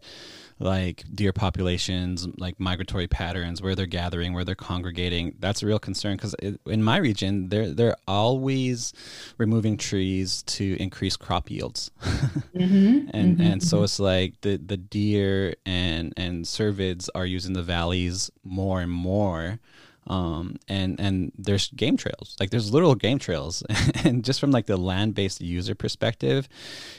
like 0.60 1.04
deer 1.14 1.34
populations, 1.34 2.28
like 2.38 2.60
migratory 2.60 3.08
patterns, 3.08 3.62
where 3.62 3.76
they're 3.76 3.86
gathering, 3.86 4.34
where 4.34 4.44
they're 4.44 4.56
congregating. 4.56 5.36
That's 5.40 5.62
a 5.62 5.68
real 5.68 5.80
concern 5.80 6.16
because 6.16 6.36
in 6.66 6.84
my 6.84 6.98
region, 6.98 7.50
they're 7.50 7.72
they're 7.72 7.98
always 8.08 8.94
removing 9.38 9.78
trees 9.78 10.44
to 10.44 10.76
increase 10.80 11.16
crop 11.16 11.52
yields, 11.52 11.92
mm-hmm. 12.02 13.10
and 13.14 13.38
mm-hmm. 13.38 13.42
and 13.42 13.64
so 13.64 13.78
mm-hmm. 13.78 13.84
it's 13.84 14.00
like 14.00 14.42
the 14.42 14.58
the 14.58 14.78
deer 14.78 15.56
and 15.66 16.14
and 16.18 16.46
cervids 16.46 17.10
are 17.14 17.26
using 17.26 17.54
the 17.54 17.64
valleys 17.64 18.32
more 18.44 18.82
and 18.82 18.92
more 18.92 19.60
um, 20.08 20.58
and 20.68 21.00
and 21.00 21.32
there's 21.38 21.70
game 21.72 21.98
trails 21.98 22.36
like 22.40 22.50
there's 22.50 22.74
literal 22.74 22.96
game 22.96 23.20
trails 23.20 23.64
and 24.04 24.24
just 24.24 24.40
from 24.40 24.52
like 24.52 24.66
the 24.66 24.78
land-based 24.78 25.42
user 25.42 25.76
perspective 25.76 26.48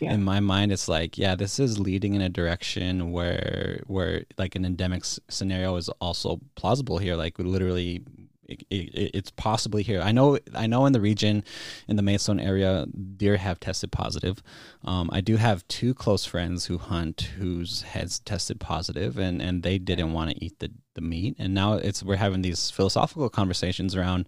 yeah. 0.00 0.12
in 0.12 0.22
my 0.22 0.40
mind 0.40 0.72
it's 0.72 0.88
like 0.88 1.18
yeah 1.18 1.34
this 1.34 1.58
is 1.58 1.78
leading 1.78 2.14
in 2.14 2.20
a 2.20 2.28
direction 2.28 3.12
where 3.12 3.80
where 3.86 4.24
like 4.36 4.54
an 4.54 4.64
endemic 4.64 5.04
scenario 5.28 5.76
is 5.76 5.88
also 6.00 6.40
plausible 6.54 6.98
here 6.98 7.16
like 7.16 7.38
literally 7.38 8.02
it, 8.48 8.64
it, 8.70 9.10
it's 9.14 9.30
possibly 9.30 9.82
here. 9.82 10.00
I 10.00 10.12
know. 10.12 10.38
I 10.54 10.66
know 10.66 10.86
in 10.86 10.92
the 10.92 11.00
region, 11.00 11.44
in 11.86 11.96
the 11.96 12.02
Maidstone 12.02 12.40
area, 12.40 12.86
deer 13.16 13.36
have 13.36 13.60
tested 13.60 13.92
positive. 13.92 14.42
Um, 14.84 15.10
I 15.12 15.20
do 15.20 15.36
have 15.36 15.66
two 15.68 15.94
close 15.94 16.24
friends 16.24 16.66
who 16.66 16.78
hunt 16.78 17.20
whose 17.38 17.82
heads 17.82 18.18
tested 18.20 18.58
positive, 18.58 19.18
and 19.18 19.42
and 19.42 19.62
they 19.62 19.78
didn't 19.78 20.12
want 20.12 20.30
to 20.30 20.44
eat 20.44 20.58
the 20.58 20.70
the 20.94 21.00
meat. 21.02 21.36
And 21.38 21.54
now 21.54 21.74
it's 21.74 22.02
we're 22.02 22.16
having 22.16 22.42
these 22.42 22.70
philosophical 22.70 23.28
conversations 23.28 23.94
around. 23.94 24.26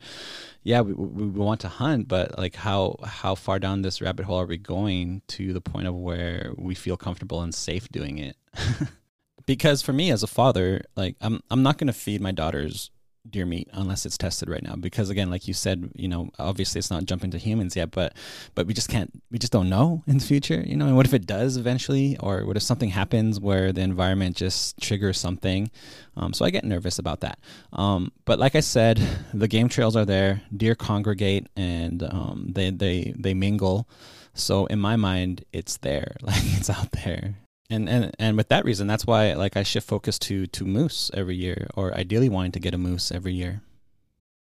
Yeah, 0.63 0.83
we, 0.83 0.93
we 0.93 1.27
want 1.27 1.61
to 1.61 1.69
hunt, 1.69 2.07
but 2.07 2.39
like 2.39 2.57
how 2.57 2.97
how 3.05 3.35
far 3.35 3.59
down 3.59 3.83
this 3.83 4.03
rabbit 4.03 4.27
hole 4.27 4.41
are 4.41 4.47
we 4.47 4.59
going 4.59 5.23
to 5.29 5.53
the 5.53 5.63
point 5.63 5.87
of 5.87 5.95
where 5.95 6.53
we 6.59 6.75
feel 6.75 6.99
comfortable 6.99 7.41
and 7.41 7.55
safe 7.55 7.89
doing 7.89 8.19
it? 8.19 8.37
because 9.47 9.81
for 9.81 9.95
me 9.95 10.11
as 10.11 10.23
a 10.23 10.27
father, 10.27 10.83
like 10.95 11.17
I'm 11.23 11.43
I'm 11.51 11.63
not 11.63 11.79
going 11.79 11.87
to 11.87 11.95
feed 11.95 12.21
my 12.21 12.33
daughters 12.33 12.91
deer 13.29 13.47
meat 13.47 13.69
unless 13.73 14.07
it's 14.07 14.17
tested 14.17 14.49
right 14.49 14.63
now. 14.63 14.75
Because 14.77 15.11
again 15.11 15.31
like 15.31 15.47
you 15.47 15.55
said 15.55 15.91
you 15.95 16.09
know 16.09 16.31
obviously 16.39 16.79
it's 16.79 16.91
not 16.91 17.05
jumping 17.05 17.31
to 17.33 17.39
humans 17.39 17.77
yet 17.77 17.91
but 17.91 18.15
but 18.55 18.67
we 18.67 18.75
just 18.75 18.89
can't 18.89 19.11
we 19.31 19.39
just 19.39 19.53
don't 19.53 19.69
know 19.69 20.03
in 20.07 20.19
the 20.19 20.25
future 20.25 20.63
you 20.67 20.77
know? 20.77 20.87
And 20.87 20.97
what 20.97 21.07
if 21.07 21.15
it 21.15 21.27
does 21.27 21.57
eventually? 21.57 22.17
Or 22.21 22.45
what 22.45 22.57
if 22.57 22.63
something 22.63 22.91
happens 22.91 23.41
where 23.41 23.73
the 23.73 23.81
environment 23.81 24.37
just 24.37 24.81
triggers 24.81 25.19
something? 25.19 25.71
Um, 26.17 26.33
so 26.33 26.45
i 26.45 26.51
get 26.51 26.65
nervous 26.65 26.99
about 26.99 27.21
that. 27.21 27.39
Um, 27.73 28.13
but 28.25 28.39
like 28.39 28.55
i 28.55 28.61
said 28.61 29.01
the 29.33 29.49
game 29.49 29.69
trails 29.69 29.97
are 29.97 30.05
there. 30.05 30.43
Deer 30.57 30.75
congregate 30.75 31.47
and 31.57 32.03
um, 32.03 32.49
they 32.53 32.71
they 32.71 33.15
they 33.19 33.35
mingle. 33.35 33.89
So 34.35 34.67
in 34.67 34.79
my 34.79 34.97
mind 34.97 35.45
it's 35.53 35.77
there. 35.79 36.17
Like 36.23 36.43
it's 36.59 36.71
out 36.71 36.93
there 36.93 37.35
and 37.71 37.89
and 37.89 38.15
and 38.19 38.37
with 38.37 38.49
that 38.49 38.65
reason 38.65 38.87
that's 38.87 39.07
why 39.07 39.33
like 39.35 39.57
i 39.57 39.63
shift 39.63 39.87
focus 39.89 40.19
to 40.19 40.47
to 40.49 40.65
moose 40.65 41.11
every 41.15 41.37
year 41.37 41.69
or 41.75 41.95
ideally 41.95 42.29
wanting 42.29 42.53
to 42.53 42.61
get 42.61 42.75
a 42.75 42.79
moose 42.79 43.11
every 43.13 43.33
year. 43.33 43.63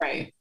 Right. 0.02 0.34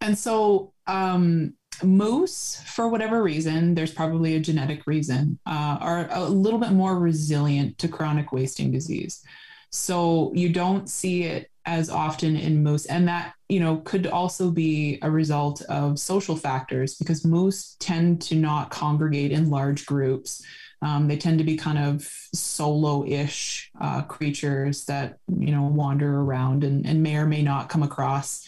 And 0.00 0.16
so 0.16 0.72
um 0.86 1.54
moose 1.82 2.62
for 2.66 2.88
whatever 2.88 3.22
reason 3.22 3.74
there's 3.74 3.92
probably 3.92 4.36
a 4.36 4.40
genetic 4.40 4.86
reason 4.86 5.38
uh, 5.46 5.78
are 5.80 6.08
a 6.10 6.24
little 6.24 6.58
bit 6.58 6.72
more 6.72 6.98
resilient 6.98 7.78
to 7.78 7.88
chronic 7.88 8.32
wasting 8.32 8.70
disease. 8.70 9.24
So 9.70 10.32
you 10.34 10.50
don't 10.50 10.88
see 10.88 11.22
it 11.22 11.50
as 11.66 11.88
often 11.90 12.36
in 12.36 12.62
moose 12.62 12.86
and 12.86 13.06
that 13.08 13.34
you 13.48 13.60
know 13.60 13.78
could 13.78 14.06
also 14.06 14.50
be 14.50 14.98
a 15.02 15.10
result 15.10 15.62
of 15.62 15.98
social 15.98 16.36
factors 16.36 16.94
because 16.94 17.24
moose 17.24 17.76
tend 17.78 18.20
to 18.20 18.34
not 18.34 18.70
congregate 18.70 19.32
in 19.32 19.50
large 19.50 19.86
groups 19.86 20.42
um, 20.82 21.08
they 21.08 21.16
tend 21.16 21.38
to 21.38 21.44
be 21.44 21.56
kind 21.56 21.78
of 21.78 22.02
solo-ish 22.34 23.70
uh, 23.80 24.02
creatures 24.02 24.84
that 24.86 25.18
you 25.38 25.52
know 25.52 25.64
wander 25.64 26.20
around 26.20 26.64
and, 26.64 26.86
and, 26.86 27.02
may 27.02 27.16
or 27.16 27.26
may 27.26 27.42
not 27.42 27.68
come 27.68 27.82
across 27.82 28.46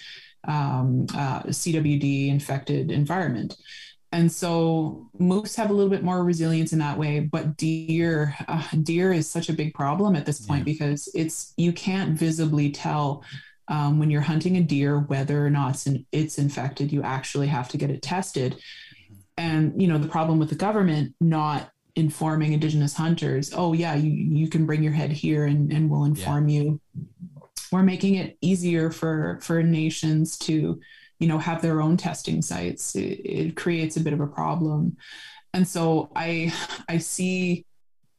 um, 0.48 1.06
uh, 1.14 1.42
CWD 1.42 2.28
infected 2.28 2.90
environment. 2.90 3.56
And 4.12 4.30
so 4.30 5.08
moose 5.18 5.56
have 5.56 5.70
a 5.70 5.72
little 5.72 5.90
bit 5.90 6.02
more 6.02 6.22
resilience 6.22 6.74
in 6.74 6.78
that 6.80 6.98
way, 6.98 7.20
but 7.20 7.56
deer, 7.56 8.36
uh, 8.46 8.62
deer 8.82 9.10
is 9.12 9.30
such 9.30 9.48
a 9.48 9.54
big 9.54 9.72
problem 9.72 10.14
at 10.16 10.26
this 10.26 10.44
point 10.44 10.60
yeah. 10.60 10.72
because 10.72 11.08
it's 11.14 11.54
you 11.56 11.72
can't 11.72 12.18
visibly 12.18 12.70
tell 12.70 13.24
um, 13.68 13.98
when 13.98 14.10
you're 14.10 14.20
hunting 14.20 14.58
a 14.58 14.62
deer 14.62 14.98
whether 14.98 15.46
or 15.46 15.48
not 15.48 15.70
it's, 15.70 15.86
in, 15.86 16.04
it's 16.12 16.36
infected. 16.36 16.92
You 16.92 17.02
actually 17.02 17.46
have 17.46 17.68
to 17.70 17.78
get 17.78 17.90
it 17.90 18.02
tested 18.02 18.52
mm-hmm. 18.52 19.14
and 19.38 19.80
you 19.80 19.88
know 19.88 19.96
the 19.96 20.08
problem 20.08 20.38
with 20.38 20.50
the 20.50 20.56
government 20.56 21.14
not 21.20 21.70
informing 21.94 22.54
indigenous 22.54 22.94
hunters 22.94 23.52
oh 23.54 23.74
yeah 23.74 23.94
you, 23.94 24.10
you 24.10 24.48
can 24.48 24.64
bring 24.64 24.82
your 24.82 24.92
head 24.92 25.10
here 25.10 25.44
and, 25.44 25.70
and 25.72 25.90
we'll 25.90 26.04
inform 26.04 26.48
yeah. 26.48 26.62
you. 26.62 26.80
We're 27.70 27.82
making 27.82 28.16
it 28.16 28.36
easier 28.40 28.90
for 28.90 29.38
for 29.42 29.62
nations 29.62 30.38
to 30.38 30.80
you 31.18 31.28
know 31.28 31.38
have 31.38 31.62
their 31.62 31.80
own 31.80 31.96
testing 31.96 32.42
sites. 32.42 32.94
It, 32.94 33.20
it 33.24 33.56
creates 33.56 33.96
a 33.96 34.00
bit 34.00 34.12
of 34.12 34.20
a 34.20 34.26
problem. 34.26 34.96
And 35.54 35.66
so 35.66 36.10
i 36.16 36.52
i 36.88 36.98
see 36.98 37.66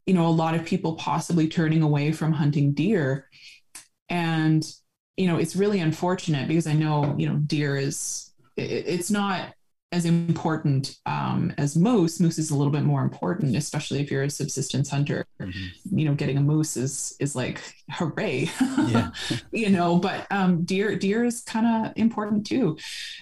you 0.06 0.14
know 0.14 0.26
a 0.26 0.28
lot 0.28 0.54
of 0.54 0.64
people 0.64 0.94
possibly 0.94 1.48
turning 1.48 1.82
away 1.82 2.12
from 2.12 2.32
hunting 2.32 2.72
deer. 2.72 3.28
And 4.08 4.64
you 5.16 5.26
know 5.26 5.36
it's 5.36 5.56
really 5.56 5.80
unfortunate 5.80 6.48
because 6.48 6.66
i 6.66 6.72
know 6.72 7.14
you 7.16 7.28
know 7.28 7.36
deer 7.36 7.76
is 7.76 8.32
it, 8.56 8.62
it's 8.86 9.10
not 9.10 9.54
as 9.94 10.04
important 10.04 10.96
um, 11.06 11.54
as 11.56 11.76
moose. 11.76 12.18
Moose 12.18 12.36
is 12.36 12.50
a 12.50 12.56
little 12.56 12.72
bit 12.72 12.82
more 12.82 13.02
important, 13.02 13.54
especially 13.54 14.00
if 14.00 14.10
you're 14.10 14.24
a 14.24 14.30
subsistence 14.30 14.90
hunter. 14.90 15.24
Mm-hmm. 15.40 15.98
You 15.98 16.04
know, 16.06 16.14
getting 16.14 16.36
a 16.36 16.40
moose 16.40 16.76
is 16.76 17.16
is 17.20 17.36
like 17.36 17.60
hooray, 17.90 18.50
yeah. 18.88 19.12
you 19.52 19.70
know. 19.70 19.96
But 19.98 20.26
um, 20.32 20.64
deer 20.64 20.96
deer 20.96 21.24
is 21.24 21.42
kind 21.42 21.66
of 21.66 21.92
important 21.94 22.44
too, 22.44 22.76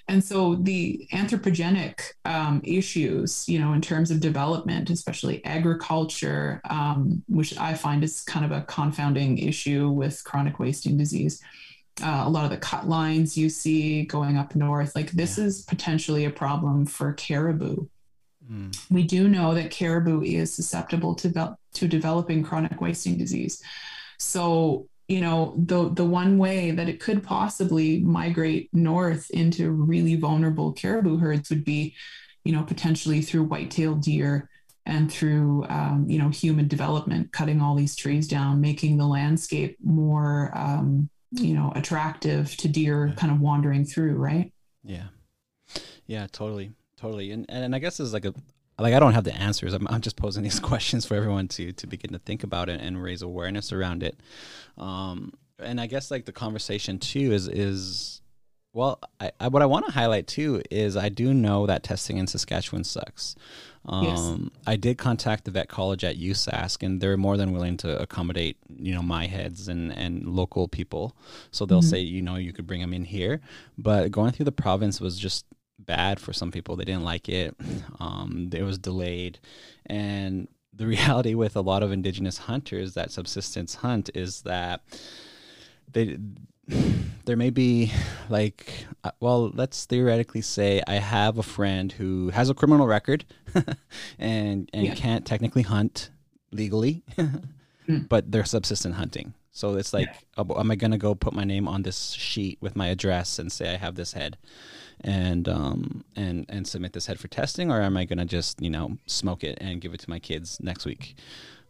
and 0.08 0.24
so 0.24 0.54
the 0.54 1.06
anthropogenic 1.12 2.00
um, 2.24 2.62
issues, 2.64 3.46
you 3.46 3.58
know, 3.58 3.74
in 3.74 3.82
terms 3.82 4.10
of 4.10 4.20
development, 4.20 4.88
especially 4.88 5.44
agriculture, 5.44 6.62
um, 6.70 7.22
which 7.28 7.56
I 7.58 7.74
find 7.74 8.02
is 8.02 8.22
kind 8.22 8.46
of 8.46 8.50
a 8.50 8.62
confounding 8.62 9.36
issue 9.36 9.90
with 9.90 10.24
chronic 10.24 10.58
wasting 10.58 10.96
disease 10.96 11.42
uh, 12.02 12.22
a 12.24 12.30
lot 12.30 12.44
of 12.44 12.50
the 12.50 12.56
cut 12.56 12.88
lines 12.88 13.36
you 13.36 13.48
see 13.48 14.04
going 14.04 14.36
up 14.36 14.54
north 14.54 14.94
like 14.94 15.10
this 15.10 15.36
yeah. 15.36 15.44
is 15.44 15.62
potentially 15.62 16.24
a 16.24 16.30
problem 16.30 16.86
for 16.86 17.12
caribou 17.12 17.86
Mm. 18.50 18.90
We 18.90 19.02
do 19.04 19.28
know 19.28 19.54
that 19.54 19.70
caribou 19.70 20.22
is 20.22 20.54
susceptible 20.54 21.14
to, 21.16 21.56
to 21.74 21.88
developing 21.88 22.42
chronic 22.42 22.80
wasting 22.80 23.16
disease. 23.16 23.62
So, 24.18 24.88
you 25.08 25.20
know, 25.20 25.54
the, 25.56 25.90
the 25.90 26.04
one 26.04 26.38
way 26.38 26.70
that 26.70 26.88
it 26.88 27.00
could 27.00 27.22
possibly 27.22 28.00
migrate 28.00 28.68
north 28.72 29.30
into 29.30 29.70
really 29.70 30.16
vulnerable 30.16 30.72
caribou 30.72 31.18
herds 31.18 31.50
would 31.50 31.64
be, 31.64 31.94
you 32.44 32.52
know, 32.52 32.62
potentially 32.62 33.22
through 33.22 33.44
white-tailed 33.44 34.02
deer 34.02 34.48
and 34.84 35.12
through 35.12 35.64
um, 35.68 36.06
you 36.08 36.18
know 36.18 36.28
human 36.28 36.66
development 36.66 37.30
cutting 37.30 37.60
all 37.60 37.76
these 37.76 37.94
trees 37.94 38.26
down 38.26 38.60
making 38.60 38.96
the 38.96 39.06
landscape 39.06 39.76
more 39.80 40.50
um, 40.56 41.08
you 41.32 41.54
know 41.54 41.72
attractive 41.74 42.56
to 42.56 42.68
deer 42.68 43.06
yeah. 43.06 43.14
kind 43.14 43.32
of 43.32 43.40
wandering 43.40 43.84
through 43.84 44.14
right 44.14 44.52
yeah 44.84 45.06
yeah 46.06 46.26
totally 46.30 46.72
totally. 47.02 47.32
And 47.32 47.44
and 47.48 47.74
I 47.74 47.78
guess 47.78 48.00
it's 48.00 48.12
like 48.12 48.24
a 48.24 48.32
like 48.78 48.94
I 48.94 48.98
don't 48.98 49.12
have 49.12 49.24
the 49.24 49.34
answers. 49.34 49.74
I'm, 49.74 49.86
I'm 49.88 50.00
just 50.00 50.16
posing 50.16 50.42
these 50.42 50.60
questions 50.70 51.04
for 51.04 51.14
everyone 51.14 51.48
to 51.48 51.72
to 51.72 51.86
begin 51.86 52.12
to 52.12 52.18
think 52.18 52.44
about 52.44 52.68
it 52.68 52.80
and 52.80 53.02
raise 53.02 53.20
awareness 53.20 53.72
around 53.72 54.02
it. 54.02 54.18
Um, 54.78 55.32
and 55.58 55.80
I 55.80 55.86
guess 55.86 56.10
like 56.10 56.24
the 56.24 56.32
conversation 56.32 56.98
too 56.98 57.32
is 57.32 57.48
is 57.48 58.21
well, 58.72 59.00
I, 59.20 59.32
I 59.38 59.48
what 59.48 59.62
I 59.62 59.66
want 59.66 59.86
to 59.86 59.92
highlight 59.92 60.26
too 60.26 60.62
is 60.70 60.96
I 60.96 61.08
do 61.08 61.34
know 61.34 61.66
that 61.66 61.82
testing 61.82 62.16
in 62.16 62.26
Saskatchewan 62.26 62.84
sucks. 62.84 63.36
Um, 63.84 64.04
yes. 64.04 64.62
I 64.66 64.76
did 64.76 64.96
contact 64.96 65.44
the 65.44 65.50
vet 65.50 65.68
college 65.68 66.04
at 66.04 66.16
USask, 66.16 66.82
and 66.82 67.00
they're 67.00 67.16
more 67.16 67.36
than 67.36 67.52
willing 67.52 67.76
to 67.78 68.00
accommodate, 68.00 68.56
you 68.74 68.94
know, 68.94 69.02
my 69.02 69.26
heads 69.26 69.68
and, 69.68 69.92
and 69.92 70.24
local 70.24 70.68
people. 70.68 71.16
So 71.50 71.66
they'll 71.66 71.80
mm-hmm. 71.80 71.88
say, 71.88 71.98
you 71.98 72.22
know, 72.22 72.36
you 72.36 72.52
could 72.52 72.66
bring 72.66 72.80
them 72.80 72.94
in 72.94 73.04
here. 73.04 73.40
But 73.76 74.10
going 74.10 74.32
through 74.32 74.44
the 74.44 74.52
province 74.52 75.00
was 75.00 75.18
just 75.18 75.46
bad 75.78 76.20
for 76.20 76.32
some 76.32 76.52
people. 76.52 76.76
They 76.76 76.84
didn't 76.84 77.04
like 77.04 77.28
it. 77.28 77.54
Um, 78.00 78.50
it 78.52 78.62
was 78.62 78.78
delayed, 78.78 79.38
and 79.86 80.48
the 80.72 80.86
reality 80.88 81.34
with 81.34 81.54
a 81.54 81.60
lot 81.60 81.84
of 81.84 81.92
indigenous 81.92 82.36
hunters 82.38 82.94
that 82.94 83.12
subsistence 83.12 83.76
hunt 83.76 84.10
is 84.12 84.42
that 84.42 84.80
they 85.92 86.18
there 87.24 87.36
may 87.36 87.50
be 87.50 87.92
like 88.28 88.86
uh, 89.04 89.10
well 89.20 89.50
let's 89.54 89.84
theoretically 89.86 90.40
say 90.40 90.82
i 90.86 90.94
have 90.94 91.38
a 91.38 91.42
friend 91.42 91.92
who 91.92 92.30
has 92.30 92.50
a 92.50 92.54
criminal 92.54 92.86
record 92.86 93.24
and 94.18 94.70
and 94.72 94.86
yeah. 94.86 94.94
can't 94.94 95.26
technically 95.26 95.62
hunt 95.62 96.10
legally 96.50 97.02
mm. 97.18 98.08
but 98.08 98.30
they're 98.30 98.44
subsistent 98.44 98.94
hunting 98.94 99.34
so 99.50 99.74
it's 99.74 99.92
like 99.92 100.08
yeah. 100.36 100.44
am 100.56 100.70
i 100.70 100.74
going 100.74 100.90
to 100.90 100.98
go 100.98 101.14
put 101.14 101.32
my 101.32 101.44
name 101.44 101.68
on 101.68 101.82
this 101.82 102.10
sheet 102.12 102.58
with 102.60 102.74
my 102.74 102.88
address 102.88 103.38
and 103.38 103.52
say 103.52 103.72
i 103.72 103.76
have 103.76 103.94
this 103.94 104.12
head 104.12 104.36
and 105.04 105.48
um, 105.48 106.04
and 106.16 106.46
and 106.48 106.66
submit 106.66 106.92
this 106.92 107.06
head 107.06 107.18
for 107.18 107.28
testing, 107.28 107.70
or 107.70 107.80
am 107.80 107.96
I 107.96 108.04
going 108.04 108.18
to 108.18 108.24
just 108.24 108.60
you 108.60 108.70
know 108.70 108.98
smoke 109.06 109.44
it 109.44 109.58
and 109.60 109.80
give 109.80 109.94
it 109.94 110.00
to 110.00 110.10
my 110.10 110.18
kids 110.18 110.58
next 110.60 110.84
week? 110.84 111.16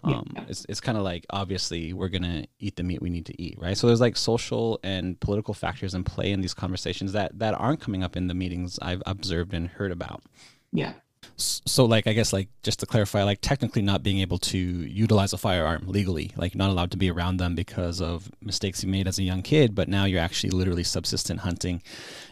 Um, 0.05 0.33
yeah. 0.35 0.45
It's 0.49 0.67
it's 0.69 0.81
kind 0.81 0.99
of 0.99 1.05
like 1.05 1.27
obviously 1.31 1.93
we're 1.93 2.09
gonna 2.09 2.47
eat 2.59 2.77
the 2.77 2.83
meat 2.83 3.01
we 3.01 3.11
need 3.11 3.27
to 3.27 3.43
eat, 3.43 3.57
right? 3.61 3.77
So 3.77 3.87
there's 3.87 4.01
like 4.01 4.17
social 4.17 4.81
and 4.83 5.19
political 5.21 5.55
factors 5.55 5.95
in 5.95 6.05
play 6.05 6.33
in 6.33 6.41
these 6.41 6.55
conversations 6.55 7.13
that 7.13 7.39
that 7.39 7.55
aren't 7.55 7.81
coming 7.81 8.03
up 8.03 8.17
in 8.17 8.27
the 8.27 8.35
meetings 8.35 8.79
I've 8.83 9.03
observed 9.07 9.55
and 9.55 9.69
heard 9.69 9.93
about. 9.93 10.23
Yeah, 10.73 10.95
so 11.37 11.85
like 11.85 12.07
i 12.07 12.13
guess 12.13 12.33
like 12.33 12.49
just 12.63 12.81
to 12.81 12.87
clarify 12.87 13.23
like 13.23 13.41
technically 13.41 13.83
not 13.83 14.03
being 14.03 14.19
able 14.19 14.39
to 14.39 14.59
utilize 14.59 15.33
a 15.33 15.39
firearm 15.39 15.83
legally 15.87 16.31
like 16.37 16.55
not 16.55 16.71
allowed 16.71 16.91
to 16.91 16.97
be 16.97 17.11
around 17.11 17.39
them 17.39 17.55
because 17.55 18.01
of 18.01 18.31
mistakes 18.41 18.83
you 18.85 18.91
made 18.91 19.09
as 19.09 19.19
a 19.19 19.23
young 19.23 19.43
kid 19.43 19.75
but 19.75 19.89
now 19.89 20.05
you're 20.05 20.21
actually 20.21 20.51
literally 20.51 20.85
subsistent 20.85 21.41
hunting. 21.41 21.83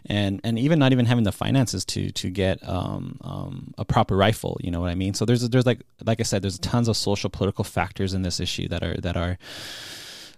And 0.07 0.41
and 0.45 0.59
even 0.59 0.79
not 0.79 0.93
even 0.93 1.07
having 1.07 1.25
the 1.25 1.33
finances 1.33 1.85
to 1.87 2.11
to 2.13 2.31
get 2.31 2.67
um, 2.67 3.19
um, 3.23 3.75
a 3.77 3.85
proper 3.85 4.17
rifle 4.17 4.59
you 4.61 4.71
know 4.71 4.81
what 4.81 4.91
i 4.91 4.95
mean? 4.95 5.15
So 5.15 5.25
there's 5.25 5.49
there's 5.49 5.67
like 5.67 5.83
like 6.05 6.21
i 6.21 6.23
said 6.23 6.43
there's 6.43 6.59
tons 6.59 6.89
of 6.89 6.97
social 6.97 7.31
political 7.31 7.65
factors 7.65 8.15
in 8.15 8.23
this 8.23 8.41
issue 8.41 8.69
that 8.69 8.83
are 8.83 8.97
that 9.01 9.17
are 9.17 9.39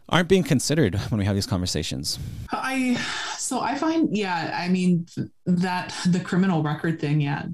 aren't 0.08 0.28
being 0.28 0.42
considered 0.42 0.94
when 1.10 1.18
we 1.18 1.24
have 1.24 1.34
these 1.34 1.46
conversations. 1.46 2.18
I 2.50 2.94
so 3.38 3.60
I 3.60 3.76
find 3.76 4.14
yeah, 4.16 4.56
I 4.58 4.68
mean 4.68 5.06
that 5.46 5.94
the 6.06 6.20
criminal 6.20 6.62
record 6.62 7.00
thing, 7.00 7.20
yeah. 7.20 7.46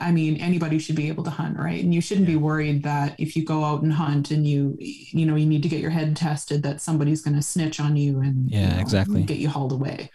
I 0.00 0.10
mean 0.10 0.36
anybody 0.36 0.78
should 0.78 0.96
be 0.96 1.08
able 1.08 1.24
to 1.24 1.30
hunt, 1.30 1.58
right? 1.58 1.82
And 1.82 1.94
you 1.94 2.00
shouldn't 2.00 2.28
yeah. 2.28 2.34
be 2.34 2.40
worried 2.40 2.82
that 2.82 3.18
if 3.18 3.36
you 3.36 3.44
go 3.44 3.64
out 3.64 3.82
and 3.82 3.92
hunt 3.92 4.30
and 4.30 4.46
you 4.46 4.76
you 4.78 5.26
know 5.26 5.36
you 5.36 5.46
need 5.46 5.62
to 5.62 5.68
get 5.68 5.80
your 5.80 5.90
head 5.90 6.16
tested 6.16 6.62
that 6.62 6.80
somebody's 6.80 7.22
going 7.22 7.36
to 7.36 7.42
snitch 7.42 7.80
on 7.80 7.96
you 7.96 8.20
and 8.20 8.50
yeah, 8.50 8.68
you 8.68 8.74
know, 8.74 8.80
exactly 8.80 9.22
get 9.22 9.38
you 9.38 9.48
hauled 9.48 9.72
away. 9.72 10.10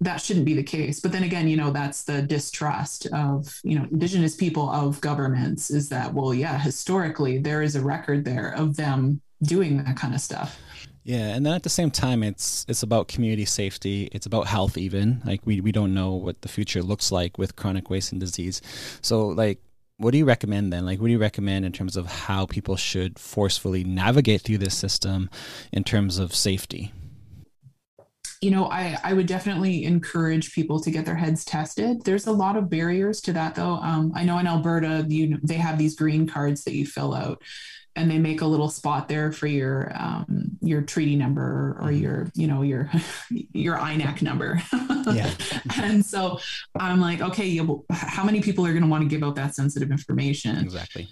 That 0.00 0.18
shouldn't 0.18 0.46
be 0.46 0.54
the 0.54 0.62
case. 0.62 1.00
But 1.00 1.10
then 1.10 1.24
again, 1.24 1.48
you 1.48 1.56
know, 1.56 1.72
that's 1.72 2.04
the 2.04 2.22
distrust 2.22 3.06
of, 3.12 3.60
you 3.64 3.76
know, 3.76 3.86
indigenous 3.90 4.36
people 4.36 4.70
of 4.70 5.00
governments 5.00 5.70
is 5.70 5.88
that 5.88 6.14
well, 6.14 6.32
yeah, 6.32 6.58
historically 6.58 7.38
there 7.38 7.62
is 7.62 7.74
a 7.74 7.80
record 7.80 8.24
there 8.24 8.54
of 8.54 8.76
them 8.76 9.20
doing 9.42 9.82
that 9.82 9.96
kind 9.96 10.14
of 10.14 10.20
stuff. 10.20 10.58
Yeah, 11.08 11.34
and 11.34 11.46
then 11.46 11.54
at 11.54 11.62
the 11.62 11.70
same 11.70 11.90
time, 11.90 12.22
it's 12.22 12.66
it's 12.68 12.82
about 12.82 13.08
community 13.08 13.46
safety. 13.46 14.10
It's 14.12 14.26
about 14.26 14.46
health, 14.46 14.76
even 14.76 15.22
like 15.24 15.40
we 15.46 15.58
we 15.62 15.72
don't 15.72 15.94
know 15.94 16.12
what 16.12 16.42
the 16.42 16.48
future 16.48 16.82
looks 16.82 17.10
like 17.10 17.38
with 17.38 17.56
chronic 17.56 17.88
wasting 17.88 18.18
disease. 18.18 18.60
So, 19.00 19.28
like, 19.28 19.58
what 19.96 20.10
do 20.10 20.18
you 20.18 20.26
recommend 20.26 20.70
then? 20.70 20.84
Like, 20.84 21.00
what 21.00 21.06
do 21.06 21.12
you 21.12 21.18
recommend 21.18 21.64
in 21.64 21.72
terms 21.72 21.96
of 21.96 22.04
how 22.04 22.44
people 22.44 22.76
should 22.76 23.18
forcefully 23.18 23.84
navigate 23.84 24.42
through 24.42 24.58
this 24.58 24.76
system 24.76 25.30
in 25.72 25.82
terms 25.82 26.18
of 26.18 26.34
safety? 26.34 26.92
you 28.40 28.52
know, 28.52 28.66
I, 28.66 28.96
I 29.02 29.14
would 29.14 29.26
definitely 29.26 29.84
encourage 29.84 30.52
people 30.52 30.78
to 30.82 30.92
get 30.92 31.04
their 31.04 31.16
heads 31.16 31.44
tested. 31.44 32.04
There's 32.04 32.28
a 32.28 32.32
lot 32.32 32.56
of 32.56 32.70
barriers 32.70 33.20
to 33.22 33.32
that, 33.32 33.56
though. 33.56 33.74
Um, 33.82 34.12
I 34.14 34.22
know 34.22 34.38
in 34.38 34.46
Alberta, 34.46 35.04
you 35.08 35.38
they 35.42 35.54
have 35.54 35.76
these 35.76 35.96
green 35.96 36.28
cards 36.28 36.62
that 36.62 36.74
you 36.74 36.86
fill 36.86 37.14
out 37.14 37.42
and 37.98 38.10
they 38.10 38.18
make 38.18 38.40
a 38.40 38.46
little 38.46 38.70
spot 38.70 39.08
there 39.08 39.32
for 39.32 39.46
your 39.46 39.92
um, 39.94 40.56
your 40.60 40.82
treaty 40.82 41.16
number 41.16 41.76
or 41.80 41.88
mm-hmm. 41.88 42.02
your 42.02 42.30
you 42.34 42.46
know 42.46 42.62
your 42.62 42.90
your 43.52 43.76
INAC 43.76 44.22
number. 44.22 44.62
yeah. 45.12 45.30
and 45.76 46.04
so 46.04 46.38
I'm 46.78 47.00
like, 47.00 47.20
okay, 47.20 47.60
how 47.90 48.24
many 48.24 48.40
people 48.40 48.64
are 48.64 48.72
going 48.72 48.84
to 48.84 48.88
want 48.88 49.02
to 49.02 49.08
give 49.08 49.22
out 49.22 49.34
that 49.34 49.54
sensitive 49.54 49.90
information? 49.90 50.56
Exactly 50.58 51.08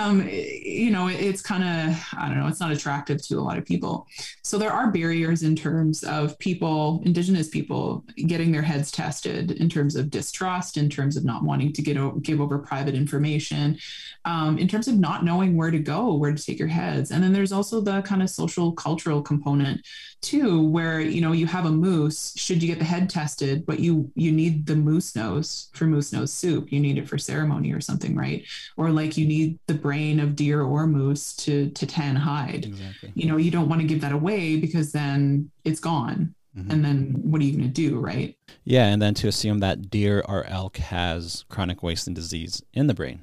um, 0.00 0.26
you 0.26 0.90
know, 0.90 1.08
it's 1.08 1.42
kind 1.42 1.62
of, 1.62 2.02
I 2.18 2.28
don't 2.28 2.38
know, 2.38 2.46
it's 2.46 2.60
not 2.60 2.72
attractive 2.72 3.22
to 3.26 3.38
a 3.38 3.40
lot 3.40 3.58
of 3.58 3.66
people. 3.66 4.06
So 4.42 4.56
there 4.56 4.72
are 4.72 4.90
barriers 4.90 5.42
in 5.42 5.54
terms 5.54 6.02
of 6.02 6.38
people, 6.38 7.02
Indigenous 7.04 7.48
people, 7.48 8.04
getting 8.26 8.52
their 8.52 8.62
heads 8.62 8.90
tested 8.90 9.50
in 9.50 9.68
terms 9.68 9.94
of 9.94 10.10
distrust, 10.10 10.78
in 10.78 10.88
terms 10.88 11.16
of 11.16 11.24
not 11.24 11.42
wanting 11.42 11.74
to 11.74 11.82
get 11.82 11.98
o- 11.98 12.12
give 12.22 12.40
over 12.40 12.58
private 12.58 12.94
information, 12.94 13.78
um, 14.24 14.56
in 14.58 14.66
terms 14.66 14.88
of 14.88 14.98
not 14.98 15.24
knowing 15.24 15.56
where 15.56 15.70
to 15.70 15.78
go, 15.78 16.14
where 16.14 16.32
to 16.32 16.42
take 16.42 16.58
your 16.58 16.68
heads. 16.68 17.10
And 17.10 17.22
then 17.22 17.34
there's 17.34 17.52
also 17.52 17.82
the 17.82 18.00
kind 18.02 18.22
of 18.22 18.30
social 18.30 18.72
cultural 18.72 19.20
component 19.20 19.82
too, 20.20 20.62
where 20.66 21.00
you 21.00 21.20
know 21.20 21.32
you 21.32 21.46
have 21.46 21.66
a 21.66 21.70
moose. 21.70 22.32
Should 22.36 22.62
you 22.62 22.68
get 22.68 22.78
the 22.78 22.84
head 22.84 23.08
tested, 23.08 23.66
but 23.66 23.80
you 23.80 24.10
you 24.14 24.32
need 24.32 24.66
the 24.66 24.76
moose 24.76 25.14
nose 25.14 25.68
for 25.74 25.84
moose 25.84 26.12
nose 26.12 26.32
soup. 26.32 26.72
You 26.72 26.80
need 26.80 26.98
it 26.98 27.08
for 27.08 27.18
ceremony 27.18 27.72
or 27.72 27.80
something, 27.80 28.16
right? 28.16 28.44
Or 28.76 28.90
like 28.90 29.16
you 29.16 29.26
need 29.26 29.58
the 29.66 29.74
brain 29.74 30.20
of 30.20 30.36
deer 30.36 30.62
or 30.62 30.86
moose 30.86 31.34
to 31.36 31.70
to 31.70 31.86
tan 31.86 32.16
hide. 32.16 32.66
Exactly. 32.66 33.12
You 33.14 33.28
know, 33.28 33.36
you 33.36 33.50
don't 33.50 33.68
want 33.68 33.80
to 33.80 33.86
give 33.86 34.00
that 34.00 34.12
away 34.12 34.56
because 34.56 34.92
then 34.92 35.50
it's 35.64 35.80
gone. 35.80 36.34
Mm-hmm. 36.56 36.70
And 36.70 36.84
then 36.84 37.14
what 37.22 37.40
are 37.40 37.44
you 37.44 37.52
going 37.52 37.64
to 37.64 37.88
do, 37.88 37.98
right? 37.98 38.34
Yeah, 38.64 38.86
and 38.86 39.00
then 39.00 39.14
to 39.14 39.28
assume 39.28 39.58
that 39.58 39.90
deer 39.90 40.24
or 40.26 40.44
elk 40.46 40.78
has 40.78 41.44
chronic 41.48 41.82
wasting 41.82 42.14
disease 42.14 42.62
in 42.72 42.86
the 42.86 42.94
brain. 42.94 43.20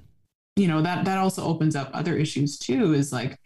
You 0.56 0.68
know, 0.68 0.82
that 0.84 1.06
that 1.06 1.18
also 1.18 1.44
opens 1.44 1.76
up 1.76 1.90
other 1.94 2.16
issues 2.16 2.60
too 2.60 2.94
is 2.94 3.12
like 3.12 3.40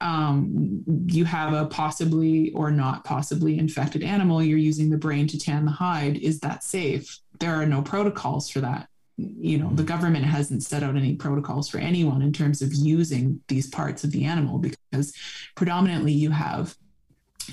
um, 0.00 0.84
you 1.06 1.24
have 1.24 1.52
a 1.52 1.66
possibly 1.66 2.52
or 2.52 2.70
not 2.70 3.04
possibly 3.04 3.58
infected 3.58 4.02
animal, 4.02 4.42
you're 4.42 4.58
using 4.58 4.90
the 4.90 4.96
brain 4.96 5.26
to 5.28 5.38
tan 5.38 5.64
the 5.64 5.70
hide. 5.70 6.18
Is 6.18 6.40
that 6.40 6.62
safe? 6.62 7.18
There 7.40 7.54
are 7.54 7.66
no 7.66 7.82
protocols 7.82 8.48
for 8.48 8.60
that 8.60 8.88
you 9.18 9.58
know 9.58 9.70
the 9.72 9.82
government 9.82 10.24
hasn't 10.24 10.62
set 10.62 10.82
out 10.82 10.96
any 10.96 11.14
protocols 11.14 11.68
for 11.68 11.78
anyone 11.78 12.22
in 12.22 12.32
terms 12.32 12.62
of 12.62 12.72
using 12.72 13.40
these 13.48 13.66
parts 13.66 14.04
of 14.04 14.12
the 14.12 14.24
animal 14.24 14.58
because 14.58 15.12
predominantly 15.56 16.12
you 16.12 16.30
have 16.30 16.76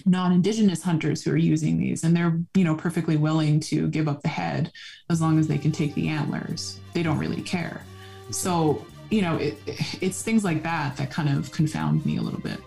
non-indigenous 0.05 0.83
hunters 0.83 1.23
who 1.23 1.31
are 1.31 1.37
using 1.37 1.77
these 1.77 2.03
and 2.03 2.15
they're 2.15 2.39
you 2.53 2.63
know 2.63 2.75
perfectly 2.75 3.17
willing 3.17 3.59
to 3.59 3.87
give 3.87 4.07
up 4.07 4.21
the 4.21 4.27
head 4.27 4.71
as 5.09 5.21
long 5.21 5.39
as 5.39 5.47
they 5.47 5.57
can 5.57 5.71
take 5.71 5.93
the 5.95 6.07
antlers 6.07 6.79
they 6.93 7.01
don't 7.01 7.17
really 7.17 7.41
care 7.41 7.81
so 8.29 8.85
you 9.09 9.21
know, 9.21 9.35
it, 9.37 9.57
it's 10.01 10.21
things 10.21 10.43
like 10.43 10.63
that 10.63 10.97
that 10.97 11.11
kind 11.11 11.29
of 11.29 11.51
confound 11.51 12.05
me 12.05 12.17
a 12.17 12.21
little 12.21 12.39
bit. 12.39 12.59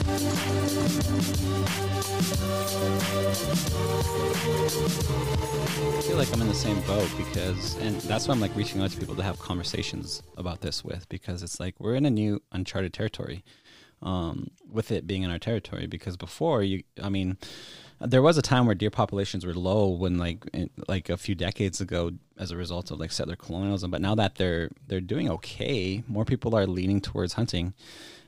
I 0.00 0.02
feel 6.02 6.16
like 6.16 6.32
I'm 6.32 6.40
in 6.40 6.48
the 6.48 6.54
same 6.54 6.80
boat 6.82 7.10
because, 7.18 7.76
and 7.78 8.00
that's 8.02 8.26
why 8.26 8.34
I'm 8.34 8.40
like 8.40 8.56
reaching 8.56 8.80
out 8.80 8.90
to 8.92 8.98
people 8.98 9.14
to 9.16 9.22
have 9.22 9.38
conversations 9.38 10.22
about 10.38 10.62
this 10.62 10.82
with 10.82 11.06
because 11.10 11.42
it's 11.42 11.60
like 11.60 11.74
we're 11.78 11.96
in 11.96 12.06
a 12.06 12.10
new 12.10 12.40
uncharted 12.52 12.94
territory 12.94 13.44
um, 14.02 14.50
with 14.70 14.90
it 14.90 15.06
being 15.06 15.22
in 15.22 15.30
our 15.30 15.38
territory. 15.38 15.86
Because 15.86 16.16
before, 16.16 16.62
you, 16.62 16.82
I 17.02 17.10
mean, 17.10 17.36
there 18.00 18.22
was 18.22 18.38
a 18.38 18.42
time 18.42 18.64
where 18.64 18.74
deer 18.74 18.90
populations 18.90 19.44
were 19.44 19.52
low 19.52 19.88
when 19.88 20.16
like 20.16 20.48
in, 20.54 20.70
like 20.88 21.10
a 21.10 21.18
few 21.18 21.34
decades 21.34 21.80
ago 21.80 22.12
as 22.38 22.50
a 22.50 22.56
result 22.56 22.90
of 22.90 22.98
like 22.98 23.12
settler 23.12 23.36
colonialism 23.36 23.90
but 23.90 24.00
now 24.00 24.14
that 24.14 24.36
they're 24.36 24.70
they're 24.88 25.02
doing 25.02 25.28
okay 25.28 26.02
more 26.08 26.24
people 26.24 26.56
are 26.56 26.66
leaning 26.66 27.02
towards 27.02 27.34
hunting 27.34 27.74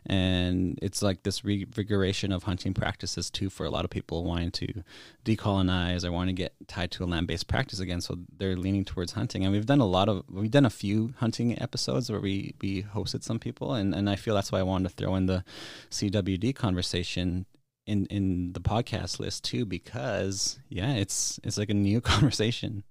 and 0.06 0.78
it's 0.82 1.00
like 1.02 1.22
this 1.22 1.44
revigoration 1.44 2.32
of 2.32 2.42
hunting 2.42 2.74
practices 2.74 3.30
too 3.30 3.48
for 3.48 3.64
a 3.64 3.70
lot 3.70 3.84
of 3.84 3.90
people 3.90 4.24
wanting 4.24 4.50
to 4.50 4.82
decolonize 5.24 6.04
or 6.04 6.10
want 6.10 6.28
to 6.28 6.32
get 6.32 6.54
tied 6.66 6.90
to 6.92 7.04
a 7.04 7.06
land-based 7.06 7.46
practice 7.46 7.78
again. 7.78 8.00
So 8.00 8.18
they're 8.36 8.56
leaning 8.56 8.84
towards 8.84 9.12
hunting. 9.12 9.44
And 9.44 9.52
we've 9.52 9.66
done 9.66 9.80
a 9.80 9.86
lot 9.86 10.08
of 10.08 10.24
we've 10.28 10.50
done 10.50 10.66
a 10.66 10.70
few 10.70 11.14
hunting 11.18 11.60
episodes 11.60 12.10
where 12.10 12.20
we 12.20 12.54
we 12.60 12.82
hosted 12.82 13.22
some 13.22 13.38
people. 13.38 13.74
And 13.74 13.94
and 13.94 14.10
I 14.10 14.16
feel 14.16 14.34
that's 14.34 14.50
why 14.50 14.58
I 14.58 14.64
wanted 14.64 14.88
to 14.88 14.94
throw 14.96 15.14
in 15.14 15.26
the 15.26 15.44
CWD 15.90 16.54
conversation 16.54 17.46
in 17.86 18.06
in 18.06 18.52
the 18.52 18.60
podcast 18.60 19.18
list 19.20 19.44
too 19.44 19.64
because 19.64 20.58
yeah 20.68 20.92
it's 20.94 21.40
it's 21.44 21.58
like 21.58 21.70
a 21.70 21.74
new 21.74 22.00
conversation. 22.12 22.82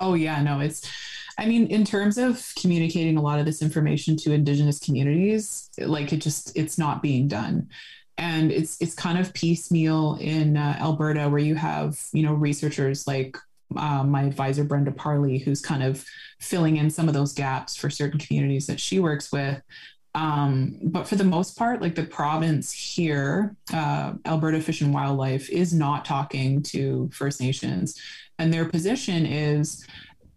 Oh 0.00 0.14
yeah 0.14 0.42
no 0.42 0.60
it's 0.60 0.90
I 1.38 1.46
mean, 1.46 1.66
in 1.66 1.84
terms 1.84 2.18
of 2.18 2.52
communicating 2.60 3.16
a 3.16 3.22
lot 3.22 3.38
of 3.38 3.46
this 3.46 3.62
information 3.62 4.16
to 4.18 4.32
Indigenous 4.32 4.78
communities, 4.78 5.70
like 5.78 6.12
it 6.12 6.18
just 6.18 6.56
it's 6.56 6.78
not 6.78 7.02
being 7.02 7.28
done, 7.28 7.68
and 8.18 8.52
it's 8.52 8.80
it's 8.80 8.94
kind 8.94 9.18
of 9.18 9.32
piecemeal 9.34 10.16
in 10.20 10.56
uh, 10.56 10.76
Alberta, 10.78 11.28
where 11.28 11.40
you 11.40 11.54
have 11.56 12.00
you 12.12 12.22
know 12.22 12.34
researchers 12.34 13.06
like 13.06 13.36
uh, 13.76 14.04
my 14.04 14.22
advisor 14.22 14.64
Brenda 14.64 14.92
Parlee, 14.92 15.42
who's 15.42 15.60
kind 15.60 15.82
of 15.82 16.04
filling 16.40 16.76
in 16.76 16.90
some 16.90 17.08
of 17.08 17.14
those 17.14 17.32
gaps 17.32 17.76
for 17.76 17.90
certain 17.90 18.20
communities 18.20 18.66
that 18.66 18.78
she 18.78 19.00
works 19.00 19.32
with. 19.32 19.60
Um, 20.14 20.78
but 20.84 21.08
for 21.08 21.16
the 21.16 21.24
most 21.24 21.58
part, 21.58 21.82
like 21.82 21.96
the 21.96 22.04
province 22.04 22.70
here, 22.70 23.56
uh, 23.72 24.12
Alberta 24.26 24.60
Fish 24.60 24.80
and 24.80 24.94
Wildlife 24.94 25.50
is 25.50 25.74
not 25.74 26.04
talking 26.04 26.62
to 26.64 27.10
First 27.12 27.40
Nations, 27.40 28.00
and 28.38 28.52
their 28.52 28.66
position 28.66 29.26
is 29.26 29.84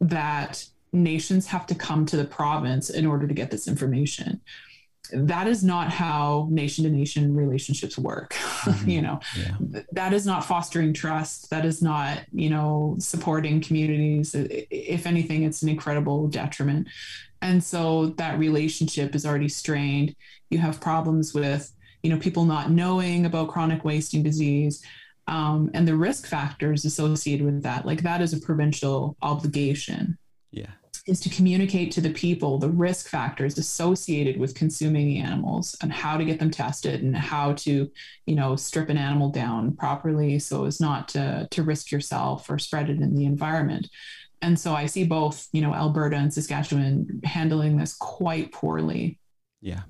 that 0.01 0.65
nations 0.93 1.47
have 1.47 1.65
to 1.67 1.75
come 1.75 2.05
to 2.05 2.17
the 2.17 2.25
province 2.25 2.89
in 2.89 3.05
order 3.05 3.27
to 3.27 3.33
get 3.33 3.51
this 3.51 3.67
information. 3.67 4.41
That 5.13 5.47
is 5.47 5.63
not 5.63 5.89
how 5.89 6.47
nation 6.51 6.83
to 6.83 6.89
nation 6.89 7.33
relationships 7.33 7.97
work 7.97 8.33
mm-hmm. 8.33 8.89
you 8.89 9.01
know. 9.01 9.19
Yeah. 9.37 9.81
that 9.91 10.13
is 10.13 10.25
not 10.25 10.43
fostering 10.43 10.93
trust. 10.93 11.49
That 11.49 11.65
is 11.65 11.81
not 11.81 12.19
you 12.33 12.49
know 12.49 12.97
supporting 12.99 13.61
communities. 13.61 14.35
If 14.35 15.05
anything 15.05 15.43
it's 15.43 15.61
an 15.61 15.69
incredible 15.69 16.27
detriment. 16.27 16.87
And 17.41 17.63
so 17.63 18.07
that 18.17 18.39
relationship 18.39 19.15
is 19.15 19.25
already 19.25 19.49
strained. 19.49 20.15
You 20.49 20.57
have 20.57 20.81
problems 20.81 21.33
with 21.33 21.71
you 22.03 22.09
know 22.09 22.19
people 22.19 22.43
not 22.43 22.71
knowing 22.71 23.25
about 23.25 23.49
chronic 23.49 23.85
wasting 23.85 24.23
disease 24.23 24.83
um, 25.27 25.69
and 25.73 25.87
the 25.87 25.95
risk 25.95 26.27
factors 26.27 26.83
associated 26.83 27.45
with 27.45 27.63
that. 27.63 27.85
Like 27.85 28.01
that 28.01 28.21
is 28.21 28.33
a 28.33 28.41
provincial 28.41 29.15
obligation. 29.21 30.17
Yeah 30.51 30.71
is 31.07 31.19
to 31.21 31.29
communicate 31.29 31.91
to 31.91 32.01
the 32.01 32.11
people 32.11 32.57
the 32.57 32.69
risk 32.69 33.07
factors 33.07 33.57
associated 33.57 34.37
with 34.37 34.55
consuming 34.55 35.07
the 35.07 35.19
animals 35.19 35.75
and 35.81 35.91
how 35.91 36.17
to 36.17 36.25
get 36.25 36.39
them 36.39 36.51
tested 36.51 37.01
and 37.01 37.15
how 37.15 37.53
to 37.53 37.89
you 38.25 38.35
know 38.35 38.55
strip 38.55 38.89
an 38.89 38.97
animal 38.97 39.29
down 39.29 39.75
properly 39.75 40.37
so 40.37 40.65
as 40.65 40.79
not 40.79 41.07
to, 41.07 41.47
to 41.51 41.63
risk 41.63 41.91
yourself 41.91 42.49
or 42.49 42.59
spread 42.59 42.89
it 42.89 42.99
in 42.99 43.15
the 43.15 43.25
environment 43.25 43.89
and 44.41 44.59
so 44.59 44.73
i 44.73 44.85
see 44.85 45.03
both 45.03 45.47
you 45.53 45.61
know 45.61 45.73
alberta 45.73 46.15
and 46.15 46.33
saskatchewan 46.33 47.21
handling 47.23 47.77
this 47.77 47.95
quite 47.95 48.51
poorly 48.51 49.17
yeah 49.61 49.81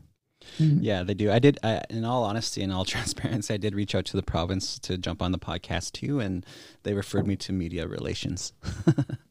mm-hmm. 0.60 0.82
Yeah, 0.82 1.04
they 1.04 1.14
do. 1.14 1.30
I 1.30 1.40
did, 1.40 1.60
I, 1.62 1.82
in 1.90 2.06
all 2.06 2.24
honesty 2.24 2.62
and 2.64 2.72
all 2.72 2.86
transparency, 2.96 3.54
I 3.54 3.58
did 3.58 3.76
reach 3.76 3.96
out 3.96 4.06
to 4.06 4.16
the 4.16 4.24
province 4.24 4.80
to 4.80 4.98
jump 4.98 5.22
on 5.22 5.34
the 5.34 5.40
podcast 5.40 5.92
too, 5.92 6.22
and 6.22 6.46
they 6.84 6.94
referred 6.94 7.28
me 7.28 7.36
to 7.38 7.52
media 7.52 7.86
relations. 7.86 8.54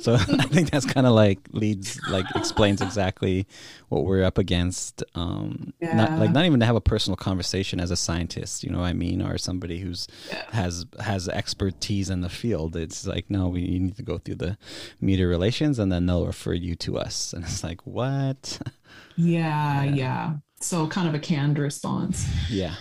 so 0.00 0.14
I 0.14 0.18
think 0.18 0.70
that's 0.70 0.86
kind 0.86 1.06
of 1.06 1.12
like 1.12 1.38
leads, 1.52 2.00
like 2.08 2.26
explains 2.34 2.80
exactly 2.80 3.46
what 3.88 4.04
we're 4.04 4.24
up 4.24 4.38
against. 4.38 5.02
Um, 5.14 5.72
yeah. 5.80 5.96
Not 5.96 6.18
like 6.18 6.30
not 6.30 6.44
even 6.44 6.60
to 6.60 6.66
have 6.66 6.76
a 6.76 6.80
personal 6.80 7.16
conversation 7.16 7.80
as 7.80 7.90
a 7.90 7.96
scientist, 7.96 8.64
you 8.64 8.70
know 8.70 8.78
what 8.78 8.86
I 8.86 8.92
mean, 8.92 9.22
or 9.22 9.38
somebody 9.38 9.78
who's 9.78 10.08
yeah. 10.30 10.44
has 10.50 10.86
has 11.00 11.28
expertise 11.28 12.10
in 12.10 12.20
the 12.20 12.28
field. 12.28 12.76
It's 12.76 13.06
like 13.06 13.30
no, 13.30 13.48
we 13.48 13.62
you 13.62 13.80
need 13.80 13.96
to 13.96 14.02
go 14.02 14.18
through 14.18 14.36
the 14.36 14.58
media 15.00 15.26
relations, 15.26 15.78
and 15.78 15.90
then 15.90 16.06
they'll 16.06 16.26
refer 16.26 16.54
you 16.54 16.74
to 16.76 16.98
us, 16.98 17.32
and 17.32 17.44
it's 17.44 17.64
like 17.64 17.86
what? 17.86 18.60
Yeah, 19.16 19.84
yeah. 19.84 19.94
yeah. 19.94 20.32
So 20.60 20.86
kind 20.88 21.08
of 21.08 21.14
a 21.14 21.18
canned 21.18 21.58
response. 21.58 22.26
Yeah. 22.48 22.74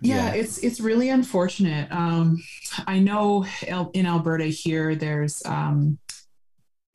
Yeah, 0.00 0.16
yeah, 0.16 0.34
it's 0.34 0.58
it's 0.58 0.80
really 0.80 1.08
unfortunate. 1.08 1.90
Um, 1.90 2.42
I 2.86 2.98
know 2.98 3.46
in 3.94 4.06
Alberta 4.06 4.44
here, 4.46 4.94
there's 4.94 5.42
um, 5.46 5.98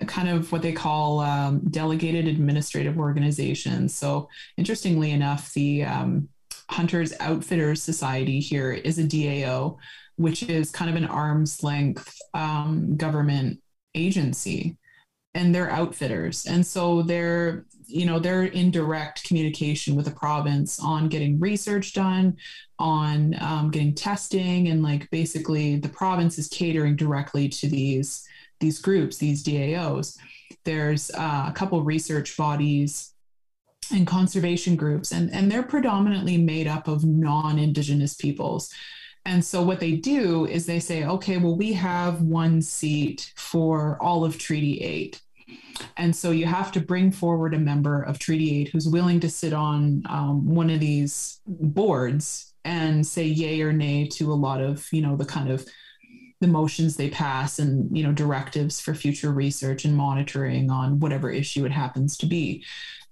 kind 0.06 0.30
of 0.30 0.52
what 0.52 0.62
they 0.62 0.72
call 0.72 1.20
um, 1.20 1.62
delegated 1.70 2.28
administrative 2.28 2.98
organizations. 2.98 3.94
So, 3.96 4.30
interestingly 4.58 5.12
enough, 5.12 5.54
the 5.54 5.84
um, 5.84 6.30
Hunters 6.70 7.14
Outfitters 7.20 7.82
Society 7.82 8.40
here 8.40 8.72
is 8.72 9.00
a 9.00 9.04
DAO, 9.04 9.78
which 10.16 10.44
is 10.44 10.72
kind 10.72 10.90
of 10.90 10.96
an 10.96 11.06
arm's 11.06 11.64
length 11.64 12.16
um, 12.34 12.96
government 12.96 13.60
agency, 13.96 14.78
and 15.34 15.54
they're 15.54 15.72
outfitters, 15.72 16.46
and 16.46 16.66
so 16.66 17.02
they're 17.02 17.66
you 17.90 18.06
know 18.06 18.20
they're 18.20 18.44
in 18.44 18.72
direct 18.72 19.24
communication 19.24 19.96
with 19.96 20.06
the 20.06 20.12
province 20.12 20.80
on 20.80 21.10
getting 21.10 21.40
research 21.40 21.94
done 21.94 22.38
on 22.78 23.36
um, 23.42 23.72
getting 23.72 23.94
testing 23.94 24.68
and 24.68 24.84
like 24.84 25.10
basically 25.10 25.78
the 25.78 25.90
province 25.90 26.38
is 26.38 26.48
catering 26.48 26.96
directly 26.96 27.50
to 27.50 27.68
these 27.68 28.28
these 28.60 28.80
groups 28.80 29.18
these 29.18 29.44
daos 29.44 30.18
there's 30.66 31.10
uh, 31.12 31.46
a 31.48 31.54
couple 31.54 31.82
research 31.84 32.38
bodies 32.38 33.14
and 33.92 34.06
conservation 34.06 34.76
groups 34.76 35.12
and, 35.12 35.34
and 35.34 35.52
they're 35.52 35.64
predominantly 35.64 36.38
made 36.38 36.68
up 36.68 36.88
of 36.88 37.04
non-indigenous 37.04 38.14
peoples. 38.16 38.72
And 39.26 39.44
so 39.44 39.62
what 39.64 39.80
they 39.80 39.94
do 39.94 40.46
is 40.46 40.66
they 40.66 40.80
say 40.80 41.04
okay 41.06 41.38
well 41.38 41.56
we 41.56 41.74
have 41.74 42.22
one 42.22 42.62
seat 42.62 43.34
for 43.36 44.02
all 44.02 44.24
of 44.24 44.38
treaty 44.38 44.80
8 44.80 45.22
and 45.98 46.16
so 46.16 46.32
you 46.32 46.46
have 46.46 46.72
to 46.74 46.80
bring 46.80 47.12
forward 47.12 47.54
a 47.54 47.60
member 47.60 48.02
of 48.02 48.20
Treaty 48.20 48.62
8 48.62 48.70
who's 48.70 48.88
willing 48.88 49.20
to 49.22 49.30
sit 49.30 49.54
on 49.54 50.04
um, 50.10 50.54
one 50.54 50.70
of 50.70 50.80
these 50.80 51.42
boards 51.48 52.54
and 52.66 53.06
say 53.06 53.24
yay 53.24 53.62
or 53.62 53.74
nay 53.74 54.08
to 54.08 54.32
a 54.32 54.36
lot 54.36 54.62
of, 54.62 54.88
you 54.92 55.02
know, 55.02 55.16
the 55.16 55.26
kind 55.26 55.50
of 55.50 55.66
the 56.42 56.48
motions 56.48 56.96
they 56.96 57.10
pass 57.10 57.60
and, 57.60 57.96
you 57.96 58.04
know, 58.04 58.12
directives 58.12 58.80
for 58.80 58.94
future 58.94 59.32
research 59.32 59.86
and 59.86 59.96
monitoring 59.96 60.70
on 60.70 61.00
whatever 61.00 61.30
issue 61.30 61.66
it 61.66 61.72
happens 61.72 62.18
to 62.18 62.26
be. 62.26 62.64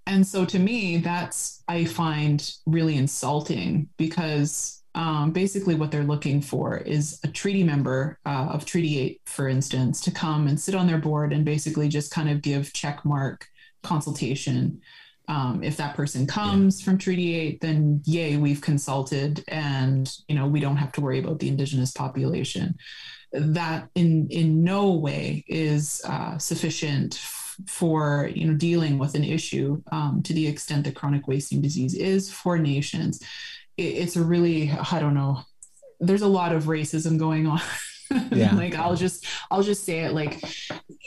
And 0.06 0.26
so 0.26 0.45
to 0.45 0.60
me, 0.60 0.97
that's, 0.97 1.62
I 1.67 1.84
find 1.84 2.50
really 2.65 2.95
insulting 2.95 3.89
because 3.97 4.76
um, 4.97 5.29
basically 5.31 5.75
what 5.75 5.91
they're 5.91 6.03
looking 6.03 6.41
for 6.41 6.75
is 6.75 7.19
a 7.23 7.27
treaty 7.27 7.63
member 7.63 8.17
uh, 8.25 8.47
of 8.49 8.65
Treaty 8.65 8.99
8, 8.99 9.21
for 9.27 9.47
instance, 9.47 10.01
to 10.01 10.12
come 10.12 10.47
and 10.47 10.60
sit 10.60 10.73
on 10.73 10.88
their 10.88 10.97
board 10.97 11.31
and 11.31 11.45
basically 11.45 11.88
just 11.88 12.12
kind 12.12 12.27
of 12.27 12.41
give 12.41 12.73
check 12.73 13.05
mark 13.05 13.45
consultation. 13.83 14.81
Um, 15.27 15.63
if 15.63 15.77
that 15.77 15.95
person 15.95 16.25
comes 16.25 16.79
yeah. 16.79 16.86
from 16.86 16.97
Treaty 16.97 17.36
8, 17.36 17.62
then 17.62 18.01
yay, 18.05 18.38
we've 18.38 18.60
consulted 18.60 19.43
and 19.49 20.12
you 20.27 20.36
know 20.36 20.47
we 20.47 20.60
don't 20.60 20.77
have 20.77 20.91
to 20.93 21.01
worry 21.01 21.19
about 21.19 21.38
the 21.38 21.47
indigenous 21.47 21.91
population. 21.91 22.75
That 23.33 23.89
in 23.93 24.27
in 24.31 24.63
no 24.63 24.93
way 24.93 25.45
is 25.47 26.01
uh, 26.05 26.39
sufficient 26.39 27.19
for 27.67 28.31
you 28.33 28.47
know 28.47 28.55
dealing 28.55 28.97
with 28.97 29.13
an 29.13 29.24
issue 29.24 29.80
um, 29.91 30.24
to 30.24 30.34
the 30.34 30.47
extent 30.47 30.86
that 30.86 30.95
chronic 30.95 31.28
wasting 31.28 31.61
disease 31.61 31.93
is 31.93 32.32
for 32.32 32.57
nations 32.57 33.22
it's 33.78 34.15
a 34.15 34.23
really 34.23 34.71
i 34.91 34.99
don't 34.99 35.13
know 35.13 35.39
there's 35.99 36.21
a 36.21 36.28
lot 36.28 36.53
of 36.53 36.65
racism 36.65 37.17
going 37.17 37.47
on 37.47 37.61
yeah. 38.32 38.55
like 38.55 38.75
I'll 38.75 38.95
just 38.95 39.25
I'll 39.51 39.63
just 39.63 39.84
say 39.84 39.99
it 39.99 40.13
like 40.13 40.41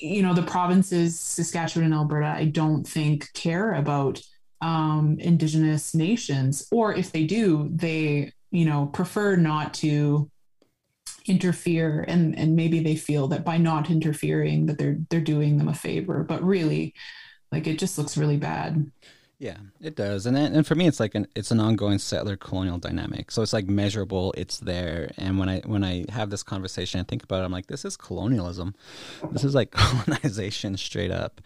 you 0.01 0.23
know 0.23 0.35
the 0.35 0.43
provinces 0.43 1.19
Saskatchewan 1.19 1.87
and 1.87 1.95
Alberta 1.95 2.27
I 2.27 2.45
don't 2.45 2.87
think 2.87 3.33
care 3.33 3.73
about 3.73 4.21
um 4.61 5.17
indigenous 5.19 5.95
nations 5.95 6.69
or 6.71 6.95
if 6.95 7.13
they 7.13 7.25
do 7.25 7.71
they 7.73 8.33
you 8.51 8.65
know 8.65 8.87
prefer 8.87 9.37
not 9.37 9.73
to 9.75 10.31
interfere 11.27 12.05
and 12.07 12.39
and 12.39 12.57
maybe 12.57 12.81
they 12.81 12.97
feel 12.97 13.29
that 13.29 13.45
by 13.45 13.57
not 13.57 13.91
interfering 13.91 14.67
that 14.67 14.79
they're 14.79 14.99
they're 15.09 15.21
doing 15.21 15.57
them 15.57 15.69
a 15.69 15.75
favor 15.75 16.23
but 16.25 16.43
really 16.43 16.95
like 17.53 17.67
it 17.67 17.79
just 17.79 17.97
looks 17.97 18.17
really 18.17 18.37
bad 18.37 18.91
Yeah, 19.41 19.57
it 19.81 19.97
does, 19.97 20.27
and 20.27 20.37
and 20.37 20.67
for 20.67 20.75
me, 20.75 20.87
it's 20.87 21.01
like 21.01 21.15
an 21.15 21.27
it's 21.35 21.51
an 21.51 21.61
ongoing 21.61 21.99
settler 21.99 22.37
colonial 22.37 22.77
dynamic. 22.77 23.31
So 23.31 23.41
it's 23.41 23.55
like 23.55 23.67
measurable, 23.69 24.35
it's 24.37 24.59
there. 24.59 25.13
And 25.17 25.39
when 25.39 25.49
I 25.49 25.61
when 25.61 25.83
I 25.83 26.05
have 26.11 26.29
this 26.29 26.43
conversation, 26.43 27.01
I 27.01 27.05
think 27.05 27.25
about 27.25 27.41
it. 27.41 27.45
I'm 27.47 27.51
like, 27.51 27.67
this 27.67 27.87
is 27.87 27.97
colonialism. 27.97 28.75
This 29.33 29.43
is 29.43 29.55
like 29.55 29.71
colonization 29.71 30.77
straight 30.77 31.11
up. 31.11 31.41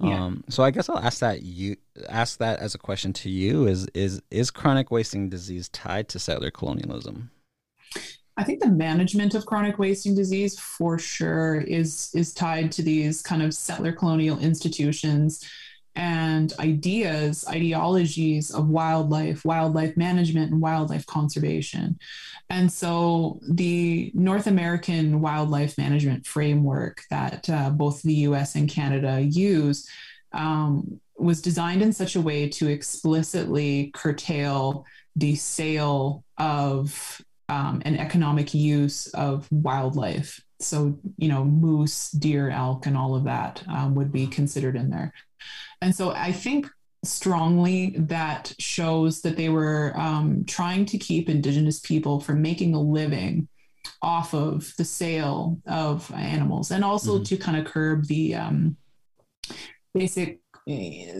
Yeah. 0.00 0.24
Um, 0.24 0.42
so 0.48 0.64
I 0.64 0.72
guess 0.72 0.88
I'll 0.88 0.98
ask 0.98 1.20
that 1.20 1.42
you 1.42 1.76
ask 2.08 2.40
that 2.40 2.58
as 2.58 2.74
a 2.74 2.78
question 2.78 3.12
to 3.12 3.30
you: 3.30 3.68
is 3.68 3.86
is 3.94 4.20
is 4.32 4.50
chronic 4.50 4.90
wasting 4.90 5.28
disease 5.28 5.68
tied 5.68 6.08
to 6.08 6.18
settler 6.18 6.50
colonialism? 6.50 7.30
I 8.36 8.42
think 8.42 8.60
the 8.60 8.70
management 8.70 9.36
of 9.36 9.46
chronic 9.46 9.78
wasting 9.78 10.16
disease 10.16 10.58
for 10.58 10.98
sure 10.98 11.60
is 11.60 12.10
is 12.12 12.34
tied 12.34 12.72
to 12.72 12.82
these 12.82 13.22
kind 13.22 13.40
of 13.40 13.54
settler 13.54 13.92
colonial 13.92 14.40
institutions 14.40 15.48
and 15.96 16.52
ideas, 16.60 17.44
ideologies 17.48 18.54
of 18.54 18.68
wildlife, 18.68 19.44
wildlife 19.44 19.96
management, 19.96 20.52
and 20.52 20.60
wildlife 20.60 21.06
conservation. 21.06 21.98
And 22.50 22.70
so 22.70 23.40
the 23.48 24.12
North 24.14 24.46
American 24.46 25.20
wildlife 25.20 25.76
management 25.78 26.26
framework 26.26 27.02
that 27.10 27.48
uh, 27.50 27.70
both 27.70 28.02
the 28.02 28.14
US 28.14 28.54
and 28.54 28.68
Canada 28.68 29.20
use 29.20 29.88
um, 30.32 31.00
was 31.16 31.40
designed 31.40 31.82
in 31.82 31.92
such 31.92 32.14
a 32.14 32.20
way 32.20 32.48
to 32.50 32.68
explicitly 32.68 33.90
curtail 33.94 34.84
the 35.16 35.34
sale 35.34 36.24
of 36.36 37.22
um, 37.48 37.80
and 37.84 37.98
economic 37.98 38.52
use 38.52 39.06
of 39.08 39.50
wildlife. 39.50 40.42
So, 40.60 40.98
you 41.16 41.28
know, 41.28 41.44
moose, 41.44 42.10
deer, 42.10 42.50
elk, 42.50 42.86
and 42.86 42.96
all 42.96 43.14
of 43.14 43.24
that 43.24 43.62
um, 43.68 43.94
would 43.94 44.12
be 44.12 44.26
considered 44.26 44.76
in 44.76 44.90
there. 44.90 45.12
And 45.82 45.94
so 45.94 46.10
I 46.10 46.32
think 46.32 46.68
strongly 47.04 47.94
that 47.98 48.54
shows 48.58 49.22
that 49.22 49.36
they 49.36 49.48
were 49.48 49.92
um, 49.96 50.44
trying 50.46 50.86
to 50.86 50.98
keep 50.98 51.28
Indigenous 51.28 51.80
people 51.80 52.20
from 52.20 52.42
making 52.42 52.74
a 52.74 52.80
living 52.80 53.48
off 54.02 54.34
of 54.34 54.72
the 54.78 54.84
sale 54.84 55.58
of 55.66 56.10
animals 56.12 56.70
and 56.70 56.84
also 56.84 57.14
mm-hmm. 57.14 57.24
to 57.24 57.36
kind 57.36 57.56
of 57.56 57.64
curb 57.72 58.06
the 58.06 58.34
um, 58.34 58.76
basic 59.94 60.40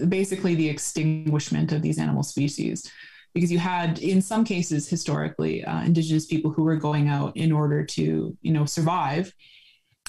basically 0.08 0.56
the 0.56 0.68
extinguishment 0.68 1.70
of 1.70 1.80
these 1.80 2.00
animal 2.00 2.24
species 2.24 2.90
because 3.32 3.52
you 3.52 3.58
had 3.58 4.00
in 4.00 4.20
some 4.20 4.44
cases 4.44 4.88
historically 4.88 5.64
uh, 5.64 5.82
indigenous 5.82 6.26
people 6.26 6.50
who 6.50 6.64
were 6.64 6.76
going 6.76 7.08
out 7.08 7.36
in 7.36 7.52
order 7.52 7.84
to 7.84 8.36
you 8.42 8.52
know 8.52 8.64
survive 8.64 9.32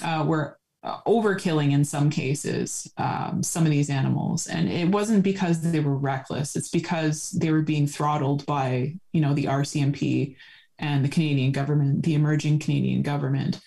uh, 0.02 0.24
were 0.26 0.58
uh, 0.82 1.00
overkilling 1.06 1.72
in 1.72 1.84
some 1.84 2.08
cases 2.08 2.90
um, 2.98 3.42
some 3.42 3.64
of 3.64 3.70
these 3.70 3.90
animals. 3.90 4.46
And 4.46 4.68
it 4.68 4.88
wasn't 4.88 5.24
because 5.24 5.60
they 5.60 5.80
were 5.80 5.96
reckless. 5.96 6.56
It's 6.56 6.70
because 6.70 7.30
they 7.32 7.50
were 7.50 7.62
being 7.62 7.86
throttled 7.86 8.46
by 8.46 8.94
you 9.12 9.20
know 9.20 9.34
the 9.34 9.46
rcmp 9.46 10.36
and 10.78 11.04
the 11.04 11.08
canadian 11.08 11.50
government 11.50 12.04
the 12.04 12.14
emerging 12.14 12.60
canadian 12.60 13.02
government 13.02 13.60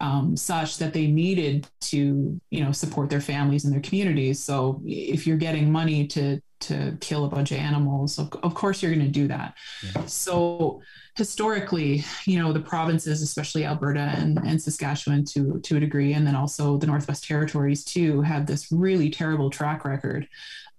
um, 0.00 0.36
such 0.36 0.78
that 0.78 0.92
they 0.92 1.06
needed 1.06 1.66
to 1.80 2.40
you 2.50 2.64
know 2.64 2.72
support 2.72 3.10
their 3.10 3.20
families 3.20 3.64
and 3.64 3.74
their 3.74 3.80
communities. 3.80 4.42
So 4.42 4.80
if 4.84 5.26
you're 5.26 5.36
getting 5.36 5.70
money 5.70 6.06
to 6.08 6.40
to 6.60 6.96
kill 7.00 7.24
a 7.24 7.28
bunch 7.28 7.52
of 7.52 7.58
animals 7.58 8.18
of, 8.18 8.32
of 8.42 8.54
course 8.54 8.82
you're 8.82 8.94
going 8.94 9.04
to 9.04 9.10
do 9.10 9.28
that 9.28 9.54
yeah. 9.82 10.04
so 10.06 10.80
historically 11.16 12.04
you 12.26 12.38
know 12.38 12.52
the 12.52 12.60
provinces 12.60 13.22
especially 13.22 13.64
alberta 13.64 14.12
and, 14.16 14.38
and 14.46 14.60
saskatchewan 14.60 15.24
to 15.24 15.60
to 15.60 15.76
a 15.76 15.80
degree 15.80 16.12
and 16.14 16.26
then 16.26 16.34
also 16.34 16.76
the 16.76 16.86
northwest 16.86 17.24
territories 17.24 17.84
too 17.84 18.20
have 18.22 18.46
this 18.46 18.70
really 18.72 19.10
terrible 19.10 19.50
track 19.50 19.84
record 19.84 20.28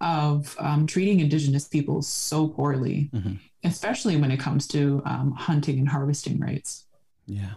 of 0.02 0.56
um, 0.60 0.88
treating 0.88 1.20
indigenous 1.20 1.68
peoples 1.68 2.08
so 2.08 2.48
poorly 2.48 3.10
mm-hmm. 3.14 3.34
especially 3.64 4.16
when 4.16 4.32
it 4.32 4.40
comes 4.40 4.68
to 4.68 5.02
um, 5.06 5.32
hunting 5.32 5.80
and 5.80 5.90
harvesting 5.90 6.40
rights 6.40 6.86
yeah 7.26 7.54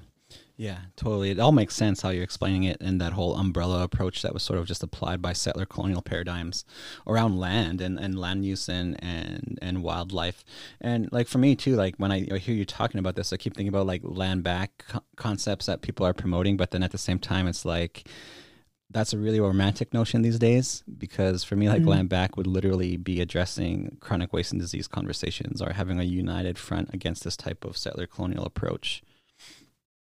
yeah, 0.62 0.78
totally. 0.94 1.32
It 1.32 1.40
all 1.40 1.50
makes 1.50 1.74
sense 1.74 2.02
how 2.02 2.10
you're 2.10 2.22
explaining 2.22 2.62
it 2.62 2.76
and 2.80 3.00
that 3.00 3.14
whole 3.14 3.34
umbrella 3.34 3.82
approach 3.82 4.22
that 4.22 4.32
was 4.32 4.44
sort 4.44 4.60
of 4.60 4.66
just 4.68 4.84
applied 4.84 5.20
by 5.20 5.32
settler 5.32 5.66
colonial 5.66 6.02
paradigms 6.02 6.64
around 7.04 7.36
land 7.36 7.80
and, 7.80 7.98
and 7.98 8.16
land 8.16 8.46
use 8.46 8.68
and, 8.68 8.96
and, 9.02 9.58
and 9.60 9.82
wildlife. 9.82 10.44
And 10.80 11.08
like 11.10 11.26
for 11.26 11.38
me 11.38 11.56
too, 11.56 11.74
like 11.74 11.96
when 11.96 12.12
I, 12.12 12.28
I 12.32 12.38
hear 12.38 12.54
you 12.54 12.64
talking 12.64 13.00
about 13.00 13.16
this, 13.16 13.32
I 13.32 13.38
keep 13.38 13.56
thinking 13.56 13.70
about 13.70 13.88
like 13.88 14.02
land 14.04 14.44
back 14.44 14.84
co- 14.86 15.02
concepts 15.16 15.66
that 15.66 15.82
people 15.82 16.06
are 16.06 16.14
promoting, 16.14 16.56
but 16.56 16.70
then 16.70 16.84
at 16.84 16.92
the 16.92 16.98
same 16.98 17.18
time, 17.18 17.48
it's 17.48 17.64
like, 17.64 18.08
that's 18.88 19.12
a 19.12 19.18
really 19.18 19.40
romantic 19.40 19.92
notion 19.92 20.22
these 20.22 20.38
days 20.38 20.84
because 20.96 21.42
for 21.42 21.56
me 21.56 21.68
like 21.68 21.80
mm-hmm. 21.80 21.88
land 21.88 22.08
back 22.08 22.36
would 22.36 22.46
literally 22.46 22.96
be 22.96 23.20
addressing 23.20 23.96
chronic 23.98 24.32
wasting 24.32 24.60
disease 24.60 24.86
conversations 24.86 25.60
or 25.62 25.72
having 25.72 25.98
a 25.98 26.04
united 26.04 26.58
front 26.58 26.92
against 26.92 27.24
this 27.24 27.34
type 27.34 27.64
of 27.64 27.74
settler 27.74 28.06
colonial 28.06 28.44
approach 28.44 29.02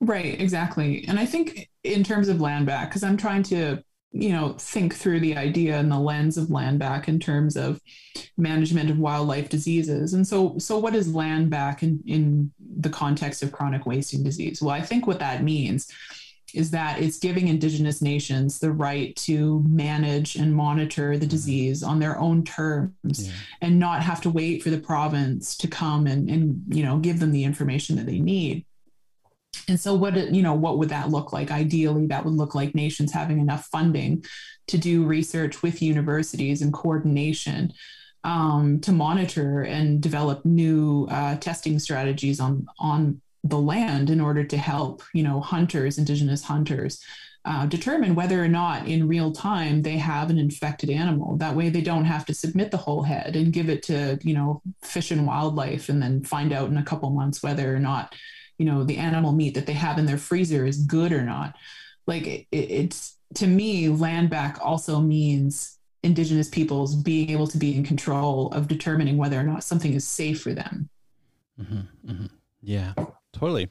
Right, 0.01 0.40
exactly. 0.40 1.05
And 1.09 1.18
I 1.18 1.26
think 1.26 1.68
in 1.84 2.03
terms 2.03 2.28
of 2.28 2.40
land 2.40 2.66
back, 2.66 2.88
because 2.88 3.05
I'm 3.05 3.18
trying 3.18 3.42
to, 3.44 3.82
you 4.12 4.30
know, 4.30 4.55
think 4.59 4.94
through 4.94 5.20
the 5.20 5.36
idea 5.36 5.78
and 5.78 5.92
the 5.92 5.98
lens 5.98 6.38
of 6.38 6.51
land 6.51 6.78
back 6.78 7.07
in 7.07 7.20
terms 7.20 7.57
of 7.57 7.80
management 8.36 8.90
of 8.90 8.98
wildlife 8.98 9.51
diseases. 9.51 10.14
And 10.14 10.26
so 10.26 10.57
so 10.59 10.78
what 10.78 10.94
is 10.94 11.14
land 11.14 11.51
back 11.51 11.82
in, 11.82 12.03
in 12.07 12.51
the 12.59 12.88
context 12.88 13.42
of 13.42 13.53
chronic 13.53 13.84
wasting 13.84 14.22
disease? 14.22 14.62
Well, 14.62 14.74
I 14.74 14.80
think 14.80 15.07
what 15.07 15.18
that 15.18 15.44
means 15.44 15.86
is 16.55 16.70
that 16.70 17.01
it's 17.01 17.18
giving 17.18 17.48
indigenous 17.48 18.03
nations 18.03 18.59
the 18.59 18.72
right 18.72 19.14
to 19.14 19.64
manage 19.68 20.34
and 20.34 20.55
monitor 20.55 21.16
the 21.16 21.26
mm-hmm. 21.26 21.30
disease 21.30 21.82
on 21.82 21.98
their 21.98 22.18
own 22.18 22.42
terms 22.42 22.94
yeah. 23.05 23.32
and 23.61 23.78
not 23.78 24.03
have 24.03 24.20
to 24.22 24.30
wait 24.30 24.62
for 24.62 24.70
the 24.70 24.78
province 24.78 25.57
to 25.59 25.68
come 25.68 26.07
and, 26.07 26.28
and 26.28 26.62
you 26.68 26.84
know 26.84 26.98
give 26.98 27.20
them 27.20 27.32
the 27.32 27.44
information 27.44 27.96
that 27.96 28.07
they 28.07 28.18
need 28.18 28.64
and 29.71 29.81
so 29.81 29.95
what 29.95 30.14
you 30.35 30.43
know 30.43 30.55
what 30.55 30.79
would 30.79 30.91
that 30.91 31.11
look 31.11 31.33
like? 31.33 31.51
Ideally 31.51 32.07
that 32.09 32.25
would 32.25 32.35
look 32.35 32.55
like 32.55 32.75
nations 32.75 33.12
having 33.12 33.39
enough 33.39 33.66
funding 33.66 34.25
to 34.66 34.77
do 34.77 35.05
research 35.05 35.62
with 35.62 35.81
universities 35.81 36.61
and 36.61 36.73
coordination 36.73 37.73
um, 38.25 38.81
to 38.81 38.93
monitor 38.93 39.62
and 39.62 40.03
develop 40.03 40.45
new 40.45 41.07
uh, 41.11 41.37
testing 41.37 41.79
strategies 41.79 42.41
on 42.41 42.66
on 42.79 43.21
the 43.45 43.59
land 43.59 44.11
in 44.11 44.21
order 44.21 44.45
to 44.45 44.59
help 44.59 45.03
you 45.14 45.23
know 45.23 45.41
hunters 45.41 45.97
indigenous 45.97 46.43
hunters 46.43 47.03
uh, 47.47 47.64
determine 47.64 48.14
whether 48.14 48.43
or 48.45 48.49
not 48.49 48.87
in 48.87 49.09
real 49.09 49.33
time 49.33 49.81
they 49.81 49.97
have 49.97 50.29
an 50.29 50.39
infected 50.39 50.91
animal. 50.91 51.39
That 51.39 51.57
way 51.57 51.71
they 51.71 51.81
don't 51.81 52.05
have 52.05 52.27
to 52.27 52.35
submit 52.35 52.71
the 52.71 52.77
whole 52.77 53.03
head 53.03 53.35
and 53.35 53.53
give 53.53 53.71
it 53.71 53.83
to 53.85 54.18
you 54.23 54.35
know 54.35 54.62
fish 54.83 55.11
and 55.11 55.27
wildlife 55.27 55.89
and 55.89 56.03
then 56.03 56.23
find 56.23 56.53
out 56.53 56.68
in 56.68 56.77
a 56.77 56.83
couple 56.83 57.09
months 57.11 57.43
whether 57.43 57.75
or 57.75 57.79
not 57.79 58.14
you 58.61 58.67
know 58.67 58.85
the 58.85 58.99
animal 58.99 59.33
meat 59.33 59.55
that 59.55 59.65
they 59.65 59.73
have 59.73 59.97
in 59.99 60.05
their 60.05 60.19
freezer 60.19 60.67
is 60.67 60.85
good 60.85 61.13
or 61.13 61.23
not. 61.23 61.55
Like 62.07 62.27
it, 62.27 62.47
it's 62.53 63.17
to 63.37 63.47
me 63.47 63.89
land 63.89 64.29
back 64.29 64.59
also 64.61 65.01
means 65.01 65.79
indigenous 66.03 66.51
peoples 66.51 66.95
being 66.95 67.31
able 67.31 67.47
to 67.47 67.57
be 67.57 67.75
in 67.75 67.85
control 67.85 68.53
of 68.53 68.69
determining 68.69 69.17
whether 69.17 69.41
or 69.41 69.45
not 69.45 69.65
something 69.65 69.95
is 69.95 70.07
safe 70.07 70.43
for 70.43 70.53
them. 70.53 70.91
Mm-hmm, 71.59 72.11
mm-hmm. 72.11 72.27
yeah 72.61 72.93
totally. 73.33 73.71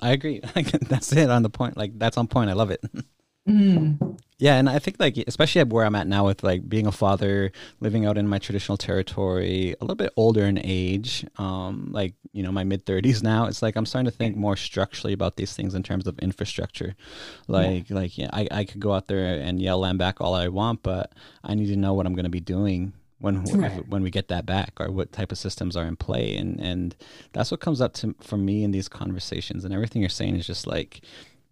I 0.00 0.12
agree. 0.12 0.40
That's 0.88 1.12
it 1.12 1.30
on 1.30 1.42
the 1.42 1.50
point. 1.50 1.76
Like 1.76 1.98
that's 1.98 2.16
on 2.16 2.28
point. 2.28 2.48
I 2.48 2.52
love 2.52 2.70
it 2.70 2.80
mm-hmm. 3.48 4.12
Yeah, 4.40 4.54
and 4.54 4.68
I 4.68 4.78
think 4.78 5.00
like 5.00 5.16
especially 5.26 5.64
where 5.64 5.84
I'm 5.84 5.96
at 5.96 6.06
now 6.06 6.26
with 6.26 6.44
like 6.44 6.68
being 6.68 6.86
a 6.86 6.92
father, 6.92 7.50
living 7.80 8.06
out 8.06 8.16
in 8.16 8.28
my 8.28 8.38
traditional 8.38 8.76
territory, 8.76 9.74
a 9.80 9.84
little 9.84 9.96
bit 9.96 10.12
older 10.16 10.44
in 10.44 10.60
age, 10.62 11.26
um, 11.38 11.88
like 11.90 12.14
you 12.32 12.44
know 12.44 12.52
my 12.52 12.62
mid 12.62 12.86
30s 12.86 13.20
now. 13.20 13.46
It's 13.46 13.62
like 13.62 13.74
I'm 13.74 13.84
starting 13.84 14.08
to 14.08 14.16
think 14.16 14.36
more 14.36 14.56
structurally 14.56 15.12
about 15.12 15.36
these 15.36 15.54
things 15.54 15.74
in 15.74 15.82
terms 15.82 16.06
of 16.06 16.16
infrastructure. 16.20 16.94
Like 17.48 17.90
yeah. 17.90 17.96
like 17.96 18.16
yeah, 18.16 18.30
I 18.32 18.46
I 18.52 18.64
could 18.64 18.80
go 18.80 18.92
out 18.92 19.08
there 19.08 19.40
and 19.40 19.60
yell 19.60 19.80
land 19.80 19.98
back 19.98 20.20
all 20.20 20.34
I 20.34 20.46
want, 20.46 20.84
but 20.84 21.12
I 21.42 21.56
need 21.56 21.66
to 21.66 21.76
know 21.76 21.94
what 21.94 22.06
I'm 22.06 22.14
going 22.14 22.22
to 22.22 22.30
be 22.30 22.38
doing 22.38 22.92
when 23.18 23.42
right. 23.42 23.88
when 23.88 24.04
we 24.04 24.10
get 24.10 24.28
that 24.28 24.46
back 24.46 24.74
or 24.78 24.92
what 24.92 25.10
type 25.10 25.32
of 25.32 25.38
systems 25.38 25.76
are 25.76 25.86
in 25.86 25.96
play 25.96 26.36
and 26.36 26.60
and 26.60 26.94
that's 27.32 27.50
what 27.50 27.58
comes 27.58 27.80
up 27.80 27.92
to 27.94 28.14
for 28.20 28.36
me 28.36 28.62
in 28.62 28.70
these 28.70 28.88
conversations 28.88 29.64
and 29.64 29.74
everything 29.74 30.00
you're 30.00 30.08
saying 30.08 30.36
is 30.36 30.46
just 30.46 30.68
like 30.68 31.00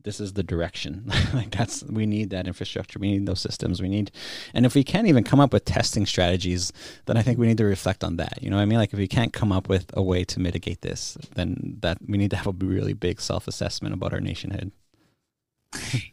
this 0.07 0.21
is 0.21 0.35
the 0.35 0.43
direction. 0.45 1.03
like 1.35 1.51
that's 1.51 1.83
we 1.83 2.07
need 2.07 2.31
that 2.31 2.47
infrastructure. 2.47 2.99
We 2.99 3.11
need 3.11 3.27
those 3.27 3.41
systems. 3.41 3.83
We 3.83 3.89
need, 3.89 4.13
and 4.55 4.65
if 4.65 4.77
we 4.77 4.85
can't 4.85 5.09
even 5.09 5.25
come 5.25 5.41
up 5.41 5.53
with 5.53 5.65
testing 5.65 6.07
strategies, 6.07 6.73
then 7.07 7.17
I 7.17 7.23
think 7.23 7.39
we 7.39 7.49
need 7.49 7.59
to 7.59 7.65
reflect 7.65 8.05
on 8.05 8.17
that. 8.17 8.39
You 8.41 8.49
know 8.49 8.57
what 8.57 8.63
I 8.63 8.67
mean? 8.67 8.79
Like 8.79 8.93
if 8.93 8.99
we 9.01 9.09
can't 9.09 9.33
come 9.33 9.51
up 9.51 9.69
with 9.69 9.91
a 9.95 10.03
way 10.03 10.25
to 10.25 10.41
mitigate 10.41 10.83
this, 10.83 11.19
then 11.35 11.79
that 11.81 11.99
we 12.07 12.17
need 12.17 12.31
to 12.31 12.37
have 12.37 12.47
a 12.47 12.53
really 12.53 12.93
big 12.93 13.21
self 13.21 13.49
assessment 13.49 13.95
about 13.95 14.13
our 14.13 14.21
nationhood. 14.21 14.71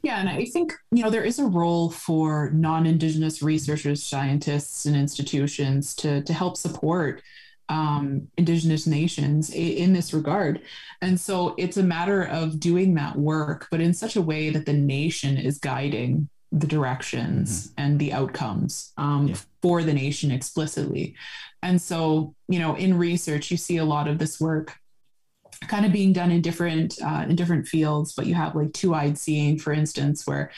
Yeah, 0.01 0.19
and 0.19 0.27
I 0.27 0.45
think 0.45 0.73
you 0.91 1.03
know 1.03 1.11
there 1.11 1.23
is 1.23 1.37
a 1.37 1.45
role 1.45 1.91
for 1.91 2.49
non-indigenous 2.51 3.43
researchers, 3.43 4.03
scientists, 4.03 4.87
and 4.87 4.95
institutions 4.95 5.93
to 5.97 6.23
to 6.23 6.33
help 6.33 6.57
support 6.57 7.21
um, 7.69 8.27
indigenous 8.37 8.85
nations 8.85 9.49
in 9.49 9.93
this 9.93 10.13
regard. 10.13 10.61
And 11.01 11.19
so 11.19 11.55
it's 11.57 11.77
a 11.77 11.83
matter 11.83 12.23
of 12.23 12.59
doing 12.59 12.93
that 12.95 13.15
work, 13.15 13.67
but 13.71 13.81
in 13.81 13.93
such 13.93 14.15
a 14.15 14.21
way 14.21 14.49
that 14.49 14.65
the 14.65 14.73
nation 14.73 15.37
is 15.37 15.57
guiding 15.59 16.29
the 16.51 16.67
directions 16.67 17.67
mm-hmm. 17.67 17.81
and 17.81 17.99
the 17.99 18.13
outcomes 18.13 18.93
um, 18.97 19.29
yeah. 19.29 19.35
for 19.61 19.83
the 19.83 19.93
nation 19.93 20.31
explicitly. 20.31 21.15
And 21.61 21.81
so, 21.81 22.35
you 22.47 22.59
know, 22.59 22.75
in 22.75 22.97
research, 22.97 23.49
you 23.49 23.57
see 23.57 23.77
a 23.77 23.85
lot 23.85 24.07
of 24.07 24.19
this 24.19 24.39
work 24.39 24.75
kind 25.67 25.85
of 25.85 25.91
being 25.91 26.13
done 26.13 26.31
in 26.31 26.41
different 26.41 26.97
uh, 27.01 27.25
in 27.27 27.35
different 27.35 27.67
fields. 27.67 28.13
But 28.13 28.25
you 28.25 28.35
have 28.35 28.55
like 28.55 28.73
two-eyed 28.73 29.17
seeing, 29.17 29.57
for 29.57 29.73
instance, 29.73 30.27
where 30.27 30.51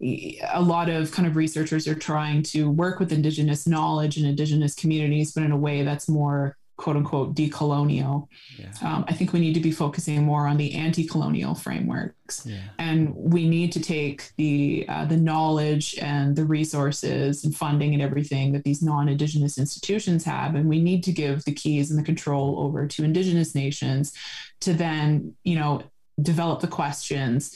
a 0.00 0.60
lot 0.60 0.88
of 0.88 1.10
kind 1.12 1.26
of 1.26 1.36
researchers 1.36 1.88
are 1.88 1.94
trying 1.94 2.42
to 2.42 2.70
work 2.70 3.00
with 3.00 3.12
indigenous 3.12 3.66
knowledge 3.66 4.16
and 4.16 4.26
indigenous 4.26 4.74
communities, 4.74 5.32
but 5.32 5.42
in 5.42 5.52
a 5.52 5.56
way 5.56 5.82
that's 5.82 6.08
more 6.08 6.56
quote 6.76 6.96
unquote 6.96 7.34
decolonial. 7.34 8.28
Yeah. 8.58 8.72
Um, 8.82 9.04
I 9.08 9.14
think 9.14 9.32
we 9.32 9.40
need 9.40 9.54
to 9.54 9.60
be 9.60 9.70
focusing 9.70 10.22
more 10.22 10.46
on 10.46 10.56
the 10.56 10.74
anti-colonial 10.74 11.54
frameworks, 11.54 12.44
yeah. 12.44 12.58
and 12.78 13.14
we 13.14 13.48
need 13.48 13.72
to 13.72 13.80
take 13.80 14.30
the 14.36 14.84
uh, 14.88 15.06
the 15.06 15.16
knowledge 15.16 15.96
and 16.00 16.36
the 16.36 16.44
resources 16.44 17.44
and 17.44 17.56
funding 17.56 17.94
and 17.94 18.02
everything 18.02 18.52
that 18.52 18.64
these 18.64 18.82
non-indigenous 18.82 19.58
institutions 19.58 20.24
have, 20.24 20.54
and 20.54 20.68
we 20.68 20.80
need 20.80 21.02
to 21.04 21.12
give 21.12 21.44
the 21.44 21.54
keys 21.54 21.90
and 21.90 21.98
the 21.98 22.04
control 22.04 22.58
over 22.60 22.86
to 22.86 23.04
indigenous 23.04 23.54
nations 23.54 24.12
to 24.60 24.74
then 24.74 25.34
you 25.44 25.58
know 25.58 25.82
develop 26.20 26.60
the 26.60 26.68
questions. 26.68 27.54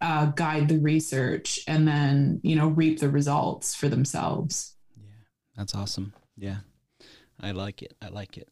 Uh, 0.00 0.26
guide 0.26 0.68
the 0.68 0.78
research 0.78 1.60
and 1.66 1.88
then 1.88 2.38
you 2.42 2.54
know 2.54 2.68
reap 2.68 3.00
the 3.00 3.08
results 3.08 3.74
for 3.74 3.88
themselves 3.88 4.76
yeah 4.94 5.24
that's 5.56 5.74
awesome 5.74 6.12
yeah 6.36 6.58
I 7.40 7.50
like 7.52 7.82
it. 7.82 7.96
I 8.00 8.08
like 8.08 8.36
it. 8.36 8.48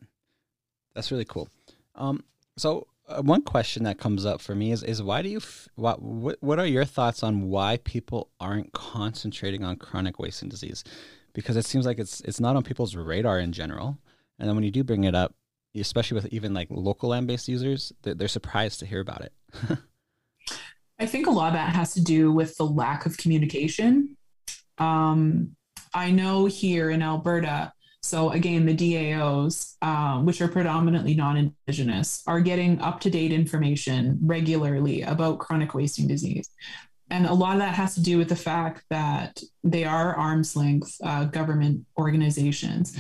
That's 0.95 1.11
really 1.11 1.25
cool. 1.25 1.49
Um, 1.95 2.25
so 2.57 2.87
uh, 3.09 3.23
one 3.23 3.43
question 3.43 3.85
that 3.85 3.99
comes 3.99 4.25
up 4.25 4.41
for 4.41 4.55
me 4.55 4.73
is 4.73 4.83
is 4.83 5.03
why 5.03 5.23
do 5.23 5.29
you 5.29 5.39
f- 5.39 5.69
what, 5.75 6.01
what 6.01 6.37
what 6.41 6.59
are 6.59 6.67
your 6.67 6.85
thoughts 6.85 7.23
on 7.23 7.49
why 7.49 7.79
people 7.79 8.31
aren't 8.41 8.73
concentrating 8.73 9.65
on 9.65 9.77
chronic 9.77 10.19
wasting 10.19 10.49
disease? 10.49 10.85
Because 11.33 11.57
it 11.57 11.65
seems 11.65 11.87
like 11.87 11.99
it's 11.99 12.21
it's 12.21 12.41
not 12.41 12.57
on 12.57 12.63
people's 12.63 12.97
radar 12.97 13.39
in 13.39 13.53
general, 13.53 13.99
and 14.39 14.49
then 14.49 14.55
when 14.55 14.65
you 14.65 14.71
do 14.71 14.85
bring 14.85 15.05
it 15.05 15.15
up, 15.15 15.35
especially 15.75 16.15
with 16.17 16.27
even 16.33 16.55
like 16.55 16.69
local 16.71 17.11
land 17.11 17.27
based 17.27 17.49
users, 17.49 17.93
they're, 18.03 18.15
they're 18.15 18.29
surprised 18.29 18.81
to 18.81 18.87
hear 18.87 19.01
about 19.01 19.23
it. 19.23 19.33
I 21.05 21.07
think 21.07 21.27
a 21.27 21.31
lot 21.31 21.49
of 21.49 21.53
that 21.53 21.75
has 21.75 21.93
to 21.95 22.01
do 22.03 22.33
with 22.33 22.57
the 22.57 22.65
lack 22.65 23.05
of 23.05 23.19
communication. 23.19 24.17
Um, 24.79 25.55
I 25.93 26.11
know 26.11 26.47
here 26.47 26.89
in 26.89 27.03
Alberta, 27.03 27.75
so 28.03 28.31
again, 28.31 28.65
the 28.65 28.75
DAOs, 28.75 29.75
uh, 29.83 30.23
which 30.23 30.41
are 30.41 30.49
predominantly 30.49 31.13
non-indigenous, 31.13 32.23
are 32.27 32.41
getting 32.41 32.81
up-to-date 32.81 33.33
information 33.33 34.19
regularly 34.23 35.03
about 35.03 35.41
chronic 35.41 35.75
wasting 35.75 36.09
disease. 36.09 36.49
And 37.11 37.27
a 37.27 37.35
lot 37.35 37.53
of 37.53 37.59
that 37.59 37.75
has 37.75 37.95
to 37.97 38.03
do 38.03 38.17
with 38.17 38.31
the 38.31 38.37
fact 38.37 38.83
that 38.89 39.43
they 39.63 39.85
are 39.85 40.15
arm's 40.15 40.57
length 40.57 40.97
uh, 41.05 41.25
government 41.25 41.85
organizations. 41.99 42.97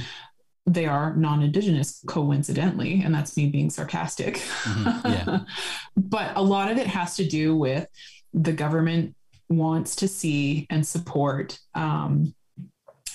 They 0.66 0.86
are 0.86 1.14
non 1.14 1.42
Indigenous, 1.42 2.02
coincidentally, 2.06 3.02
and 3.04 3.14
that's 3.14 3.36
me 3.36 3.48
being 3.48 3.70
sarcastic. 3.70 4.36
Mm-hmm. 4.36 5.08
Yeah. 5.08 5.38
but 5.96 6.32
a 6.36 6.42
lot 6.42 6.70
of 6.70 6.78
it 6.78 6.86
has 6.86 7.16
to 7.16 7.26
do 7.26 7.56
with 7.56 7.86
the 8.32 8.52
government 8.52 9.14
wants 9.48 9.96
to 9.96 10.08
see 10.08 10.66
and 10.70 10.86
support 10.86 11.58
um, 11.74 12.34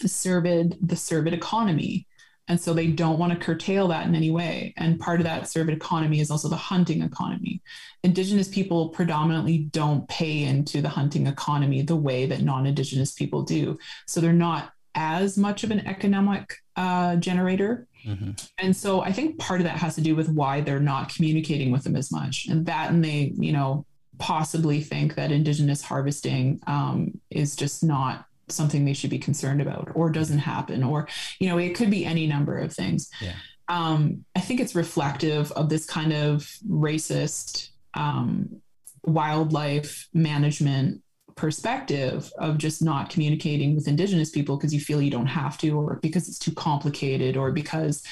the 0.01 0.07
cervid 0.07 0.77
the 0.81 0.95
cervid 0.95 1.33
economy 1.33 2.07
and 2.47 2.59
so 2.59 2.73
they 2.73 2.87
don't 2.87 3.19
want 3.19 3.31
to 3.31 3.37
curtail 3.37 3.87
that 3.87 4.07
in 4.07 4.15
any 4.15 4.31
way 4.31 4.73
and 4.77 4.99
part 4.99 5.19
of 5.19 5.25
that 5.25 5.43
cervid 5.43 5.73
economy 5.73 6.19
is 6.19 6.31
also 6.31 6.47
the 6.47 6.55
hunting 6.55 7.01
economy 7.01 7.61
indigenous 8.03 8.47
people 8.47 8.89
predominantly 8.89 9.57
don't 9.57 10.07
pay 10.07 10.43
into 10.43 10.81
the 10.81 10.89
hunting 10.89 11.27
economy 11.27 11.81
the 11.81 11.95
way 11.95 12.25
that 12.25 12.41
non-indigenous 12.41 13.11
people 13.11 13.43
do 13.43 13.77
so 14.07 14.21
they're 14.21 14.31
not 14.31 14.71
as 14.95 15.37
much 15.37 15.63
of 15.63 15.71
an 15.71 15.85
economic 15.87 16.55
uh, 16.75 17.15
generator 17.17 17.87
mm-hmm. 18.05 18.31
and 18.57 18.75
so 18.75 19.01
i 19.01 19.11
think 19.11 19.37
part 19.37 19.59
of 19.59 19.65
that 19.65 19.77
has 19.77 19.95
to 19.95 20.01
do 20.01 20.15
with 20.15 20.29
why 20.29 20.61
they're 20.61 20.79
not 20.79 21.13
communicating 21.13 21.71
with 21.71 21.83
them 21.83 21.95
as 21.95 22.11
much 22.11 22.47
and 22.47 22.65
that 22.65 22.91
and 22.91 23.03
they 23.03 23.33
you 23.37 23.51
know 23.51 23.85
possibly 24.17 24.81
think 24.81 25.15
that 25.15 25.31
indigenous 25.31 25.81
harvesting 25.81 26.59
um, 26.67 27.17
is 27.29 27.55
just 27.55 27.83
not 27.83 28.25
something 28.49 28.83
they 28.83 28.93
should 28.93 29.09
be 29.09 29.19
concerned 29.19 29.61
about 29.61 29.89
or 29.95 30.09
doesn't 30.09 30.39
happen 30.39 30.83
or 30.83 31.07
you 31.39 31.47
know 31.47 31.57
it 31.57 31.75
could 31.75 31.89
be 31.89 32.05
any 32.05 32.27
number 32.27 32.57
of 32.57 32.73
things 32.73 33.09
yeah. 33.21 33.35
um, 33.67 34.23
i 34.35 34.39
think 34.39 34.59
it's 34.59 34.75
reflective 34.75 35.51
of 35.53 35.69
this 35.69 35.85
kind 35.85 36.13
of 36.13 36.49
racist 36.69 37.69
um, 37.93 38.61
wildlife 39.03 40.07
management 40.13 41.01
perspective 41.39 42.33
of 42.37 42.57
just 42.57 42.83
not 42.83 43.09
communicating 43.09 43.73
with 43.73 43.87
indigenous 43.87 44.29
people 44.29 44.57
because 44.57 44.73
you 44.73 44.79
feel 44.81 45.01
you 45.01 45.09
don't 45.09 45.25
have 45.25 45.57
to 45.57 45.69
or 45.69 45.95
because 46.01 46.27
it's 46.27 46.37
too 46.37 46.51
complicated 46.51 47.37
or 47.37 47.49
because 47.49 48.03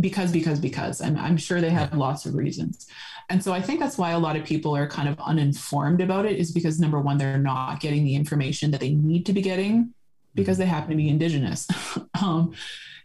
because 0.00 0.32
because 0.32 0.58
because. 0.58 1.02
I'm, 1.02 1.18
I'm 1.18 1.36
sure 1.36 1.60
they 1.60 1.68
have 1.68 1.92
lots 1.92 2.24
of 2.24 2.34
reasons. 2.34 2.86
And 3.28 3.44
so 3.44 3.52
I 3.52 3.60
think 3.60 3.78
that's 3.78 3.98
why 3.98 4.12
a 4.12 4.18
lot 4.18 4.36
of 4.36 4.44
people 4.46 4.74
are 4.74 4.88
kind 4.88 5.06
of 5.06 5.20
uninformed 5.20 6.00
about 6.00 6.24
it, 6.24 6.38
is 6.38 6.50
because 6.50 6.80
number 6.80 6.98
one, 6.98 7.18
they're 7.18 7.36
not 7.36 7.78
getting 7.80 8.04
the 8.04 8.14
information 8.14 8.70
that 8.70 8.80
they 8.80 8.94
need 8.94 9.26
to 9.26 9.34
be 9.34 9.42
getting 9.42 9.92
because 10.34 10.56
they 10.56 10.64
happen 10.64 10.90
to 10.90 10.96
be 10.96 11.10
indigenous. 11.10 11.68
um, 12.22 12.54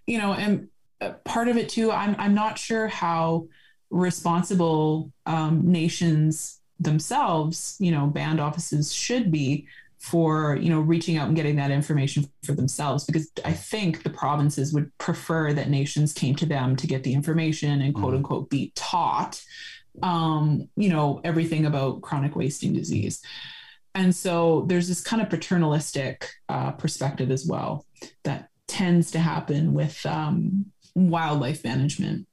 you 0.05 0.18
know, 0.18 0.32
and 0.32 0.70
uh, 1.01 1.11
part 1.26 1.49
of 1.49 1.57
it 1.57 1.68
too, 1.68 1.91
I'm 1.91 2.15
I'm 2.18 2.34
not 2.34 2.57
sure 2.57 2.88
how 2.88 3.49
responsible 3.89 5.11
um, 5.26 5.70
nations 5.70 6.56
themselves, 6.80 7.75
you 7.80 7.91
know, 7.91 8.07
band 8.07 8.39
offices 8.39 8.93
should 8.93 9.32
be 9.32 9.67
for 9.99 10.55
you 10.61 10.69
know 10.69 10.80
reaching 10.80 11.17
out 11.17 11.28
and 11.28 11.36
getting 11.36 11.55
that 11.55 11.71
information 11.71 12.30
for 12.43 12.51
themselves 12.51 13.03
because 13.03 13.32
i 13.45 13.51
think 13.51 14.03
the 14.03 14.11
provinces 14.11 14.71
would 14.71 14.95
prefer 14.99 15.51
that 15.51 15.71
nations 15.71 16.13
came 16.13 16.36
to 16.36 16.45
them 16.45 16.75
to 16.75 16.86
get 16.86 17.03
the 17.03 17.11
information 17.11 17.82
and 17.82 17.95
quote 17.95 18.09
mm-hmm. 18.09 18.17
unquote 18.17 18.47
be 18.47 18.71
taught 18.75 19.41
um, 20.03 20.69
you 20.75 20.89
know, 20.89 21.21
everything 21.23 21.65
about 21.65 22.01
chronic 22.01 22.36
wasting 22.36 22.73
disease. 22.73 23.21
And 23.95 24.15
so 24.15 24.65
there's 24.67 24.88
this 24.88 25.01
kind 25.01 25.21
of 25.21 25.30
paternalistic 25.30 26.30
uh, 26.49 26.71
perspective 26.71 27.32
as 27.32 27.47
well 27.47 27.86
that 28.23 28.49
tends 28.67 29.11
to 29.11 29.19
happen 29.19 29.73
with 29.73 30.05
um, 30.05 30.65
wildlife 30.93 31.63
management. 31.63 32.28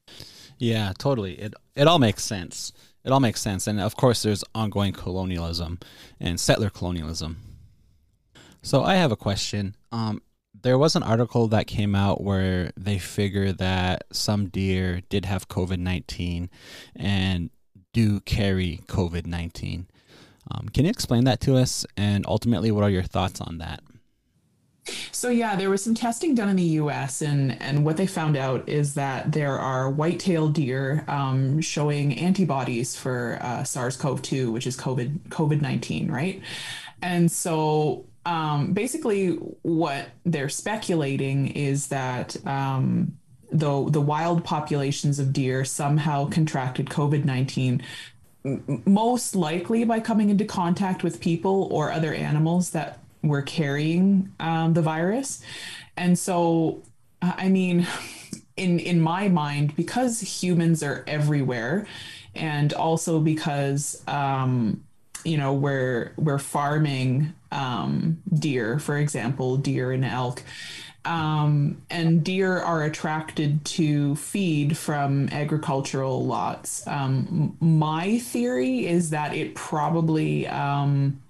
Yeah, 0.58 0.92
totally. 0.98 1.34
It 1.34 1.54
it 1.74 1.86
all 1.86 1.98
makes 1.98 2.22
sense. 2.22 2.72
It 3.04 3.12
all 3.12 3.20
makes 3.20 3.40
sense, 3.40 3.66
and 3.66 3.80
of 3.80 3.96
course, 3.96 4.22
there's 4.22 4.44
ongoing 4.54 4.92
colonialism 4.92 5.78
and 6.18 6.40
settler 6.40 6.70
colonialism. 6.70 7.36
So 8.62 8.82
I 8.82 8.94
have 8.94 9.12
a 9.12 9.16
question. 9.16 9.76
Um, 9.92 10.22
there 10.62 10.78
was 10.78 10.96
an 10.96 11.02
article 11.02 11.48
that 11.48 11.66
came 11.66 11.94
out 11.94 12.22
where 12.22 12.72
they 12.76 12.98
figure 12.98 13.52
that 13.52 14.04
some 14.10 14.48
deer 14.48 15.02
did 15.10 15.26
have 15.26 15.48
COVID 15.48 15.78
19 15.78 16.48
and 16.96 17.50
do 17.92 18.20
carry 18.20 18.80
COVID 18.86 19.26
19. 19.26 19.86
Um, 20.50 20.68
can 20.70 20.84
you 20.84 20.90
explain 20.90 21.24
that 21.24 21.40
to 21.42 21.56
us? 21.56 21.84
And 21.96 22.24
ultimately, 22.26 22.70
what 22.70 22.84
are 22.84 22.90
your 22.90 23.02
thoughts 23.02 23.40
on 23.40 23.58
that? 23.58 23.82
So 25.12 25.30
yeah, 25.30 25.56
there 25.56 25.70
was 25.70 25.82
some 25.82 25.94
testing 25.94 26.34
done 26.34 26.48
in 26.50 26.56
the 26.56 26.62
U.S. 26.62 27.22
and 27.22 27.60
and 27.62 27.84
what 27.84 27.96
they 27.96 28.06
found 28.06 28.36
out 28.36 28.68
is 28.68 28.94
that 28.94 29.32
there 29.32 29.58
are 29.58 29.90
white-tailed 29.90 30.52
deer 30.52 31.04
um, 31.08 31.60
showing 31.60 32.18
antibodies 32.18 32.94
for 32.94 33.38
uh, 33.40 33.64
SARS-CoV-2, 33.64 34.52
which 34.52 34.66
is 34.66 34.76
COVID 34.76 35.20
COVID-19, 35.28 36.10
right? 36.10 36.42
And 37.00 37.30
so 37.30 38.04
um, 38.26 38.72
basically, 38.72 39.32
what 39.62 40.08
they're 40.24 40.48
speculating 40.48 41.48
is 41.48 41.88
that 41.88 42.36
um, 42.46 43.16
the 43.50 43.88
the 43.88 44.00
wild 44.00 44.44
populations 44.44 45.18
of 45.18 45.32
deer 45.32 45.64
somehow 45.64 46.28
contracted 46.28 46.86
COVID 46.86 47.24
nineteen, 47.24 47.82
most 48.44 49.34
likely 49.34 49.84
by 49.84 50.00
coming 50.00 50.30
into 50.30 50.44
contact 50.44 51.02
with 51.02 51.20
people 51.20 51.68
or 51.70 51.92
other 51.92 52.12
animals 52.12 52.70
that 52.70 52.98
were 53.24 53.42
carrying 53.42 54.32
um, 54.40 54.74
the 54.74 54.82
virus, 54.82 55.42
and 55.96 56.18
so 56.18 56.82
I 57.22 57.48
mean, 57.48 57.86
in 58.56 58.78
in 58.78 59.00
my 59.00 59.28
mind, 59.28 59.74
because 59.76 60.20
humans 60.20 60.82
are 60.82 61.04
everywhere, 61.06 61.86
and 62.34 62.72
also 62.72 63.20
because 63.20 64.02
um, 64.06 64.84
you 65.24 65.36
know 65.36 65.52
we're 65.52 66.12
we're 66.16 66.38
farming 66.38 67.32
um, 67.50 68.22
deer, 68.32 68.78
for 68.78 68.98
example, 68.98 69.56
deer 69.56 69.92
and 69.92 70.04
elk 70.04 70.42
um, 71.04 71.82
and 71.90 72.24
deer 72.24 72.58
are 72.58 72.84
attracted 72.84 73.64
to 73.64 74.16
feed 74.16 74.76
from 74.76 75.28
agricultural 75.30 76.24
lots. 76.24 76.86
Um, 76.86 77.56
my 77.60 78.18
theory 78.18 78.86
is 78.86 79.10
that 79.10 79.34
it 79.34 79.54
probably 79.54 80.46
um, 80.46 81.20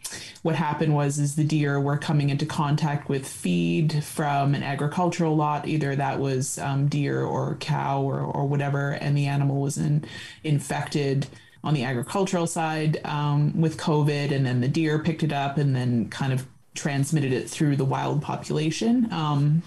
what 0.43 0.55
happened 0.55 0.95
was 0.95 1.19
is 1.19 1.35
the 1.35 1.45
deer 1.45 1.81
were 1.81 1.97
coming 1.97 2.31
into 2.31 2.47
contact 2.47 3.09
with 3.09 3.27
feed 3.27 4.05
from 4.05 4.55
an 4.55 4.63
agricultural 4.63 5.35
lot, 5.35 5.67
either 5.67 5.97
that 5.97 6.21
was 6.21 6.59
um, 6.59 6.87
deer 6.89 7.23
or 7.23 7.57
cow 7.57 8.03
or, 8.03 8.21
or 8.21 8.47
whatever, 8.47 8.93
and 8.93 9.17
the 9.17 9.27
animal 9.27 9.61
was 9.61 9.79
in, 9.79 10.05
infected 10.45 11.27
on 11.65 11.73
the 11.73 11.83
agricultural 11.83 12.47
side 12.47 13.01
um, 13.07 13.59
with 13.59 13.79
COVID, 13.79 14.31
and 14.31 14.45
then 14.45 14.61
the 14.61 14.69
deer 14.69 14.99
picked 14.99 15.23
it 15.23 15.33
up 15.33 15.57
and 15.57 15.75
then 15.75 16.09
kind 16.11 16.33
of 16.33 16.47
transmitted 16.75 17.33
it 17.33 17.49
through 17.49 17.77
the 17.77 17.85
wild 17.85 18.23
population. 18.23 19.09
Um, 19.13 19.63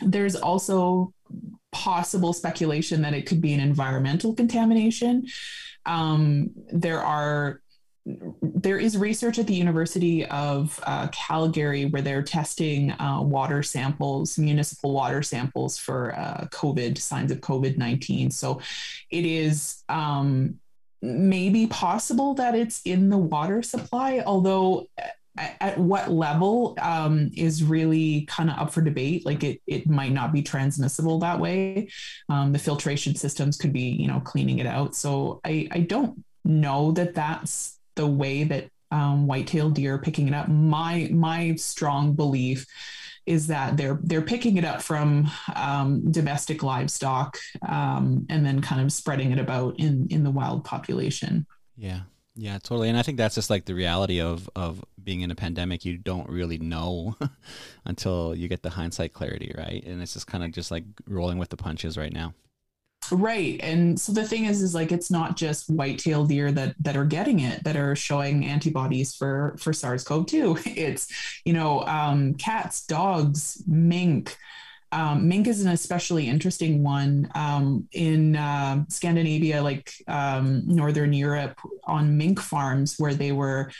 there's 0.00 0.34
also 0.34 1.12
possible 1.72 2.32
speculation 2.32 3.02
that 3.02 3.14
it 3.14 3.26
could 3.26 3.40
be 3.40 3.54
an 3.54 3.60
environmental 3.60 4.34
contamination. 4.34 5.26
Um, 5.86 6.50
there 6.70 7.02
are 7.02 7.60
there 8.04 8.78
is 8.78 8.98
research 8.98 9.38
at 9.38 9.46
the 9.46 9.54
University 9.54 10.26
of 10.26 10.80
uh, 10.82 11.06
Calgary 11.08 11.84
where 11.84 12.02
they're 12.02 12.22
testing 12.22 12.90
uh, 12.92 13.20
water 13.22 13.62
samples, 13.62 14.36
municipal 14.38 14.92
water 14.92 15.22
samples 15.22 15.78
for 15.78 16.18
uh, 16.18 16.48
COVID, 16.50 16.98
signs 16.98 17.30
of 17.30 17.38
COVID 17.38 17.78
19. 17.78 18.32
So 18.32 18.60
it 19.10 19.24
is 19.24 19.84
um, 19.88 20.58
maybe 21.00 21.68
possible 21.68 22.34
that 22.34 22.56
it's 22.56 22.82
in 22.84 23.08
the 23.08 23.18
water 23.18 23.62
supply, 23.62 24.22
although 24.26 24.88
at, 25.36 25.56
at 25.60 25.78
what 25.78 26.10
level 26.10 26.76
um, 26.80 27.30
is 27.36 27.64
really 27.64 28.26
kind 28.26 28.50
of 28.50 28.58
up 28.58 28.72
for 28.72 28.82
debate. 28.82 29.24
Like 29.24 29.44
it, 29.44 29.60
it 29.66 29.88
might 29.88 30.12
not 30.12 30.32
be 30.32 30.42
transmissible 30.42 31.18
that 31.20 31.40
way. 31.40 31.88
Um, 32.28 32.52
the 32.52 32.58
filtration 32.58 33.14
systems 33.14 33.56
could 33.56 33.72
be, 33.72 33.88
you 33.88 34.08
know, 34.08 34.20
cleaning 34.20 34.58
it 34.58 34.66
out. 34.66 34.94
So 34.94 35.40
I, 35.44 35.68
I 35.70 35.80
don't 35.80 36.24
know 36.44 36.92
that 36.92 37.14
that's 37.14 37.78
the 37.94 38.06
way 38.06 38.44
that 38.44 38.68
um, 38.90 39.26
white-tailed 39.26 39.74
deer 39.74 39.94
are 39.94 39.98
picking 39.98 40.28
it 40.28 40.34
up. 40.34 40.48
My 40.48 41.08
my 41.12 41.54
strong 41.54 42.14
belief 42.14 42.66
is 43.24 43.46
that 43.46 43.76
they're 43.76 44.00
they're 44.02 44.20
picking 44.20 44.56
it 44.56 44.64
up 44.64 44.82
from 44.82 45.30
um, 45.54 46.10
domestic 46.10 46.62
livestock 46.62 47.38
um, 47.66 48.26
and 48.28 48.44
then 48.44 48.60
kind 48.60 48.82
of 48.82 48.92
spreading 48.92 49.32
it 49.32 49.38
about 49.38 49.78
in 49.78 50.08
in 50.10 50.24
the 50.24 50.30
wild 50.30 50.64
population. 50.64 51.46
Yeah, 51.76 52.00
yeah, 52.34 52.58
totally. 52.58 52.88
And 52.88 52.96
I 52.96 53.02
think 53.02 53.18
that's 53.18 53.34
just 53.34 53.50
like 53.50 53.66
the 53.66 53.74
reality 53.74 54.20
of 54.20 54.48
of 54.56 54.84
being 55.02 55.20
in 55.20 55.30
a 55.30 55.34
pandemic. 55.34 55.84
You 55.84 55.98
don't 55.98 56.28
really 56.28 56.58
know 56.58 57.16
until 57.84 58.34
you 58.34 58.48
get 58.48 58.62
the 58.62 58.70
hindsight 58.70 59.12
clarity, 59.12 59.54
right? 59.56 59.82
And 59.84 60.00
it's 60.00 60.14
just 60.14 60.26
kind 60.26 60.42
of 60.42 60.52
just 60.52 60.70
like 60.70 60.84
rolling 61.06 61.38
with 61.38 61.50
the 61.50 61.56
punches 61.56 61.98
right 61.98 62.12
now. 62.12 62.34
Right. 63.10 63.60
And 63.62 64.00
so 64.00 64.12
the 64.12 64.26
thing 64.26 64.46
is 64.46 64.62
is 64.62 64.74
like 64.74 64.92
it's 64.92 65.10
not 65.10 65.36
just 65.36 65.68
white-tailed 65.68 66.28
deer 66.28 66.52
that 66.52 66.74
that 66.80 66.96
are 66.96 67.04
getting 67.04 67.40
it 67.40 67.64
that 67.64 67.76
are 67.76 67.96
showing 67.96 68.46
antibodies 68.46 69.14
for 69.14 69.56
for 69.58 69.72
SARS-CoV-2. 69.72 70.76
It's, 70.76 71.08
you 71.44 71.52
know, 71.52 71.82
um, 71.84 72.34
cats, 72.34 72.86
dogs, 72.86 73.62
mink, 73.66 74.36
um, 74.92 75.26
mink 75.26 75.48
is 75.48 75.62
an 75.62 75.72
especially 75.72 76.28
interesting 76.28 76.82
one 76.82 77.30
um, 77.34 77.88
in 77.92 78.36
uh, 78.36 78.84
Scandinavia, 78.88 79.62
like 79.62 79.94
um, 80.06 80.62
Northern 80.66 81.14
Europe, 81.14 81.58
on 81.84 82.18
mink 82.18 82.38
farms 82.38 82.96
where 82.98 83.14
they 83.14 83.32
were 83.32 83.72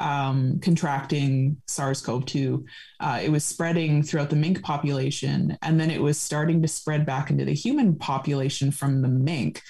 um, 0.00 0.58
contracting 0.60 1.56
SARS 1.68 2.02
CoV 2.02 2.26
2. 2.26 2.66
Uh, 2.98 3.20
it 3.22 3.30
was 3.30 3.44
spreading 3.44 4.02
throughout 4.02 4.28
the 4.28 4.36
mink 4.36 4.60
population, 4.62 5.56
and 5.62 5.78
then 5.78 5.90
it 5.90 6.02
was 6.02 6.20
starting 6.20 6.60
to 6.62 6.68
spread 6.68 7.06
back 7.06 7.30
into 7.30 7.44
the 7.44 7.54
human 7.54 7.94
population 7.94 8.72
from 8.72 9.02
the 9.02 9.08
mink. 9.08 9.62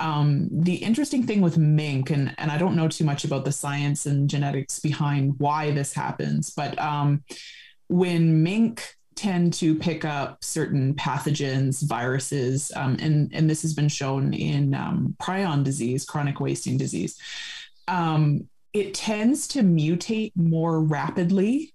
Um, 0.00 0.48
the 0.50 0.76
interesting 0.76 1.26
thing 1.26 1.42
with 1.42 1.58
mink, 1.58 2.10
and, 2.10 2.34
and 2.38 2.50
I 2.50 2.58
don't 2.58 2.74
know 2.74 2.88
too 2.88 3.04
much 3.04 3.24
about 3.24 3.44
the 3.44 3.52
science 3.52 4.06
and 4.06 4.28
genetics 4.28 4.80
behind 4.80 5.34
why 5.38 5.70
this 5.70 5.92
happens, 5.92 6.50
but 6.50 6.76
um, 6.80 7.22
when 7.86 8.42
mink 8.42 8.96
tend 9.14 9.52
to 9.54 9.74
pick 9.74 10.04
up 10.04 10.42
certain 10.42 10.94
pathogens, 10.94 11.86
viruses, 11.86 12.72
um, 12.76 12.96
and, 13.00 13.30
and 13.34 13.50
this 13.50 13.62
has 13.62 13.74
been 13.74 13.88
shown 13.88 14.32
in 14.32 14.74
um, 14.74 15.14
prion 15.20 15.62
disease, 15.62 16.04
chronic 16.04 16.40
wasting 16.40 16.78
disease. 16.78 17.18
Um, 17.88 18.48
it 18.72 18.94
tends 18.94 19.48
to 19.48 19.62
mutate 19.62 20.32
more 20.36 20.80
rapidly 20.80 21.74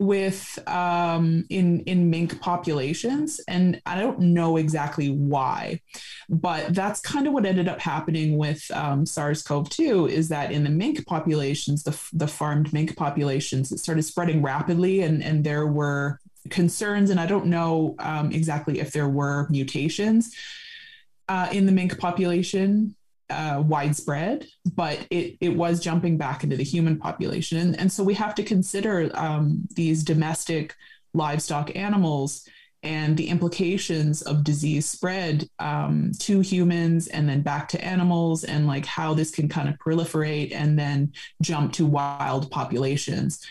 with 0.00 0.58
um, 0.68 1.44
in 1.50 1.80
in 1.80 2.08
mink 2.08 2.40
populations, 2.40 3.40
and 3.48 3.80
I 3.84 4.00
don't 4.00 4.20
know 4.20 4.56
exactly 4.56 5.10
why, 5.10 5.80
but 6.28 6.72
that's 6.74 7.00
kind 7.00 7.26
of 7.26 7.32
what 7.32 7.44
ended 7.44 7.68
up 7.68 7.80
happening 7.80 8.36
with 8.36 8.64
um, 8.72 9.04
SARS-CoV-2. 9.04 10.08
Is 10.08 10.28
that 10.28 10.52
in 10.52 10.62
the 10.62 10.70
mink 10.70 11.04
populations, 11.06 11.82
the 11.82 11.98
the 12.12 12.28
farmed 12.28 12.72
mink 12.72 12.96
populations, 12.96 13.72
it 13.72 13.78
started 13.78 14.02
spreading 14.02 14.42
rapidly, 14.42 15.00
and 15.00 15.22
and 15.22 15.42
there 15.42 15.66
were 15.66 16.20
concerns, 16.50 17.10
and 17.10 17.20
I 17.20 17.26
don't 17.26 17.46
know 17.46 17.94
um, 17.98 18.32
exactly 18.32 18.80
if 18.80 18.92
there 18.92 19.08
were 19.08 19.48
mutations 19.50 20.34
uh, 21.28 21.48
in 21.52 21.66
the 21.66 21.72
mink 21.72 21.98
population 21.98 22.94
uh, 23.30 23.62
widespread, 23.66 24.46
but 24.74 25.06
it, 25.10 25.36
it 25.40 25.50
was 25.50 25.80
jumping 25.80 26.16
back 26.16 26.44
into 26.44 26.56
the 26.56 26.64
human 26.64 26.98
population. 26.98 27.58
And, 27.58 27.78
and 27.78 27.92
so 27.92 28.02
we 28.02 28.14
have 28.14 28.34
to 28.36 28.42
consider 28.42 29.10
um, 29.14 29.66
these 29.74 30.02
domestic 30.02 30.74
livestock 31.14 31.74
animals 31.76 32.48
and 32.82 33.16
the 33.16 33.28
implications 33.28 34.22
of 34.22 34.44
disease 34.44 34.88
spread 34.88 35.48
um, 35.58 36.12
to 36.20 36.40
humans 36.40 37.08
and 37.08 37.28
then 37.28 37.42
back 37.42 37.68
to 37.68 37.84
animals 37.84 38.44
and 38.44 38.66
like 38.66 38.86
how 38.86 39.14
this 39.14 39.30
can 39.30 39.48
kind 39.48 39.68
of 39.68 39.74
proliferate 39.78 40.54
and 40.54 40.78
then 40.78 41.12
jump 41.42 41.72
to 41.72 41.84
wild 41.84 42.50
populations 42.50 43.44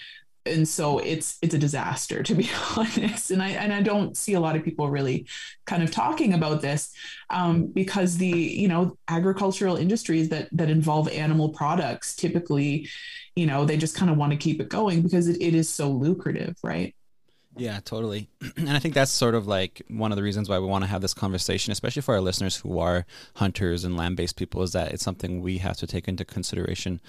and 0.48 0.68
so 0.68 1.00
it's 1.00 1.38
it's 1.42 1.54
a 1.54 1.58
disaster 1.58 2.24
to 2.24 2.36
be 2.36 2.50
honest. 2.78 3.32
And 3.32 3.42
i 3.42 3.50
and 3.50 3.74
i 3.74 3.82
don't 3.82 4.16
see 4.18 4.34
a 4.34 4.40
lot 4.40 4.56
of 4.56 4.64
people 4.64 4.90
really 4.90 5.28
kind 5.66 5.84
of 5.84 5.92
talking 5.92 6.34
about 6.34 6.62
this 6.62 6.94
um, 7.30 7.68
because 7.68 8.18
the 8.18 8.28
you 8.28 8.68
know 8.68 8.98
agricultural 9.08 9.76
industries 9.76 10.30
that 10.30 10.50
that 10.52 10.70
involve 10.70 11.10
animal 11.10 11.50
products 11.50 12.16
typically 12.16 12.90
you 13.36 13.46
know 13.46 13.66
they 13.66 13.78
just 13.78 13.96
kind 13.96 14.10
of 14.10 14.18
want 14.18 14.32
to 14.32 14.38
keep 14.38 14.62
it 14.62 14.70
going 14.70 15.02
because 15.02 15.28
it, 15.28 15.42
it 15.42 15.54
is 15.54 15.70
so 15.70 15.90
lucrative 15.90 16.56
right? 16.64 16.96
Yeah, 17.58 17.80
totally. 17.84 18.30
And 18.58 18.70
I 18.70 18.80
think 18.80 18.94
that's 18.94 19.12
sort 19.12 19.36
of 19.36 19.48
like 19.48 19.82
one 19.88 20.12
of 20.12 20.16
the 20.16 20.24
reasons 20.24 20.50
why 20.50 20.60
we 20.60 20.68
want 20.68 20.84
to 20.84 20.90
have 20.90 21.02
this 21.02 21.14
conversation, 21.14 21.72
especially 21.72 22.02
for 22.02 22.16
our 22.16 22.22
listeners 22.22 22.58
who 22.58 22.80
are 22.80 23.06
hunters 23.36 23.84
and 23.84 23.98
land 23.98 24.16
based 24.16 24.36
people, 24.36 24.62
is 24.62 24.74
that 24.74 24.92
it's 24.92 25.04
something 25.04 25.42
we 25.42 25.58
have 25.60 25.78
to 25.78 25.88
take 25.88 26.08
into 26.08 26.26
consideration 26.26 27.02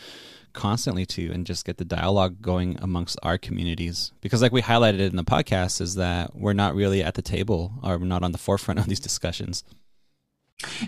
constantly 0.53 1.07
to 1.07 1.31
and 1.33 1.47
just 1.47 1.65
get 1.65 1.77
the 1.79 1.85
dialogue 1.85 2.41
going 2.41 2.79
amongst 2.81 3.19
our 3.23 3.39
communities. 3.39 4.13
Because 4.21 4.43
like 4.43 4.53
we 4.53 4.63
highlighted 4.63 5.01
in 5.01 5.17
the 5.17 5.25
podcast 5.25 5.81
is 5.81 5.95
that 5.97 6.35
we're 6.35 6.53
not 6.53 6.75
really 6.75 7.03
at 7.03 7.15
the 7.15 7.23
table 7.23 7.73
or 7.83 7.99
we're 7.99 8.07
not 8.07 8.23
on 8.23 8.33
the 8.33 8.39
forefront 8.49 8.81
of 8.81 8.87
these 8.87 9.01
discussions. 9.01 9.65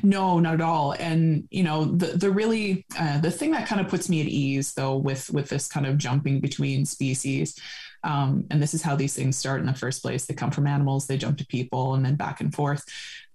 No 0.02 0.40
not 0.40 0.54
at 0.54 0.60
all. 0.60 0.92
And 0.92 1.46
you 1.50 1.62
know 1.62 1.84
the 1.84 2.06
the 2.06 2.30
really 2.30 2.84
uh, 2.98 3.20
the 3.20 3.30
thing 3.30 3.52
that 3.52 3.68
kind 3.68 3.80
of 3.80 3.88
puts 3.88 4.08
me 4.08 4.20
at 4.20 4.26
ease 4.26 4.74
though 4.74 4.96
with 4.96 5.30
with 5.30 5.48
this 5.48 5.68
kind 5.68 5.86
of 5.86 5.96
jumping 5.96 6.40
between 6.40 6.84
species 6.84 7.58
um, 8.02 8.46
and 8.50 8.62
this 8.62 8.74
is 8.74 8.82
how 8.82 8.96
these 8.96 9.14
things 9.14 9.36
start 9.36 9.60
in 9.60 9.66
the 9.66 9.74
first 9.74 10.02
place. 10.02 10.26
They 10.26 10.34
come 10.34 10.50
from 10.50 10.66
animals 10.66 11.06
they 11.06 11.16
jump 11.16 11.38
to 11.38 11.46
people 11.46 11.94
and 11.94 12.04
then 12.04 12.16
back 12.16 12.40
and 12.40 12.52
forth 12.52 12.84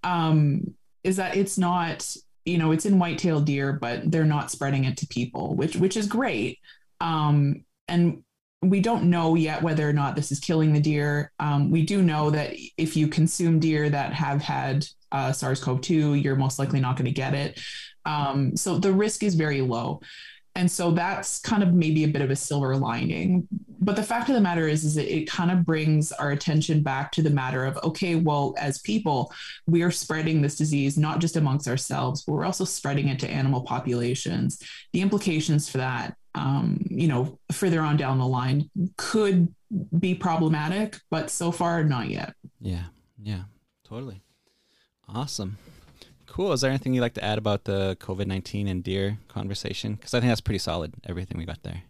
um, 0.03 0.75
is 1.05 1.17
that 1.17 1.37
it's 1.37 1.57
not 1.57 2.15
you 2.45 2.57
know 2.57 2.71
it's 2.71 2.85
in 2.85 2.99
white-tailed 2.99 3.45
deer 3.45 3.73
but 3.73 4.09
they're 4.11 4.23
not 4.23 4.51
spreading 4.51 4.85
it 4.85 4.97
to 4.97 5.07
people 5.07 5.55
which 5.55 5.75
which 5.75 5.97
is 5.97 6.07
great. 6.07 6.59
Um, 7.01 7.65
and 7.87 8.23
we 8.61 8.79
don't 8.79 9.09
know 9.09 9.35
yet 9.35 9.61
whether 9.61 9.87
or 9.87 9.93
not 9.93 10.15
this 10.15 10.31
is 10.31 10.39
killing 10.39 10.73
the 10.73 10.79
deer. 10.79 11.31
Um, 11.39 11.69
we 11.69 11.85
do 11.85 12.01
know 12.01 12.31
that 12.31 12.55
if 12.77 12.97
you 12.97 13.07
consume 13.07 13.59
deer 13.59 13.89
that 13.89 14.13
have 14.13 14.41
had 14.41 14.87
uh, 15.11 15.31
sars-cov-2 15.31 16.21
you're 16.21 16.35
most 16.35 16.59
likely 16.59 16.79
not 16.79 16.95
going 16.95 17.05
to 17.05 17.11
get 17.11 17.33
it. 17.33 17.59
Um, 18.05 18.55
so 18.55 18.77
the 18.77 18.91
risk 18.91 19.23
is 19.23 19.35
very 19.35 19.61
low. 19.61 20.01
And 20.55 20.71
so 20.71 20.91
that's 20.91 21.39
kind 21.39 21.63
of 21.63 21.73
maybe 21.73 22.05
a 22.05 22.07
bit 22.07 22.21
of 22.21 22.31
a 22.31 22.35
silver 22.35 22.77
lining 22.77 23.47
but 23.79 23.95
the 23.95 24.03
fact 24.03 24.29
of 24.29 24.35
the 24.35 24.41
matter 24.41 24.67
is 24.67 24.83
is 24.83 24.97
it, 24.97 25.07
it 25.07 25.29
kind 25.29 25.51
of 25.51 25.65
brings 25.65 26.11
our 26.13 26.31
attention 26.31 26.81
back 26.81 27.11
to 27.11 27.21
the 27.21 27.29
matter 27.29 27.65
of 27.65 27.77
okay 27.83 28.15
well 28.15 28.53
as 28.57 28.79
people 28.79 29.31
we 29.67 29.81
are 29.83 29.91
spreading 29.91 30.41
this 30.41 30.55
disease 30.55 30.97
not 30.97 31.19
just 31.19 31.35
amongst 31.35 31.67
ourselves 31.67 32.23
but 32.23 32.33
we're 32.33 32.45
also 32.45 32.65
spreading 32.65 33.09
it 33.09 33.19
to 33.19 33.27
animal 33.27 33.61
populations 33.61 34.61
the 34.93 35.01
implications 35.01 35.69
for 35.69 35.77
that 35.77 36.15
um, 36.35 36.85
you 36.89 37.07
know 37.07 37.39
further 37.51 37.81
on 37.81 37.97
down 37.97 38.17
the 38.17 38.27
line 38.27 38.69
could 38.97 39.53
be 39.97 40.13
problematic 40.13 40.97
but 41.09 41.29
so 41.29 41.51
far 41.51 41.83
not 41.83 42.09
yet 42.09 42.33
yeah 42.59 42.85
yeah 43.21 43.43
totally 43.83 44.21
awesome 45.07 45.57
Cool. 46.27 46.51
Is 46.51 46.59
there 46.59 46.69
anything 46.69 46.93
you'd 46.93 46.99
like 46.99 47.13
to 47.13 47.23
add 47.23 47.37
about 47.37 47.63
the 47.63 47.95
COVID 48.01 48.27
19 48.27 48.67
and 48.67 48.83
deer 48.83 49.19
conversation? 49.29 49.93
Because 49.93 50.13
I 50.13 50.19
think 50.19 50.29
that's 50.31 50.41
pretty 50.41 50.59
solid, 50.59 50.93
everything 51.07 51.37
we 51.37 51.45
got 51.45 51.63
there. 51.63 51.83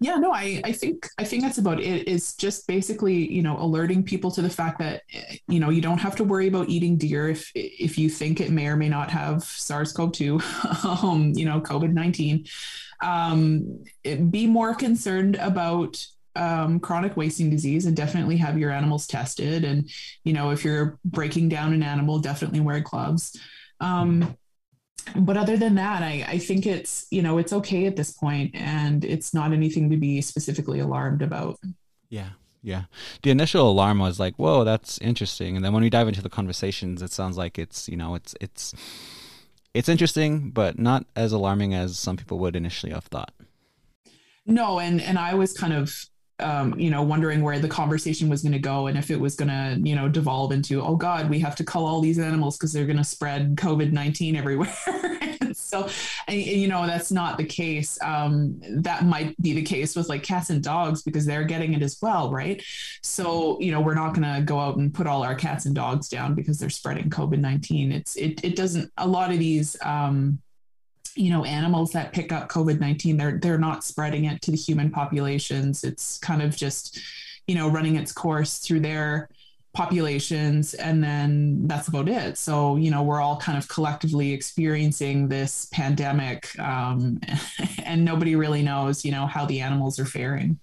Yeah, 0.00 0.16
no, 0.16 0.32
I, 0.32 0.60
I 0.64 0.72
think 0.72 1.08
I 1.18 1.24
think 1.24 1.42
that's 1.42 1.58
about 1.58 1.80
it 1.80 1.88
it. 1.88 2.08
Is 2.08 2.34
just 2.34 2.66
basically, 2.66 3.32
you 3.32 3.42
know, 3.42 3.58
alerting 3.58 4.02
people 4.02 4.30
to 4.32 4.42
the 4.42 4.50
fact 4.50 4.78
that 4.78 5.02
you 5.48 5.58
know 5.58 5.70
you 5.70 5.80
don't 5.80 5.98
have 5.98 6.16
to 6.16 6.24
worry 6.24 6.46
about 6.46 6.68
eating 6.68 6.96
deer 6.96 7.28
if 7.28 7.50
if 7.54 7.98
you 7.98 8.08
think 8.10 8.40
it 8.40 8.50
may 8.50 8.68
or 8.68 8.76
may 8.76 8.88
not 8.88 9.10
have 9.10 9.42
SARS-CoV-2, 9.42 11.04
um, 11.04 11.32
you 11.34 11.44
know, 11.44 11.60
COVID-19. 11.60 12.48
Um, 13.00 13.84
be 14.30 14.46
more 14.46 14.74
concerned 14.74 15.36
about 15.36 16.04
um, 16.34 16.78
chronic 16.80 17.16
wasting 17.16 17.50
disease 17.50 17.86
and 17.86 17.96
definitely 17.96 18.36
have 18.36 18.58
your 18.58 18.70
animals 18.70 19.06
tested. 19.06 19.64
And, 19.64 19.88
you 20.24 20.32
know, 20.32 20.50
if 20.50 20.64
you're 20.64 20.98
breaking 21.04 21.48
down 21.48 21.72
an 21.72 21.82
animal, 21.82 22.18
definitely 22.18 22.60
wear 22.60 22.80
gloves. 22.80 23.40
Um, 23.80 24.36
but 25.16 25.36
other 25.36 25.56
than 25.56 25.74
that, 25.76 26.02
I, 26.02 26.24
I 26.28 26.38
think 26.38 26.66
it's, 26.66 27.06
you 27.10 27.22
know, 27.22 27.38
it's 27.38 27.52
okay 27.52 27.86
at 27.86 27.96
this 27.96 28.10
point 28.10 28.54
and 28.54 29.04
it's 29.04 29.32
not 29.32 29.52
anything 29.52 29.90
to 29.90 29.96
be 29.96 30.20
specifically 30.20 30.80
alarmed 30.80 31.22
about. 31.22 31.58
Yeah. 32.08 32.30
Yeah. 32.62 32.84
The 33.22 33.30
initial 33.30 33.70
alarm 33.70 33.98
was 33.98 34.18
like, 34.18 34.34
whoa, 34.36 34.64
that's 34.64 34.98
interesting. 34.98 35.56
And 35.56 35.64
then 35.64 35.72
when 35.72 35.82
we 35.82 35.90
dive 35.90 36.08
into 36.08 36.22
the 36.22 36.28
conversations, 36.28 37.02
it 37.02 37.12
sounds 37.12 37.36
like 37.36 37.58
it's, 37.58 37.88
you 37.88 37.96
know, 37.96 38.14
it's, 38.14 38.34
it's, 38.40 38.74
it's 39.74 39.88
interesting, 39.88 40.50
but 40.50 40.78
not 40.78 41.06
as 41.14 41.32
alarming 41.32 41.74
as 41.74 41.98
some 41.98 42.16
people 42.16 42.38
would 42.40 42.56
initially 42.56 42.92
have 42.92 43.04
thought. 43.04 43.32
No. 44.44 44.80
And, 44.80 45.00
and 45.00 45.18
I 45.18 45.34
was 45.34 45.52
kind 45.52 45.72
of, 45.72 45.92
um, 46.40 46.78
you 46.78 46.90
know, 46.90 47.02
wondering 47.02 47.42
where 47.42 47.58
the 47.58 47.68
conversation 47.68 48.28
was 48.28 48.42
going 48.42 48.52
to 48.52 48.58
go 48.58 48.86
and 48.86 48.96
if 48.96 49.10
it 49.10 49.18
was 49.18 49.34
going 49.34 49.48
to, 49.48 49.78
you 49.82 49.96
know, 49.96 50.08
devolve 50.08 50.52
into, 50.52 50.80
oh 50.82 50.94
God, 50.94 51.28
we 51.28 51.40
have 51.40 51.56
to 51.56 51.64
cull 51.64 51.84
all 51.84 52.00
these 52.00 52.18
animals 52.18 52.56
because 52.56 52.72
they're 52.72 52.86
going 52.86 52.96
to 52.96 53.04
spread 53.04 53.56
COVID 53.56 53.92
19 53.92 54.36
everywhere. 54.36 54.72
so, 55.52 55.88
and, 56.28 56.36
and, 56.36 56.46
you 56.46 56.68
know, 56.68 56.86
that's 56.86 57.10
not 57.10 57.38
the 57.38 57.44
case. 57.44 57.98
Um, 58.02 58.60
that 58.68 59.04
might 59.04 59.40
be 59.42 59.52
the 59.52 59.62
case 59.62 59.96
with 59.96 60.08
like 60.08 60.22
cats 60.22 60.50
and 60.50 60.62
dogs 60.62 61.02
because 61.02 61.26
they're 61.26 61.44
getting 61.44 61.74
it 61.74 61.82
as 61.82 61.98
well, 62.00 62.30
right? 62.30 62.62
So, 63.02 63.60
you 63.60 63.72
know, 63.72 63.80
we're 63.80 63.94
not 63.94 64.14
going 64.14 64.34
to 64.34 64.42
go 64.42 64.60
out 64.60 64.76
and 64.76 64.94
put 64.94 65.08
all 65.08 65.24
our 65.24 65.34
cats 65.34 65.66
and 65.66 65.74
dogs 65.74 66.08
down 66.08 66.34
because 66.34 66.58
they're 66.58 66.70
spreading 66.70 67.10
COVID 67.10 67.38
19. 67.38 67.90
It's, 67.90 68.14
it, 68.16 68.44
it 68.44 68.54
doesn't, 68.54 68.92
a 68.96 69.08
lot 69.08 69.32
of 69.32 69.38
these, 69.38 69.76
um, 69.82 70.38
you 71.18 71.30
know 71.30 71.44
animals 71.44 71.90
that 71.92 72.12
pick 72.12 72.30
up 72.32 72.48
covid-19 72.48 73.18
they're 73.18 73.38
they're 73.38 73.58
not 73.58 73.82
spreading 73.82 74.24
it 74.24 74.40
to 74.42 74.50
the 74.50 74.56
human 74.56 74.90
populations. 74.90 75.84
It's 75.84 76.18
kind 76.18 76.42
of 76.42 76.56
just 76.56 77.00
you 77.46 77.54
know 77.54 77.68
running 77.68 77.96
its 77.96 78.12
course 78.12 78.58
through 78.58 78.80
their 78.80 79.28
populations 79.74 80.74
and 80.74 81.04
then 81.04 81.66
that's 81.66 81.88
about 81.88 82.08
it. 82.08 82.38
So 82.38 82.76
you 82.76 82.90
know 82.90 83.02
we're 83.02 83.20
all 83.20 83.36
kind 83.36 83.58
of 83.58 83.68
collectively 83.68 84.32
experiencing 84.32 85.28
this 85.28 85.66
pandemic 85.72 86.58
um, 86.58 87.20
and 87.84 88.04
nobody 88.04 88.36
really 88.36 88.62
knows 88.62 89.04
you 89.04 89.10
know 89.10 89.26
how 89.26 89.44
the 89.44 89.60
animals 89.60 89.98
are 89.98 90.04
faring. 90.04 90.58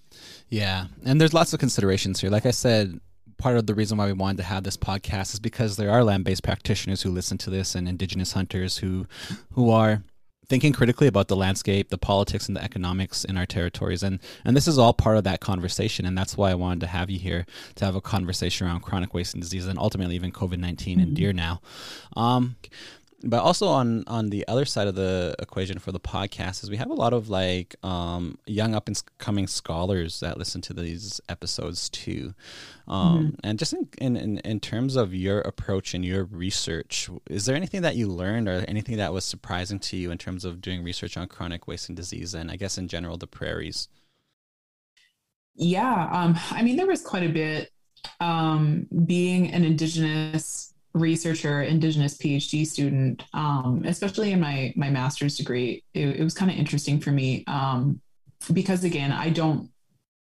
Yeah 0.48 0.86
and 1.04 1.20
there's 1.20 1.34
lots 1.34 1.52
of 1.52 1.60
considerations 1.60 2.20
here. 2.20 2.30
Like 2.30 2.46
i 2.46 2.50
said 2.50 3.00
part 3.38 3.58
of 3.58 3.66
the 3.66 3.74
reason 3.74 3.98
why 3.98 4.06
we 4.06 4.14
wanted 4.14 4.38
to 4.38 4.42
have 4.42 4.64
this 4.64 4.78
podcast 4.78 5.34
is 5.34 5.40
because 5.40 5.76
there 5.76 5.90
are 5.90 6.02
land-based 6.02 6.42
practitioners 6.42 7.02
who 7.02 7.10
listen 7.10 7.36
to 7.36 7.50
this 7.50 7.74
and 7.74 7.86
indigenous 7.86 8.32
hunters 8.32 8.78
who 8.78 9.06
who 9.52 9.68
are 9.70 10.02
thinking 10.48 10.72
critically 10.72 11.06
about 11.06 11.28
the 11.28 11.36
landscape, 11.36 11.88
the 11.88 11.98
politics, 11.98 12.46
and 12.46 12.56
the 12.56 12.62
economics 12.62 13.24
in 13.24 13.36
our 13.36 13.46
territories. 13.46 14.02
And 14.02 14.20
and 14.44 14.56
this 14.56 14.68
is 14.68 14.78
all 14.78 14.92
part 14.92 15.16
of 15.16 15.24
that 15.24 15.40
conversation. 15.40 16.06
And 16.06 16.16
that's 16.16 16.36
why 16.36 16.50
I 16.50 16.54
wanted 16.54 16.80
to 16.80 16.86
have 16.86 17.10
you 17.10 17.18
here 17.18 17.46
to 17.76 17.84
have 17.84 17.94
a 17.94 18.00
conversation 18.00 18.66
around 18.66 18.80
chronic 18.80 19.14
wasting 19.14 19.40
disease 19.40 19.66
and 19.66 19.78
ultimately 19.78 20.14
even 20.14 20.32
COVID 20.32 20.58
19 20.58 20.98
mm-hmm. 20.98 21.02
and 21.02 21.16
deer 21.16 21.32
now. 21.32 21.60
Um, 22.16 22.56
but 23.26 23.42
also 23.42 23.68
on 23.68 24.04
on 24.06 24.30
the 24.30 24.46
other 24.48 24.64
side 24.64 24.86
of 24.86 24.94
the 24.94 25.34
equation 25.38 25.78
for 25.78 25.92
the 25.92 26.00
podcast 26.00 26.62
is 26.62 26.70
we 26.70 26.76
have 26.76 26.90
a 26.90 26.94
lot 26.94 27.12
of 27.12 27.28
like 27.28 27.76
um, 27.82 28.38
young 28.46 28.74
up 28.74 28.86
and 28.86 29.02
coming 29.18 29.46
scholars 29.46 30.20
that 30.20 30.38
listen 30.38 30.60
to 30.60 30.72
these 30.72 31.20
episodes 31.28 31.88
too 31.88 32.34
um, 32.88 33.18
mm-hmm. 33.18 33.34
and 33.44 33.58
just 33.58 33.74
in, 33.98 34.16
in 34.16 34.38
in 34.38 34.60
terms 34.60 34.96
of 34.96 35.14
your 35.14 35.40
approach 35.40 35.94
and 35.94 36.04
your 36.04 36.24
research 36.24 37.10
is 37.28 37.46
there 37.46 37.56
anything 37.56 37.82
that 37.82 37.96
you 37.96 38.06
learned 38.06 38.48
or 38.48 38.64
anything 38.68 38.96
that 38.96 39.12
was 39.12 39.24
surprising 39.24 39.78
to 39.78 39.96
you 39.96 40.10
in 40.10 40.18
terms 40.18 40.44
of 40.44 40.60
doing 40.60 40.82
research 40.82 41.16
on 41.16 41.26
chronic 41.26 41.66
wasting 41.66 41.94
disease 41.94 42.34
and 42.34 42.50
i 42.50 42.56
guess 42.56 42.78
in 42.78 42.88
general 42.88 43.16
the 43.16 43.26
prairies 43.26 43.88
yeah 45.54 46.08
um, 46.12 46.36
i 46.50 46.62
mean 46.62 46.76
there 46.76 46.86
was 46.86 47.02
quite 47.02 47.22
a 47.22 47.28
bit 47.28 47.70
um, 48.20 48.86
being 49.04 49.50
an 49.52 49.64
indigenous 49.64 50.72
researcher, 50.96 51.62
indigenous 51.62 52.16
PhD 52.16 52.66
student, 52.66 53.24
um, 53.34 53.82
especially 53.86 54.32
in 54.32 54.40
my 54.40 54.72
my 54.76 54.90
master's 54.90 55.36
degree, 55.36 55.84
it, 55.94 56.20
it 56.20 56.24
was 56.24 56.34
kind 56.34 56.50
of 56.50 56.56
interesting 56.56 57.00
for 57.00 57.10
me 57.10 57.44
um, 57.46 58.00
because 58.52 58.84
again, 58.84 59.12
I 59.12 59.30
don't 59.30 59.70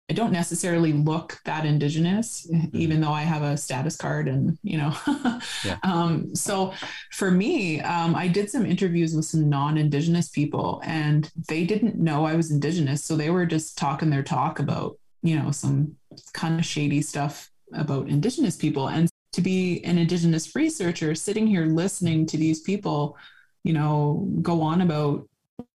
I 0.10 0.14
don't 0.14 0.32
necessarily 0.32 0.94
look 0.94 1.40
that 1.44 1.66
indigenous, 1.66 2.48
mm-hmm. 2.50 2.78
even 2.78 3.02
though 3.02 3.12
I 3.12 3.24
have 3.24 3.44
a 3.44 3.58
status 3.58 3.98
card 3.98 4.28
and 4.28 4.58
you 4.64 4.78
know. 4.78 4.96
yeah. 5.66 5.78
um, 5.84 6.34
so 6.36 6.74
for 7.12 7.30
me, 7.30 7.82
um, 7.82 8.16
I 8.16 8.28
did 8.28 8.50
some 8.50 8.66
interviews 8.66 9.16
with 9.16 9.26
some 9.26 9.50
non-indigenous 9.50 10.30
people, 10.30 10.82
and 10.86 11.30
they 11.50 11.66
didn't 11.66 11.98
know 11.98 12.26
I 12.26 12.36
was 12.36 12.52
indigenous, 12.52 13.04
so 13.04 13.16
they 13.16 13.30
were 13.30 13.46
just 13.46 13.78
talking 13.78 14.10
their 14.10 14.24
talk 14.24 14.60
about 14.60 14.98
you 15.24 15.38
know 15.38 15.52
some 15.52 15.96
kind 16.34 16.60
of 16.60 16.66
shady 16.66 17.02
stuff 17.02 17.50
about 17.74 18.08
indigenous 18.08 18.56
people 18.56 18.88
and 18.88 19.10
to 19.34 19.42
be 19.42 19.84
an 19.84 19.98
indigenous 19.98 20.56
researcher 20.56 21.14
sitting 21.16 21.48
here 21.48 21.66
listening 21.66 22.26
to 22.26 22.38
these 22.38 22.62
people 22.62 23.18
you 23.64 23.74
know 23.74 24.28
go 24.42 24.62
on 24.62 24.82
about 24.82 25.28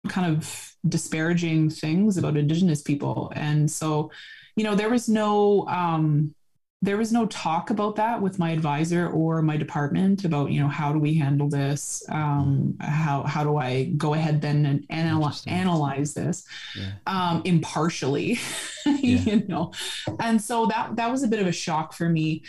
kind 0.08 0.34
of 0.34 0.74
disparaging 0.88 1.70
things 1.70 2.16
about 2.16 2.36
indigenous 2.36 2.82
people. 2.82 3.32
And 3.34 3.70
so 3.70 4.10
you 4.56 4.64
know 4.64 4.74
there 4.74 4.90
was 4.90 5.08
no 5.08 5.66
um 5.68 6.34
there 6.82 6.96
was 6.96 7.12
no 7.12 7.26
talk 7.26 7.68
about 7.68 7.96
that 7.96 8.22
with 8.22 8.38
my 8.38 8.52
advisor 8.52 9.10
or 9.10 9.42
my 9.42 9.58
department 9.58 10.24
about 10.24 10.50
you 10.50 10.60
know 10.60 10.68
how 10.68 10.92
do 10.92 10.98
we 10.98 11.14
handle 11.14 11.48
this? 11.48 12.02
Um, 12.08 12.76
how 12.80 13.22
how 13.24 13.44
do 13.44 13.58
i 13.58 13.84
go 13.96 14.14
ahead 14.14 14.40
then 14.40 14.64
and 14.64 14.86
analyze 14.88 15.44
analyze 15.46 16.14
this? 16.14 16.44
Yeah. 16.76 16.92
um, 17.06 17.42
impartially 17.44 18.38
yeah. 18.86 19.20
you 19.20 19.44
know? 19.46 19.72
And 20.20 20.40
so 20.40 20.66
that 20.66 20.96
that 20.96 21.10
was 21.10 21.22
a 21.22 21.28
bit 21.28 21.40
of 21.40 21.46
a 21.46 21.52
shock 21.52 21.92
for 21.92 22.08
me 22.08 22.42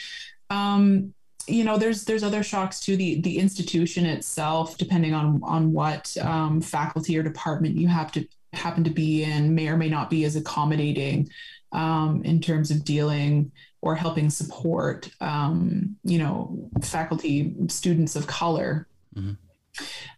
um, 0.52 1.14
you 1.48 1.64
know, 1.64 1.78
there's 1.78 2.04
there's 2.06 2.24
other 2.24 2.44
shocks 2.44 2.80
too. 2.80 2.96
The 2.96 3.22
the 3.22 3.40
institution 3.40 4.06
itself, 4.06 4.78
depending 4.78 5.14
on 5.14 5.42
on 5.44 5.72
what 5.72 6.16
um, 6.22 6.62
faculty 6.62 7.18
or 7.18 7.24
department 7.24 7.78
you 7.78 7.88
have 7.88 8.12
to 8.12 8.28
happen 8.54 8.84
to 8.84 8.90
be 8.90 9.24
in, 9.24 9.56
may 9.56 9.68
or 9.70 9.78
may 9.78 9.90
not 9.90 10.10
be 10.10 10.26
as 10.26 10.36
accommodating 10.36 11.30
um, 11.72 12.22
in 12.24 12.42
terms 12.42 12.70
of 12.70 12.84
dealing 12.84 13.52
or 13.82 13.96
helping 13.96 14.30
support, 14.30 15.10
um, 15.22 15.96
you 16.04 16.20
know, 16.20 16.70
faculty 16.84 17.56
students 17.68 18.16
of 18.16 18.28
color. 18.28 18.88
Mm-hmm. 19.16 19.34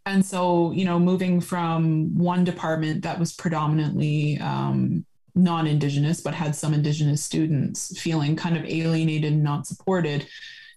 And 0.06 0.26
so, 0.26 0.72
you 0.72 0.84
know, 0.84 1.00
moving 1.00 1.40
from 1.40 2.18
one 2.18 2.44
department 2.44 3.04
that 3.04 3.20
was 3.20 3.34
predominantly 3.34 4.38
um, 4.40 5.06
non-indigenous 5.36 6.22
but 6.22 6.34
had 6.34 6.56
some 6.56 6.74
indigenous 6.74 7.24
students 7.24 8.00
feeling 8.00 8.36
kind 8.36 8.56
of 8.56 8.66
alienated 8.66 9.34
and 9.34 9.44
not 9.44 9.66
supported 9.66 10.28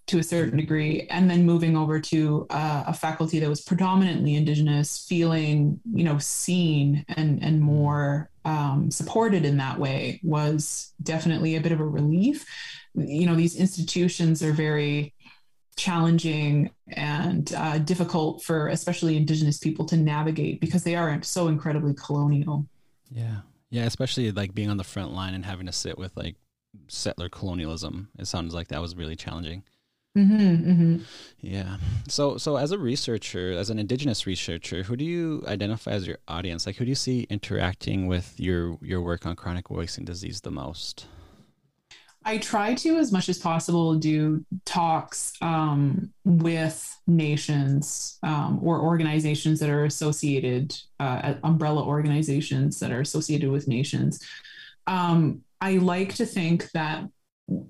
to 0.06 0.18
a 0.18 0.22
certain 0.22 0.56
degree. 0.56 1.06
And 1.10 1.28
then 1.28 1.44
moving 1.44 1.76
over 1.76 2.00
to 2.00 2.46
uh, 2.50 2.84
a 2.86 2.94
faculty 2.94 3.40
that 3.40 3.48
was 3.48 3.60
predominantly 3.60 4.36
indigenous 4.36 5.04
feeling 5.06 5.80
you 5.92 6.04
know 6.04 6.18
seen 6.18 7.04
and 7.08 7.42
and 7.42 7.60
more 7.60 8.30
um, 8.44 8.90
supported 8.90 9.44
in 9.44 9.56
that 9.56 9.78
way 9.78 10.20
was 10.22 10.92
definitely 11.02 11.56
a 11.56 11.60
bit 11.60 11.72
of 11.72 11.80
a 11.80 11.86
relief. 11.86 12.46
You 12.94 13.26
know 13.26 13.34
these 13.34 13.56
institutions 13.56 14.42
are 14.42 14.52
very 14.52 15.12
challenging 15.76 16.70
and 16.88 17.52
uh, 17.54 17.78
difficult 17.78 18.42
for 18.42 18.68
especially 18.68 19.16
indigenous 19.16 19.58
people 19.58 19.84
to 19.84 19.96
navigate 19.96 20.58
because 20.60 20.84
they 20.84 20.94
are 20.94 21.20
so 21.22 21.48
incredibly 21.48 21.94
colonial. 21.94 22.66
Yeah 23.10 23.40
yeah, 23.76 23.84
especially 23.84 24.32
like 24.32 24.54
being 24.54 24.70
on 24.70 24.78
the 24.78 24.84
front 24.84 25.12
line 25.12 25.34
and 25.34 25.44
having 25.44 25.66
to 25.66 25.72
sit 25.72 25.98
with 25.98 26.16
like 26.16 26.36
settler 26.88 27.28
colonialism. 27.28 28.08
It 28.18 28.26
sounds 28.26 28.54
like 28.54 28.68
that 28.68 28.80
was 28.80 28.96
really 28.96 29.16
challenging. 29.16 29.64
Mm-hmm, 30.16 30.70
mm-hmm. 30.70 30.96
Yeah. 31.42 31.76
So, 32.08 32.38
so 32.38 32.56
as 32.56 32.72
a 32.72 32.78
researcher, 32.78 33.52
as 33.52 33.68
an 33.68 33.78
indigenous 33.78 34.26
researcher, 34.26 34.84
who 34.84 34.96
do 34.96 35.04
you 35.04 35.44
identify 35.46 35.90
as 35.90 36.06
your 36.06 36.16
audience? 36.26 36.64
Like, 36.64 36.76
who 36.76 36.86
do 36.86 36.88
you 36.88 36.94
see 36.94 37.26
interacting 37.28 38.06
with 38.06 38.40
your 38.40 38.78
your 38.80 39.02
work 39.02 39.26
on 39.26 39.36
chronic 39.36 39.68
wasting 39.70 40.06
disease 40.06 40.40
the 40.40 40.50
most? 40.50 41.04
I 42.26 42.38
try 42.38 42.74
to, 42.74 42.98
as 42.98 43.12
much 43.12 43.28
as 43.28 43.38
possible, 43.38 43.94
do 43.94 44.44
talks 44.64 45.32
um, 45.40 46.12
with 46.24 47.00
nations 47.06 48.18
um, 48.24 48.58
or 48.60 48.80
organizations 48.80 49.60
that 49.60 49.70
are 49.70 49.84
associated, 49.84 50.76
uh, 50.98 51.34
umbrella 51.44 51.84
organizations 51.84 52.80
that 52.80 52.90
are 52.90 53.00
associated 53.00 53.48
with 53.50 53.68
nations. 53.68 54.26
Um, 54.88 55.42
I 55.60 55.74
like 55.74 56.14
to 56.14 56.26
think 56.26 56.68
that 56.72 57.04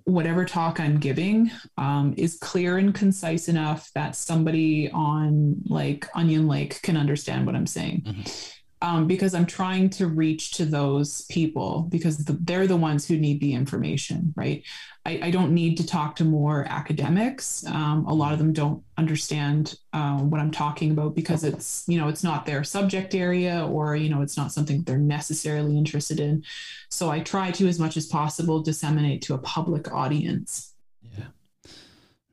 whatever 0.04 0.46
talk 0.46 0.80
I'm 0.80 0.98
giving 0.98 1.50
um, 1.76 2.14
is 2.16 2.38
clear 2.38 2.78
and 2.78 2.94
concise 2.94 3.48
enough 3.48 3.90
that 3.94 4.16
somebody 4.16 4.90
on 4.90 5.56
like 5.66 6.08
Onion 6.14 6.48
Lake 6.48 6.80
can 6.80 6.96
understand 6.96 7.44
what 7.44 7.54
I'm 7.54 7.66
saying. 7.66 8.04
Mm-hmm 8.06 8.55
um, 8.82 9.06
because 9.06 9.34
I'm 9.34 9.46
trying 9.46 9.90
to 9.90 10.06
reach 10.06 10.52
to 10.52 10.64
those 10.64 11.22
people 11.22 11.86
because 11.90 12.18
the, 12.18 12.34
they're 12.42 12.66
the 12.66 12.76
ones 12.76 13.06
who 13.06 13.16
need 13.16 13.40
the 13.40 13.54
information, 13.54 14.34
right? 14.36 14.62
I, 15.04 15.20
I 15.24 15.30
don't 15.30 15.52
need 15.52 15.76
to 15.78 15.86
talk 15.86 16.16
to 16.16 16.24
more 16.24 16.66
academics. 16.68 17.64
Um, 17.66 18.06
a 18.06 18.14
lot 18.14 18.32
of 18.32 18.38
them 18.38 18.52
don't 18.52 18.82
understand 18.98 19.78
uh, 19.92 20.18
what 20.18 20.40
I'm 20.40 20.50
talking 20.50 20.90
about 20.90 21.14
because 21.14 21.44
it's, 21.44 21.84
you 21.86 21.98
know, 21.98 22.08
it's 22.08 22.24
not 22.24 22.44
their 22.44 22.64
subject 22.64 23.14
area 23.14 23.66
or, 23.66 23.96
you 23.96 24.08
know, 24.08 24.20
it's 24.20 24.36
not 24.36 24.52
something 24.52 24.82
they're 24.82 24.98
necessarily 24.98 25.78
interested 25.78 26.20
in. 26.20 26.44
So 26.90 27.10
I 27.10 27.20
try 27.20 27.50
to, 27.52 27.68
as 27.68 27.78
much 27.78 27.96
as 27.96 28.06
possible, 28.06 28.62
disseminate 28.62 29.22
to 29.22 29.34
a 29.34 29.38
public 29.38 29.92
audience. 29.92 30.74
Yeah. 31.02 31.26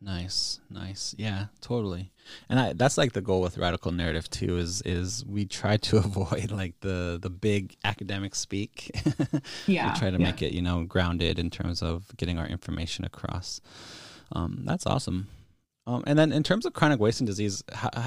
Nice. 0.01 0.59
Nice. 0.69 1.15
Yeah, 1.17 1.45
totally. 1.61 2.11
And 2.49 2.59
I, 2.59 2.73
that's 2.73 2.97
like 2.97 3.13
the 3.13 3.21
goal 3.21 3.41
with 3.41 3.57
radical 3.57 3.91
narrative 3.91 4.29
too 4.29 4.57
is 4.57 4.81
is 4.83 5.25
we 5.25 5.45
try 5.45 5.77
to 5.77 5.97
avoid 6.05 6.51
like 6.51 6.79
the 6.81 7.19
the 7.21 7.29
big 7.29 7.75
academic 7.83 8.35
speak 8.35 8.91
yeah 9.67 9.93
we 9.93 9.99
try 9.99 10.09
to 10.09 10.17
yeah. 10.17 10.25
make 10.25 10.41
it 10.41 10.53
you 10.53 10.61
know 10.61 10.83
grounded 10.83 11.39
in 11.39 11.49
terms 11.49 11.81
of 11.81 12.15
getting 12.17 12.37
our 12.37 12.47
information 12.47 13.05
across 13.05 13.61
um, 14.33 14.61
that's 14.65 14.85
awesome 14.85 15.27
um, 15.85 16.03
and 16.07 16.17
then 16.17 16.31
in 16.31 16.43
terms 16.43 16.65
of 16.65 16.73
chronic 16.73 16.99
wasting 16.99 17.27
disease 17.27 17.61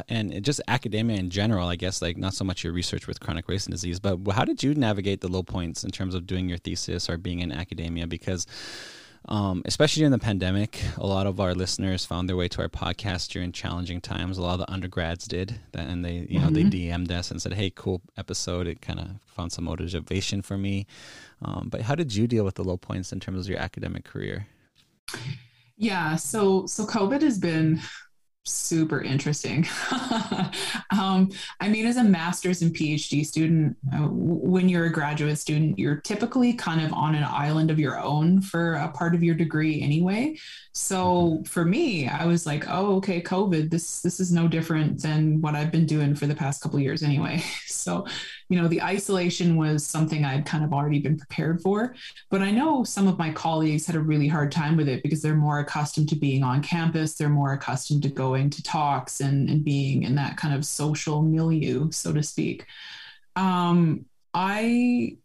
and 0.09 0.43
just 0.43 0.63
academia 0.67 1.19
in 1.19 1.29
general, 1.29 1.69
I 1.69 1.77
guess 1.77 2.01
like 2.01 2.17
not 2.17 2.33
so 2.33 2.43
much 2.43 2.65
your 2.65 2.73
research 2.73 3.07
with 3.07 3.21
chronic 3.21 3.49
wasting 3.49 3.73
disease, 3.73 4.01
but 4.01 4.19
how 4.33 4.47
did 4.47 4.63
you 4.63 4.75
navigate 4.75 5.21
the 5.21 5.29
low 5.29 5.43
points 5.43 5.85
in 5.85 5.91
terms 5.91 6.15
of 6.15 6.27
doing 6.27 6.49
your 6.49 6.57
thesis 6.57 7.11
or 7.11 7.19
being 7.19 7.41
in 7.41 7.53
academia? 7.53 8.07
Because 8.07 8.47
um, 9.29 9.63
especially 9.65 10.01
during 10.01 10.13
the 10.13 10.19
pandemic, 10.19 10.81
a 10.97 11.07
lot 11.07 11.27
of 11.27 11.41
our 11.41 11.55
listeners 11.55 12.05
found 12.05 12.29
their 12.29 12.37
way 12.37 12.49
to 12.49 12.63
our 12.63 12.69
podcast 12.69 13.29
during 13.29 13.51
challenging 13.51 14.01
times. 14.01 14.39
A 14.39 14.43
lot 14.43 14.55
of 14.55 14.61
the 14.61 14.73
undergrads 14.73 15.27
did, 15.27 15.59
and 15.75 16.05
they, 16.05 16.27
you 16.29 16.39
know, 16.39 16.47
mm-hmm. 16.47 16.71
they 16.71 16.89
DM'd 16.89 17.11
us 17.11 17.31
and 17.31 17.43
said, 17.43 17.55
"Hey, 17.55 17.71
cool 17.75 18.01
episode. 18.17 18.67
It 18.67 18.81
kind 18.81 19.01
of 19.01 19.09
found 19.27 19.53
some 19.53 19.65
motivation 19.65 20.43
for 20.43 20.57
me." 20.57 20.87
Um, 21.43 21.69
but 21.71 21.83
how 21.83 21.95
did 21.95 22.15
you 22.15 22.27
deal 22.27 22.45
with 22.45 22.55
the 22.55 22.65
low 22.65 22.77
points 22.77 23.13
in 23.13 23.19
terms 23.19 23.47
of 23.47 23.51
your 23.51 23.61
academic 23.61 24.05
career? 24.05 24.47
Yeah, 25.77 26.17
so 26.17 26.67
so 26.67 26.87
COVID 26.87 27.23
has 27.23 27.39
been 27.39 27.81
super 28.47 29.03
interesting. 29.03 29.67
um, 30.91 31.31
I 31.61 31.69
mean, 31.69 31.87
as 31.87 31.97
a 31.97 32.05
master's 32.05 32.63
and 32.63 32.75
PhD 32.75 33.25
student, 33.27 33.77
uh, 33.93 34.09
when 34.09 34.69
you're 34.69 34.87
a 34.87 34.93
graduate 34.93 35.39
student, 35.39 35.79
you're 35.79 35.97
typically 35.97 36.53
kind 36.55 36.81
of 36.81 36.93
on 36.93 37.15
an 37.15 37.25
island 37.25 37.71
of 37.71 37.79
your 37.79 37.99
own 37.99 38.41
for 38.41 38.75
a 38.75 38.89
part 38.89 39.15
of 39.15 39.23
your 39.23 39.35
degree 39.35 39.83
anyway. 39.83 40.37
So 40.73 40.97
mm-hmm. 40.97 41.43
for 41.45 41.65
me, 41.65 42.09
I 42.09 42.27
was 42.27 42.47
like, 42.47 42.67
oh, 42.69 42.97
okay, 42.97 43.21
COVID, 43.21 43.71
this 43.71 44.01
this 44.01 44.21
is 44.21 44.31
no 44.31 44.47
different 44.47 45.03
than 45.03 45.41
what 45.41 45.55
I've 45.55 45.73
been 45.73 45.87
doing 45.87 46.15
for 46.15 46.27
the 46.27 46.35
past 46.35 46.63
couple 46.63 46.79
years 46.81 47.03
anyway. 47.03 47.43
So, 47.87 48.05
you 48.49 48.61
know, 48.61 48.69
the 48.69 48.83
isolation 48.83 49.57
was 49.57 49.87
something 49.87 50.25
I'd 50.25 50.47
kind 50.47 50.65
of 50.65 50.73
already 50.73 51.01
been 51.01 51.17
prepared 51.17 51.61
for. 51.61 51.95
But 52.31 52.43
I 52.43 52.51
know 52.51 52.85
some 52.85 53.09
of 53.09 53.19
my 53.19 53.33
colleagues 53.33 53.87
had 53.87 53.97
a 53.97 54.01
really 54.01 54.29
hard 54.29 54.53
time 54.53 54.77
with 54.77 54.89
it 54.89 55.03
because 55.03 55.23
they're 55.23 55.35
more 55.35 55.61
accustomed 55.61 56.09
to 56.11 56.17
being 56.17 56.43
on 56.43 56.63
campus, 56.63 57.15
they're 57.15 57.29
more 57.29 57.53
accustomed 57.53 58.03
to 58.05 58.09
going 58.09 58.51
to 58.51 58.63
talks 58.63 59.21
and, 59.21 59.49
and 59.51 59.65
being 59.65 60.05
in 60.05 60.15
that 60.15 60.37
kind 60.37 60.55
of 60.55 60.65
social 60.65 61.23
milieu, 61.23 61.91
so 61.91 62.13
to 62.13 62.23
speak. 62.23 62.67
Um, 63.35 64.07
I 64.33 65.17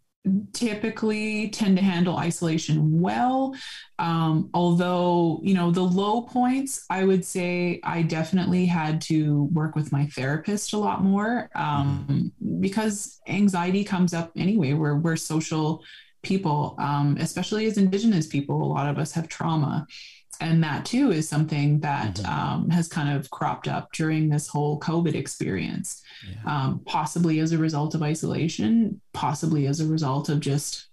typically 0.54 1.50
tend 1.50 1.78
to 1.78 1.84
handle 1.84 2.18
isolation 2.18 3.02
well. 3.02 3.56
Um, 3.98 4.50
although, 4.54 5.40
you 5.44 5.54
know, 5.54 5.72
the 5.72 5.82
low 5.82 6.22
points, 6.22 6.86
I 6.90 7.04
would 7.04 7.26
say 7.26 7.80
I 7.84 8.04
definitely 8.04 8.66
had 8.66 9.02
to 9.04 9.46
work 9.46 9.76
with 9.76 9.92
my 9.92 10.06
therapist 10.08 10.74
a 10.74 10.78
lot 10.78 11.04
more 11.04 11.50
um, 11.56 12.32
because 12.60 13.20
anxiety 13.28 13.84
comes 13.84 14.14
up 14.14 14.32
anyway. 14.36 14.74
We're, 14.74 14.98
we're 14.98 15.16
social 15.16 15.84
people, 16.22 16.76
um, 16.78 17.18
especially 17.20 17.66
as 17.66 17.78
Indigenous 17.78 18.28
people. 18.28 18.62
A 18.62 18.66
lot 18.66 18.90
of 18.90 19.00
us 19.00 19.12
have 19.14 19.28
trauma 19.28 19.88
and 20.42 20.64
that 20.64 20.86
too 20.86 21.12
is 21.12 21.30
something 21.30 21.80
that 21.82 22.16
mm-hmm. 22.16 22.32
um, 22.32 22.70
has 22.70 22.88
kind 22.88 23.16
of 23.16 23.30
cropped 23.30 23.68
up 23.68 23.92
during 23.94 24.28
this 24.28 24.48
whole 24.48 24.80
COVID 24.80 25.14
experience, 25.14 26.02
yeah. 26.28 26.42
um, 26.46 26.82
possibly 26.86 27.40
as 27.40 27.52
a 27.52 27.58
result 27.58 27.94
of 27.94 28.02
isolation, 28.02 29.00
possibly 29.14 29.68
as 29.68 29.80
a 29.80 29.88
result 29.88 30.30
of 30.30 30.40
just 30.40 30.88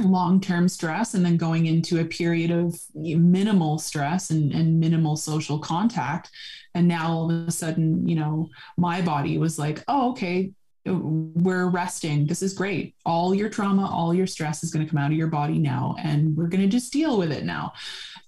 long 0.00 0.40
term 0.40 0.68
stress, 0.68 1.14
and 1.14 1.24
then 1.24 1.36
going 1.38 1.66
into 1.66 2.00
a 2.00 2.04
period 2.04 2.50
of 2.50 2.78
minimal 2.94 3.78
stress 3.78 4.30
and, 4.30 4.52
and 4.52 4.78
minimal 4.78 5.16
social 5.16 5.58
contact. 5.58 6.30
And 6.74 6.86
now 6.86 7.10
all 7.10 7.30
of 7.32 7.48
a 7.48 7.50
sudden, 7.50 8.06
you 8.06 8.14
know, 8.14 8.50
my 8.76 9.00
body 9.00 9.38
was 9.38 9.58
like, 9.58 9.82
oh, 9.88 10.10
okay, 10.10 10.52
we're 10.86 11.68
resting. 11.68 12.26
This 12.26 12.42
is 12.42 12.54
great. 12.54 12.94
All 13.04 13.34
your 13.34 13.48
trauma, 13.48 13.90
all 13.90 14.14
your 14.14 14.26
stress 14.26 14.62
is 14.62 14.70
going 14.70 14.84
to 14.84 14.90
come 14.90 14.98
out 14.98 15.10
of 15.10 15.16
your 15.16 15.28
body 15.28 15.58
now, 15.58 15.96
and 16.02 16.36
we're 16.36 16.48
going 16.48 16.62
to 16.62 16.68
just 16.68 16.92
deal 16.92 17.18
with 17.18 17.32
it 17.32 17.44
now 17.44 17.72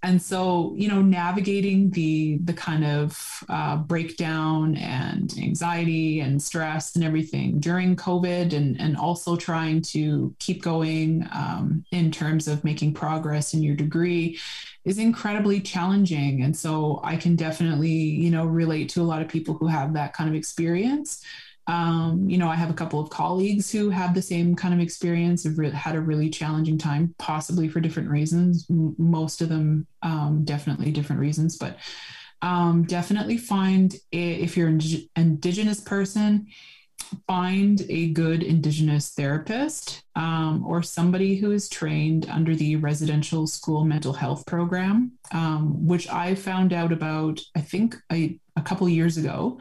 and 0.02 0.20
so 0.20 0.72
you 0.76 0.88
know 0.88 1.02
navigating 1.02 1.90
the 1.90 2.38
the 2.44 2.52
kind 2.52 2.84
of 2.84 3.44
uh, 3.48 3.76
breakdown 3.76 4.76
and 4.76 5.34
anxiety 5.38 6.20
and 6.20 6.42
stress 6.42 6.94
and 6.94 7.04
everything 7.04 7.58
during 7.60 7.94
covid 7.96 8.54
and 8.54 8.80
and 8.80 8.96
also 8.96 9.36
trying 9.36 9.82
to 9.82 10.34
keep 10.38 10.62
going 10.62 11.26
um, 11.32 11.84
in 11.92 12.10
terms 12.10 12.48
of 12.48 12.64
making 12.64 12.94
progress 12.94 13.52
in 13.52 13.62
your 13.62 13.76
degree 13.76 14.38
is 14.84 14.98
incredibly 14.98 15.60
challenging 15.60 16.42
and 16.42 16.56
so 16.56 17.00
i 17.04 17.16
can 17.16 17.36
definitely 17.36 17.90
you 17.90 18.30
know 18.30 18.46
relate 18.46 18.88
to 18.88 19.02
a 19.02 19.04
lot 19.04 19.20
of 19.20 19.28
people 19.28 19.54
who 19.54 19.66
have 19.66 19.92
that 19.92 20.14
kind 20.14 20.28
of 20.28 20.34
experience 20.34 21.22
um, 21.70 22.28
you 22.28 22.36
know, 22.36 22.48
I 22.48 22.56
have 22.56 22.68
a 22.68 22.74
couple 22.74 22.98
of 22.98 23.10
colleagues 23.10 23.70
who 23.70 23.90
have 23.90 24.12
the 24.12 24.20
same 24.20 24.56
kind 24.56 24.74
of 24.74 24.80
experience, 24.80 25.44
have 25.44 25.56
re- 25.56 25.70
had 25.70 25.94
a 25.94 26.00
really 26.00 26.28
challenging 26.28 26.76
time, 26.76 27.14
possibly 27.16 27.68
for 27.68 27.78
different 27.78 28.10
reasons. 28.10 28.66
M- 28.68 28.96
most 28.98 29.40
of 29.40 29.50
them, 29.50 29.86
um, 30.02 30.44
definitely 30.44 30.90
different 30.90 31.20
reasons, 31.20 31.56
but 31.56 31.78
um, 32.42 32.82
definitely 32.82 33.36
find 33.36 33.94
if 34.10 34.56
you're 34.56 34.66
an 34.66 34.80
Indigenous 35.14 35.80
person, 35.80 36.48
find 37.28 37.86
a 37.88 38.08
good 38.14 38.42
Indigenous 38.42 39.10
therapist 39.10 40.02
um, 40.16 40.66
or 40.66 40.82
somebody 40.82 41.36
who 41.36 41.52
is 41.52 41.68
trained 41.68 42.28
under 42.28 42.56
the 42.56 42.74
residential 42.76 43.46
school 43.46 43.84
mental 43.84 44.12
health 44.12 44.44
program, 44.44 45.12
um, 45.30 45.86
which 45.86 46.08
I 46.08 46.34
found 46.34 46.72
out 46.72 46.90
about, 46.90 47.38
I 47.54 47.60
think, 47.60 47.94
a, 48.10 48.40
a 48.56 48.62
couple 48.62 48.88
years 48.88 49.18
ago 49.18 49.60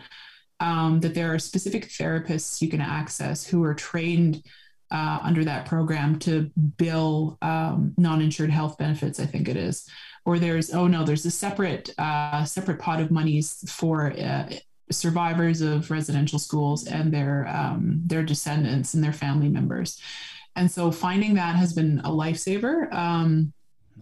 um, 0.59 0.99
that 1.01 1.13
there 1.13 1.33
are 1.33 1.39
specific 1.39 1.87
therapists 1.87 2.61
you 2.61 2.69
can 2.69 2.81
access 2.81 3.45
who 3.45 3.63
are 3.63 3.73
trained 3.73 4.43
uh, 4.91 5.19
under 5.21 5.45
that 5.45 5.65
program 5.65 6.17
to 6.19 6.49
bill 6.77 7.37
um, 7.41 7.93
non-insured 7.97 8.49
health 8.49 8.77
benefits. 8.77 9.19
I 9.19 9.25
think 9.25 9.47
it 9.47 9.57
is, 9.57 9.87
or 10.25 10.39
there's 10.39 10.73
oh 10.73 10.87
no, 10.87 11.03
there's 11.03 11.25
a 11.25 11.31
separate 11.31 11.91
uh, 11.97 12.43
separate 12.45 12.79
pot 12.79 12.99
of 12.99 13.11
monies 13.11 13.63
for 13.71 14.11
uh, 14.11 14.49
survivors 14.91 15.61
of 15.61 15.91
residential 15.91 16.39
schools 16.39 16.87
and 16.87 17.13
their 17.13 17.47
um, 17.47 18.01
their 18.05 18.23
descendants 18.23 18.93
and 18.93 19.03
their 19.03 19.13
family 19.13 19.49
members. 19.49 20.01
And 20.55 20.69
so 20.69 20.91
finding 20.91 21.35
that 21.35 21.55
has 21.55 21.73
been 21.73 21.99
a 21.99 22.09
lifesaver. 22.09 22.91
Um, 22.93 23.53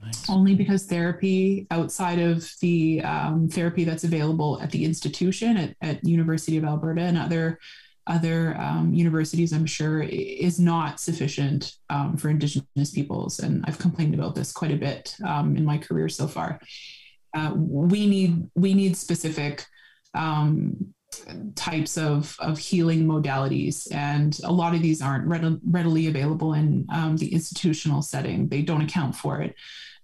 Nice. 0.02 0.30
Only 0.30 0.56
because 0.56 0.86
therapy 0.86 1.68
outside 1.72 2.20
of 2.20 2.50
the 2.62 3.02
um, 3.02 3.50
therapy 3.50 3.84
that's 3.84 4.04
available 4.04 4.60
at 4.62 4.72
the 4.72 4.86
institution 4.86 5.58
at, 5.58 5.76
at 5.82 6.04
University 6.04 6.58
of 6.58 6.64
Alberta 6.64 7.02
and 7.02 7.18
other 7.18 7.60
other 8.08 8.56
um, 8.58 8.94
universities, 8.94 9.52
I'm 9.52 9.66
sure, 9.66 10.02
is 10.02 10.60
not 10.60 11.00
sufficient 11.00 11.74
um, 11.90 12.16
for 12.16 12.30
Indigenous 12.30 12.92
peoples. 12.92 13.40
And 13.40 13.66
I've 13.68 13.80
complained 13.80 14.14
about 14.14 14.34
this 14.34 14.54
quite 14.54 14.72
a 14.72 14.78
bit 14.78 15.14
um, 15.26 15.58
in 15.58 15.66
my 15.66 15.78
career 15.78 16.08
so 16.08 16.26
far. 16.26 16.62
Uh, 17.34 17.52
we 17.56 18.08
need 18.08 18.48
we 18.56 18.74
need 18.74 18.96
specific 18.96 19.66
um, 20.14 20.94
types 21.56 21.98
of, 21.98 22.36
of 22.40 22.58
healing 22.58 23.06
modalities. 23.06 23.88
And 23.94 24.40
a 24.44 24.52
lot 24.52 24.76
of 24.76 24.82
these 24.82 25.02
aren't 25.02 25.28
readily 25.28 26.08
available 26.08 26.54
in 26.54 26.88
um, 26.94 27.18
the 27.18 27.34
institutional 27.34 28.02
setting, 28.02 28.48
they 28.48 28.62
don't 28.62 28.82
account 28.82 29.16
for 29.16 29.42
it. 29.42 29.56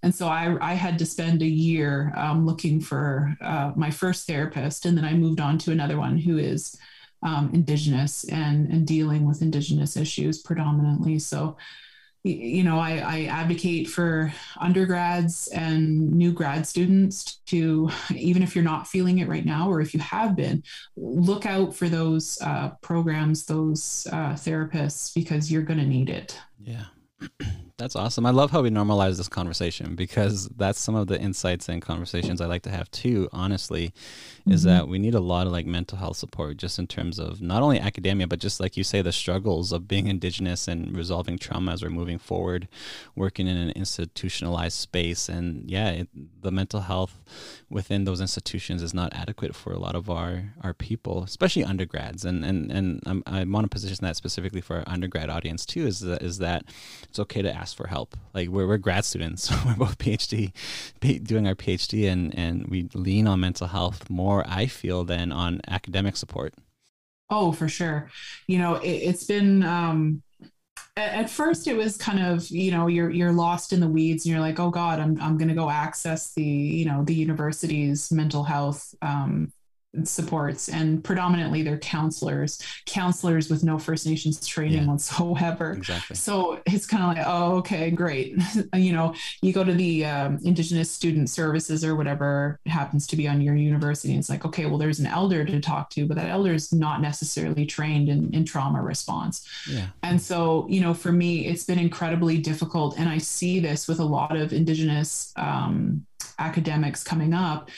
And 0.02 0.14
so 0.14 0.28
I, 0.28 0.54
I 0.60 0.74
had 0.74 0.98
to 0.98 1.06
spend 1.06 1.40
a 1.40 1.46
year 1.46 2.12
um, 2.14 2.44
looking 2.44 2.78
for 2.78 3.34
uh, 3.40 3.72
my 3.74 3.90
first 3.90 4.26
therapist. 4.26 4.84
And 4.84 4.98
then 4.98 5.04
I 5.04 5.14
moved 5.14 5.40
on 5.40 5.56
to 5.58 5.72
another 5.72 5.96
one 5.96 6.18
who 6.18 6.36
is 6.36 6.76
um, 7.22 7.50
Indigenous 7.54 8.24
and, 8.24 8.68
and 8.70 8.86
dealing 8.86 9.26
with 9.26 9.40
Indigenous 9.40 9.96
issues 9.96 10.42
predominantly. 10.42 11.18
So 11.18 11.56
you 12.24 12.64
know, 12.64 12.78
I, 12.78 12.96
I, 12.96 13.24
advocate 13.24 13.86
for 13.86 14.32
undergrads 14.56 15.46
and 15.48 16.10
new 16.10 16.32
grad 16.32 16.66
students 16.66 17.36
to, 17.46 17.90
even 18.14 18.42
if 18.42 18.54
you're 18.54 18.64
not 18.64 18.88
feeling 18.88 19.18
it 19.18 19.28
right 19.28 19.44
now, 19.44 19.70
or 19.70 19.82
if 19.82 19.92
you 19.92 20.00
have 20.00 20.34
been, 20.34 20.62
look 20.96 21.44
out 21.44 21.76
for 21.76 21.86
those 21.90 22.38
uh, 22.40 22.70
programs, 22.80 23.44
those 23.44 24.08
uh, 24.10 24.32
therapists, 24.32 25.14
because 25.14 25.52
you're 25.52 25.62
going 25.62 25.78
to 25.78 25.86
need 25.86 26.08
it. 26.08 26.40
Yeah. 26.62 26.84
That's 27.76 27.96
awesome. 27.96 28.24
I 28.24 28.30
love 28.30 28.52
how 28.52 28.62
we 28.62 28.70
normalize 28.70 29.16
this 29.16 29.28
conversation 29.28 29.96
because 29.96 30.48
that's 30.50 30.78
some 30.78 30.94
of 30.94 31.08
the 31.08 31.20
insights 31.20 31.68
and 31.68 31.82
conversations 31.82 32.40
I 32.40 32.46
like 32.46 32.62
to 32.62 32.70
have 32.70 32.88
too, 32.92 33.28
honestly, 33.32 33.92
is 34.46 34.60
mm-hmm. 34.60 34.68
that 34.68 34.88
we 34.88 35.00
need 35.00 35.14
a 35.14 35.20
lot 35.20 35.48
of 35.48 35.52
like 35.52 35.66
mental 35.66 35.98
health 35.98 36.16
support 36.16 36.56
just 36.56 36.78
in 36.78 36.86
terms 36.86 37.18
of 37.18 37.42
not 37.42 37.64
only 37.64 37.80
academia, 37.80 38.28
but 38.28 38.38
just 38.38 38.60
like 38.60 38.76
you 38.76 38.84
say, 38.84 39.02
the 39.02 39.10
struggles 39.10 39.72
of 39.72 39.88
being 39.88 40.06
Indigenous 40.06 40.68
and 40.68 40.96
resolving 40.96 41.36
trauma 41.36 41.72
as 41.72 41.82
we're 41.82 41.90
moving 41.90 42.16
forward, 42.18 42.68
working 43.16 43.48
in 43.48 43.56
an 43.56 43.70
institutionalized 43.70 44.78
space. 44.78 45.28
And 45.28 45.68
yeah, 45.68 45.90
it, 45.90 46.08
the 46.42 46.52
mental 46.52 46.82
health 46.82 47.24
within 47.74 48.04
those 48.04 48.20
institutions 48.20 48.82
is 48.82 48.94
not 48.94 49.12
adequate 49.12 49.52
for 49.52 49.72
a 49.72 49.78
lot 49.78 49.96
of 49.96 50.08
our, 50.08 50.54
our 50.62 50.72
people, 50.72 51.24
especially 51.24 51.64
undergrads. 51.64 52.24
And, 52.24 52.44
and, 52.44 52.70
and 52.70 53.02
I'm, 53.04 53.22
I 53.26 53.42
want 53.42 53.64
to 53.64 53.68
position 53.68 53.98
that 54.02 54.14
specifically 54.14 54.60
for 54.60 54.76
our 54.76 54.84
undergrad 54.86 55.28
audience 55.28 55.66
too, 55.66 55.84
is 55.84 55.98
that, 56.00 56.22
is 56.22 56.38
that 56.38 56.66
it's 57.02 57.18
okay 57.18 57.42
to 57.42 57.52
ask 57.52 57.76
for 57.76 57.88
help. 57.88 58.16
Like 58.32 58.48
we're, 58.48 58.68
we're 58.68 58.78
grad 58.78 59.04
students, 59.04 59.50
we're 59.66 59.74
both 59.74 59.98
PhD, 59.98 60.52
doing 61.24 61.48
our 61.48 61.56
PhD, 61.56 62.10
and 62.10 62.32
and 62.38 62.68
we 62.68 62.88
lean 62.94 63.26
on 63.26 63.40
mental 63.40 63.66
health 63.66 64.08
more. 64.08 64.44
I 64.46 64.66
feel 64.66 65.04
than 65.04 65.32
on 65.32 65.60
academic 65.66 66.16
support. 66.16 66.54
Oh, 67.28 67.50
for 67.50 67.68
sure. 67.68 68.08
You 68.46 68.58
know, 68.58 68.76
it, 68.76 69.04
has 69.06 69.24
been. 69.24 69.64
Um, 69.64 70.22
at 70.96 71.28
first 71.28 71.66
it 71.66 71.76
was 71.76 71.96
kind 71.96 72.20
of 72.20 72.48
you 72.50 72.70
know 72.70 72.86
you're 72.86 73.10
you're 73.10 73.32
lost 73.32 73.72
in 73.72 73.80
the 73.80 73.88
weeds 73.88 74.24
and 74.24 74.32
you're 74.32 74.40
like 74.40 74.60
oh 74.60 74.70
god 74.70 75.00
i'm, 75.00 75.20
I'm 75.20 75.36
going 75.36 75.48
to 75.48 75.54
go 75.54 75.68
access 75.68 76.32
the 76.34 76.42
you 76.42 76.84
know 76.84 77.02
the 77.04 77.14
university's 77.14 78.12
mental 78.12 78.44
health 78.44 78.94
um, 79.02 79.52
supports 80.02 80.68
and 80.68 81.04
predominantly 81.04 81.62
they're 81.62 81.78
counselors 81.78 82.60
counselors 82.86 83.48
with 83.48 83.62
no 83.62 83.78
first 83.78 84.06
nations 84.06 84.44
training 84.46 84.82
yeah. 84.82 84.88
whatsoever 84.88 85.72
exactly 85.72 86.16
so 86.16 86.60
it's 86.66 86.86
kind 86.86 87.02
of 87.02 87.16
like 87.16 87.26
oh 87.26 87.56
okay 87.56 87.90
great 87.90 88.36
you 88.74 88.92
know 88.92 89.14
you 89.42 89.52
go 89.52 89.62
to 89.62 89.72
the 89.72 90.04
um, 90.04 90.38
indigenous 90.44 90.90
student 90.90 91.30
services 91.30 91.84
or 91.84 91.94
whatever 91.94 92.58
happens 92.66 93.06
to 93.06 93.16
be 93.16 93.28
on 93.28 93.40
your 93.40 93.54
university 93.54 94.12
and 94.12 94.18
it's 94.18 94.30
like 94.30 94.44
okay 94.44 94.66
well 94.66 94.78
there's 94.78 94.98
an 94.98 95.06
elder 95.06 95.44
to 95.44 95.60
talk 95.60 95.90
to 95.90 96.06
but 96.06 96.16
that 96.16 96.28
elder 96.28 96.52
is 96.52 96.72
not 96.72 97.00
necessarily 97.00 97.64
trained 97.64 98.08
in, 98.08 98.32
in 98.34 98.44
trauma 98.44 98.82
response 98.82 99.48
yeah. 99.70 99.86
and 100.02 100.20
so 100.20 100.66
you 100.68 100.80
know 100.80 100.92
for 100.92 101.12
me 101.12 101.46
it's 101.46 101.64
been 101.64 101.78
incredibly 101.78 102.38
difficult 102.38 102.98
and 102.98 103.08
i 103.08 103.18
see 103.18 103.60
this 103.60 103.86
with 103.86 104.00
a 104.00 104.04
lot 104.04 104.36
of 104.36 104.52
indigenous 104.52 105.32
um, 105.36 106.04
academics 106.38 107.02
coming 107.02 107.34
up 107.34 107.70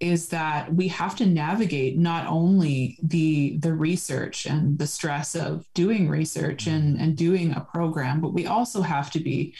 is 0.00 0.28
that 0.28 0.72
we 0.74 0.88
have 0.88 1.16
to 1.16 1.26
navigate 1.26 1.96
not 1.96 2.26
only 2.26 2.98
the 3.02 3.58
the 3.58 3.72
research 3.72 4.46
and 4.46 4.78
the 4.78 4.86
stress 4.86 5.34
of 5.34 5.66
doing 5.74 6.08
research 6.08 6.66
and 6.66 7.00
and 7.00 7.16
doing 7.16 7.52
a 7.54 7.60
program 7.60 8.20
but 8.20 8.34
we 8.34 8.46
also 8.46 8.82
have 8.82 9.10
to 9.10 9.20
be 9.20 9.54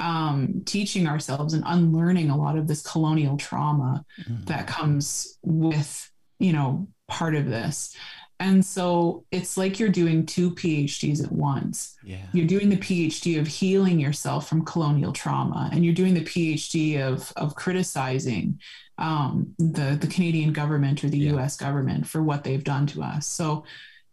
um, 0.00 0.62
teaching 0.64 1.08
ourselves 1.08 1.54
and 1.54 1.64
unlearning 1.66 2.30
a 2.30 2.36
lot 2.36 2.56
of 2.56 2.68
this 2.68 2.82
colonial 2.82 3.36
trauma 3.36 4.04
mm-hmm. 4.20 4.44
that 4.44 4.66
comes 4.66 5.38
with 5.42 6.10
you 6.38 6.52
know 6.52 6.86
part 7.08 7.34
of 7.34 7.46
this 7.46 7.96
and 8.40 8.64
so 8.64 9.24
it's 9.32 9.56
like 9.56 9.80
you're 9.80 9.88
doing 9.88 10.24
two 10.24 10.52
PhDs 10.52 11.24
at 11.24 11.32
once. 11.32 11.96
Yeah. 12.04 12.24
You're 12.32 12.46
doing 12.46 12.68
the 12.68 12.76
PhD 12.76 13.40
of 13.40 13.48
healing 13.48 13.98
yourself 13.98 14.48
from 14.48 14.64
colonial 14.64 15.12
trauma, 15.12 15.68
and 15.72 15.84
you're 15.84 15.94
doing 15.94 16.14
the 16.14 16.24
PhD 16.24 17.00
of 17.00 17.32
of 17.36 17.56
criticizing 17.56 18.60
um, 18.98 19.54
the 19.58 19.96
the 20.00 20.06
Canadian 20.06 20.52
government 20.52 21.02
or 21.04 21.08
the 21.08 21.18
yeah. 21.18 21.32
U.S. 21.32 21.56
government 21.56 22.06
for 22.06 22.22
what 22.22 22.44
they've 22.44 22.64
done 22.64 22.86
to 22.88 23.02
us. 23.02 23.26
So, 23.26 23.64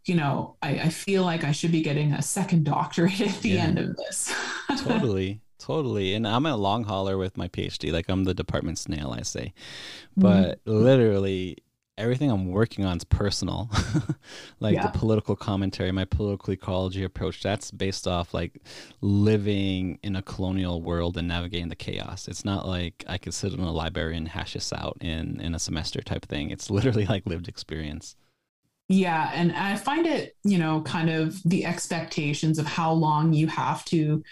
you 0.04 0.14
know, 0.14 0.56
I, 0.62 0.70
I 0.78 0.88
feel 0.88 1.24
like 1.24 1.44
I 1.44 1.52
should 1.52 1.72
be 1.72 1.82
getting 1.82 2.12
a 2.12 2.22
second 2.22 2.64
doctorate 2.64 3.20
at 3.28 3.40
the 3.42 3.50
yeah. 3.50 3.64
end 3.64 3.78
of 3.78 3.96
this. 3.96 4.34
totally. 4.78 5.40
Totally. 5.58 6.14
And 6.14 6.28
I'm 6.28 6.46
a 6.46 6.56
long 6.56 6.84
hauler 6.84 7.18
with 7.18 7.36
my 7.36 7.48
PhD. 7.48 7.90
Like 7.90 8.08
I'm 8.08 8.22
the 8.22 8.34
department 8.34 8.78
snail, 8.78 9.14
I 9.16 9.22
say. 9.22 9.52
But 10.16 10.64
mm-hmm. 10.64 10.84
literally, 10.84 11.58
everything 11.98 12.30
I'm 12.30 12.50
working 12.50 12.84
on 12.84 12.96
is 12.96 13.04
personal. 13.04 13.70
like 14.60 14.74
yeah. 14.74 14.86
the 14.86 14.98
political 14.98 15.36
commentary, 15.36 15.90
my 15.92 16.04
political 16.04 16.52
ecology 16.52 17.02
approach, 17.02 17.42
that's 17.42 17.70
based 17.70 18.06
off 18.06 18.34
like 18.34 18.60
living 19.00 19.98
in 20.02 20.16
a 20.16 20.22
colonial 20.22 20.82
world 20.82 21.16
and 21.16 21.26
navigating 21.28 21.68
the 21.68 21.76
chaos. 21.76 22.28
It's 22.28 22.44
not 22.44 22.66
like 22.66 23.04
I 23.08 23.18
could 23.18 23.34
sit 23.34 23.52
in 23.52 23.60
a 23.60 23.72
library 23.72 24.16
and 24.16 24.28
hash 24.28 24.54
this 24.54 24.72
out 24.72 24.98
in 25.00 25.40
in 25.40 25.54
a 25.54 25.58
semester 25.58 26.00
type 26.02 26.26
thing. 26.26 26.50
It's 26.50 26.70
literally 26.76 27.06
like 27.06 27.26
lived 27.26 27.48
experience. 27.48 28.16
Yeah, 28.88 29.32
and 29.34 29.52
I 29.52 29.74
find 29.76 30.06
it, 30.06 30.36
you 30.44 30.58
know, 30.58 30.80
kind 30.82 31.10
of 31.10 31.42
the 31.44 31.64
expectations 31.64 32.58
of 32.60 32.66
how 32.66 32.92
long 32.92 33.32
you 33.32 33.48
have 33.48 33.84
to 33.86 34.22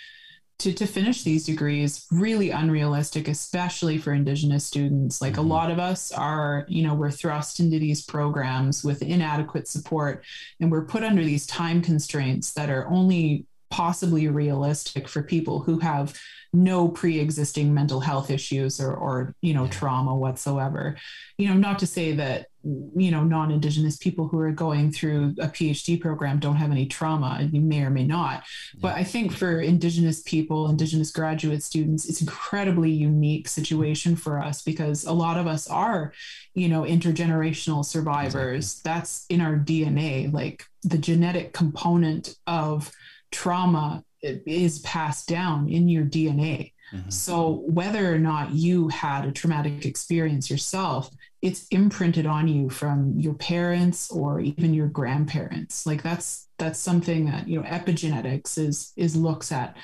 to, 0.59 0.73
to 0.73 0.87
finish 0.87 1.23
these 1.23 1.45
degrees 1.47 2.07
really 2.11 2.51
unrealistic 2.51 3.29
especially 3.29 3.99
for 3.99 4.13
indigenous 4.13 4.65
students 4.65 5.21
like 5.21 5.33
mm-hmm. 5.33 5.41
a 5.43 5.55
lot 5.55 5.71
of 5.71 5.79
us 5.79 6.13
are 6.13 6.65
you 6.69 6.83
know 6.83 6.95
we're 6.95 7.11
thrust 7.11 7.61
into 7.61 7.79
these 7.79 8.05
programs 8.05 8.85
with 8.85 9.03
inadequate 9.03 9.67
support 9.67 10.25
and 10.61 10.71
we're 10.71 10.85
put 10.85 11.03
under 11.03 11.25
these 11.25 11.47
time 11.47 11.83
constraints 11.83 12.53
that 12.53 12.71
are 12.71 12.89
only 12.89 13.47
possibly 13.75 14.29
realistic 14.29 15.09
for 15.09 15.21
people 15.21 15.59
who 15.59 15.81
have 15.81 16.17
no 16.53 16.87
pre-existing 16.87 17.75
mental 17.75 17.99
health 17.99 18.31
issues 18.31 18.81
or, 18.81 18.95
or 18.95 19.35
you 19.41 19.53
know 19.53 19.67
trauma 19.67 20.15
whatsoever 20.15 20.97
you 21.37 21.49
know 21.49 21.55
not 21.55 21.81
to 21.81 21.87
say 21.87 22.13
that 22.13 22.47
you 22.63 23.11
know 23.11 23.25
non-indigenous 23.25 23.97
people 23.97 24.29
who 24.29 24.39
are 24.39 24.53
going 24.53 24.93
through 24.93 25.35
a 25.41 25.49
phd 25.49 26.01
program 26.01 26.39
don't 26.39 26.55
have 26.55 26.71
any 26.71 26.87
trauma 26.87 27.49
you 27.51 27.61
may 27.61 27.83
or 27.83 27.91
may 27.91 28.05
not 28.05 28.45
yeah. 28.75 28.81
but 28.81 28.95
i 28.95 29.03
think 29.03 29.33
for 29.33 29.61
indigenous 29.61 30.23
people 30.23 30.71
indigenous 30.71 31.11
graduate 31.11 31.63
students 31.63 32.09
it's 32.09 32.21
incredibly 32.21 32.93
unique 32.93 33.49
situation 33.49 34.15
for 34.15 34.41
us 34.41 34.63
because 34.63 35.05
a 35.05 35.13
lot 35.13 35.37
of 35.37 35.49
us 35.49 35.69
are 35.69 36.13
you 36.55 36.69
know 36.69 36.83
intergenerational 36.83 37.85
survivors 37.85 38.79
exactly. 38.79 38.93
that's 38.93 39.27
in 39.29 39.41
our 39.41 39.57
dna 39.57 40.33
like 40.33 40.65
the 40.85 40.99
genetic 40.99 41.53
component 41.53 42.37
of 42.47 42.93
trauma 43.35 44.05
is 44.23 44.79
passed 44.79 45.29
down 45.29 45.69
in 45.69 45.89
your 45.89 46.05
DNA. 46.05 46.73
Mm-hmm. 46.93 47.11
So 47.11 47.65
whether 47.67 48.15
or 48.15 48.19
not 48.19 48.53
you 48.53 48.89
had 48.89 49.25
a 49.27 49.33
traumatic 49.33 49.85
experience 49.85 50.49
yourself, 50.49 51.11
it's 51.43 51.67
imprinted 51.69 52.25
on 52.25 52.47
you 52.47 52.71
from 52.71 53.19
your 53.19 53.35
parents 53.35 54.11
or 54.11 54.41
even 54.41 54.73
your 54.73 54.87
grandparents. 54.87 55.85
Like 55.85 56.03
that's 56.03 56.49
that's 56.59 56.79
something 56.79 57.27
that, 57.27 57.49
you 57.49 57.61
know, 57.61 57.67
epigenetics 57.67 58.57
is 58.57 58.93
is 58.97 59.17
looks 59.17 59.51
at. 59.51 59.77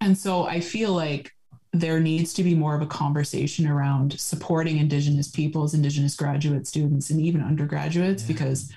And 0.00 0.16
so 0.16 0.46
I 0.46 0.60
feel 0.60 0.92
like 0.92 1.32
there 1.72 2.00
needs 2.00 2.32
to 2.34 2.42
be 2.42 2.54
more 2.54 2.74
of 2.74 2.80
a 2.80 2.86
conversation 2.86 3.68
around 3.68 4.18
supporting 4.18 4.78
indigenous 4.78 5.28
peoples, 5.28 5.74
indigenous 5.74 6.16
graduate 6.16 6.66
students 6.66 7.10
and 7.10 7.20
even 7.20 7.42
undergraduates 7.42 8.22
yeah. 8.22 8.28
because 8.28 8.72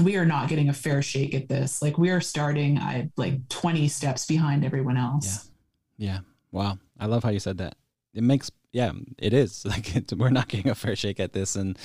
we 0.00 0.16
are 0.16 0.26
not 0.26 0.48
getting 0.48 0.68
a 0.68 0.72
fair 0.72 1.02
shake 1.02 1.34
at 1.34 1.48
this. 1.48 1.82
Like 1.82 1.98
we 1.98 2.10
are 2.10 2.20
starting 2.20 2.78
I 2.78 3.10
like 3.16 3.48
20 3.48 3.88
steps 3.88 4.26
behind 4.26 4.64
everyone 4.64 4.96
else. 4.96 5.50
Yeah. 5.96 6.06
Yeah. 6.10 6.18
Wow. 6.52 6.78
I 6.98 7.06
love 7.06 7.24
how 7.24 7.30
you 7.30 7.40
said 7.40 7.58
that. 7.58 7.76
It 8.14 8.22
makes 8.22 8.50
yeah, 8.72 8.92
it 9.16 9.32
is 9.32 9.64
like 9.64 9.96
it, 9.96 10.12
we're 10.12 10.30
not 10.30 10.48
getting 10.48 10.70
a 10.70 10.74
fair 10.74 10.96
shake 10.96 11.20
at 11.20 11.32
this, 11.32 11.56
and 11.56 11.78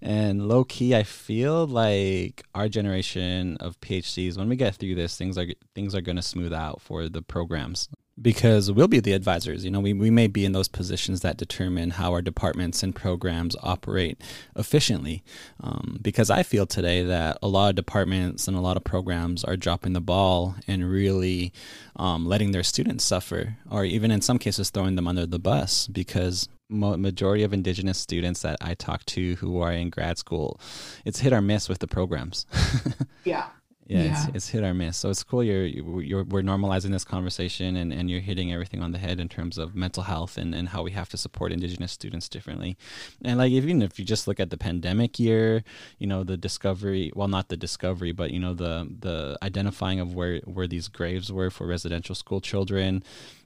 and 0.00 0.48
low 0.48 0.64
key, 0.64 0.94
I 0.94 1.02
feel 1.02 1.66
like 1.66 2.44
our 2.54 2.68
generation 2.68 3.56
of 3.60 3.80
PhDs, 3.80 4.38
when 4.38 4.48
we 4.48 4.56
get 4.56 4.76
through 4.76 4.94
this, 4.94 5.16
things 5.16 5.36
are 5.36 5.46
things 5.74 5.94
are 5.94 6.00
going 6.00 6.16
to 6.16 6.22
smooth 6.22 6.52
out 6.52 6.80
for 6.80 7.08
the 7.08 7.22
programs 7.22 7.88
because 8.20 8.70
we'll 8.70 8.88
be 8.88 9.00
the 9.00 9.12
advisors. 9.12 9.64
You 9.64 9.70
know, 9.70 9.80
we, 9.80 9.92
we 9.92 10.10
may 10.10 10.26
be 10.26 10.44
in 10.44 10.52
those 10.52 10.68
positions 10.68 11.20
that 11.20 11.36
determine 11.36 11.90
how 11.90 12.12
our 12.12 12.22
departments 12.22 12.82
and 12.82 12.94
programs 12.94 13.56
operate 13.62 14.20
efficiently. 14.56 15.22
Um, 15.60 15.98
because 16.02 16.30
I 16.30 16.42
feel 16.42 16.66
today 16.66 17.02
that 17.02 17.38
a 17.42 17.48
lot 17.48 17.70
of 17.70 17.76
departments 17.76 18.46
and 18.46 18.56
a 18.56 18.60
lot 18.60 18.76
of 18.76 18.84
programs 18.84 19.44
are 19.44 19.56
dropping 19.56 19.92
the 19.92 20.00
ball 20.00 20.56
and 20.66 20.90
really 20.90 21.52
um, 21.96 22.26
letting 22.26 22.52
their 22.52 22.62
students 22.62 23.04
suffer, 23.04 23.56
or 23.70 23.84
even 23.84 24.10
in 24.10 24.20
some 24.20 24.38
cases 24.38 24.70
throwing 24.70 24.96
them 24.96 25.08
under 25.08 25.26
the 25.26 25.38
bus 25.38 25.86
because 25.86 26.48
majority 26.70 27.42
of 27.42 27.52
indigenous 27.52 27.98
students 27.98 28.42
that 28.42 28.56
I 28.60 28.74
talk 28.74 29.04
to 29.06 29.34
who 29.36 29.60
are 29.60 29.72
in 29.72 29.90
grad 29.90 30.18
school, 30.18 30.60
it's 31.04 31.18
hit 31.20 31.32
or 31.32 31.40
miss 31.40 31.68
with 31.68 31.80
the 31.80 31.88
programs. 31.88 32.46
yeah 33.24 33.46
yeah, 33.90 34.04
yeah. 34.04 34.12
It's, 34.12 34.36
it's 34.36 34.48
hit 34.50 34.62
or 34.62 34.72
miss. 34.72 34.96
So 34.96 35.10
it's 35.10 35.24
cool. 35.24 35.42
You're, 35.42 35.66
you're 35.66 36.22
we're 36.22 36.42
normalizing 36.42 36.92
this 36.92 37.04
conversation 37.04 37.74
and, 37.74 37.92
and 37.92 38.08
you're 38.08 38.20
hitting 38.20 38.52
everything 38.52 38.84
on 38.84 38.92
the 38.92 38.98
head 38.98 39.18
in 39.18 39.28
terms 39.28 39.58
of 39.58 39.74
mental 39.74 40.04
health 40.04 40.38
and, 40.38 40.54
and 40.54 40.68
how 40.68 40.84
we 40.84 40.92
have 40.92 41.08
to 41.08 41.16
support 41.16 41.50
Indigenous 41.50 41.90
students 41.90 42.28
differently. 42.28 42.76
And 43.24 43.38
like 43.38 43.50
even 43.50 43.82
if 43.82 43.98
you 43.98 44.04
just 44.04 44.28
look 44.28 44.38
at 44.38 44.50
the 44.50 44.56
pandemic 44.56 45.18
year, 45.18 45.64
you 45.98 46.06
know 46.06 46.22
the 46.22 46.36
discovery. 46.36 47.10
Well, 47.16 47.26
not 47.26 47.48
the 47.48 47.56
discovery, 47.56 48.12
but 48.12 48.30
you 48.30 48.38
know 48.38 48.54
the 48.54 48.88
the 48.96 49.36
identifying 49.42 49.98
of 49.98 50.14
where 50.14 50.38
where 50.44 50.68
these 50.68 50.86
graves 50.86 51.32
were 51.32 51.50
for 51.50 51.66
residential 51.66 52.14
school 52.14 52.40
children. 52.40 53.02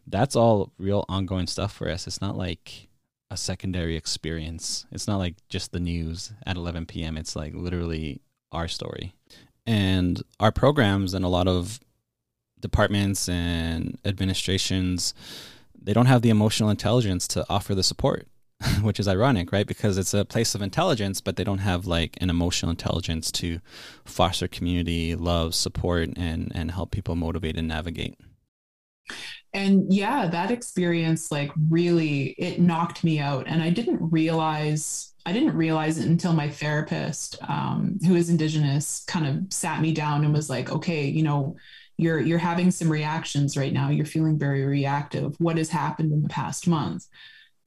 That's 0.06 0.36
all 0.36 0.72
real 0.76 1.06
ongoing 1.08 1.46
stuff 1.46 1.72
for 1.72 1.88
us. 1.88 2.06
It's 2.06 2.20
not 2.20 2.36
like 2.36 2.88
a 3.30 3.38
secondary 3.38 3.96
experience. 3.96 4.84
It's 4.92 5.08
not 5.08 5.16
like 5.16 5.36
just 5.48 5.72
the 5.72 5.80
news 5.80 6.34
at 6.44 6.58
11 6.58 6.84
p.m. 6.84 7.16
It's 7.16 7.34
like 7.34 7.54
literally 7.54 8.20
our 8.52 8.68
story 8.68 9.14
and 9.66 10.22
our 10.40 10.52
programs 10.52 11.14
and 11.14 11.24
a 11.24 11.28
lot 11.28 11.48
of 11.48 11.80
departments 12.60 13.28
and 13.28 13.98
administrations 14.04 15.14
they 15.80 15.92
don't 15.92 16.06
have 16.06 16.22
the 16.22 16.30
emotional 16.30 16.70
intelligence 16.70 17.28
to 17.28 17.44
offer 17.50 17.74
the 17.74 17.82
support 17.82 18.26
which 18.82 18.98
is 18.98 19.08
ironic 19.08 19.52
right? 19.52 19.66
Because 19.66 19.98
it's 19.98 20.14
a 20.14 20.24
place 20.24 20.54
of 20.54 20.62
intelligence 20.62 21.20
but 21.20 21.36
they 21.36 21.44
don't 21.44 21.58
have 21.58 21.86
like 21.86 22.16
an 22.20 22.30
emotional 22.30 22.70
intelligence 22.70 23.30
to 23.32 23.60
foster 24.04 24.48
community 24.48 25.14
love 25.14 25.54
support 25.54 26.10
and 26.16 26.50
and 26.54 26.70
help 26.70 26.90
people 26.90 27.16
motivate 27.16 27.56
and 27.56 27.68
navigate 27.68 28.16
and 29.52 29.92
yeah 29.92 30.26
that 30.26 30.50
experience 30.50 31.30
like 31.30 31.50
really 31.70 32.34
it 32.38 32.60
knocked 32.60 33.04
me 33.04 33.18
out. 33.18 33.46
And 33.46 33.62
i 33.62 33.70
didn't 33.70 34.00
realize 34.10 35.14
I 35.26 35.32
didn't 35.32 35.56
realize 35.56 35.98
it 35.98 36.06
until 36.06 36.34
my 36.34 36.50
therapist, 36.50 37.38
um, 37.48 37.98
who 38.06 38.14
is 38.14 38.28
Indigenous, 38.28 39.04
kind 39.06 39.26
of 39.26 39.52
sat 39.52 39.80
me 39.80 39.92
down 39.92 40.24
and 40.24 40.34
was 40.34 40.50
like, 40.50 40.70
okay, 40.70 41.06
you 41.06 41.22
know, 41.22 41.56
you're 41.96 42.20
you're 42.20 42.38
having 42.38 42.70
some 42.70 42.90
reactions 42.90 43.56
right 43.56 43.72
now. 43.72 43.88
You're 43.88 44.04
feeling 44.04 44.38
very 44.38 44.64
reactive. 44.64 45.34
What 45.38 45.56
has 45.56 45.70
happened 45.70 46.12
in 46.12 46.22
the 46.22 46.28
past 46.28 46.66
month? 46.66 47.06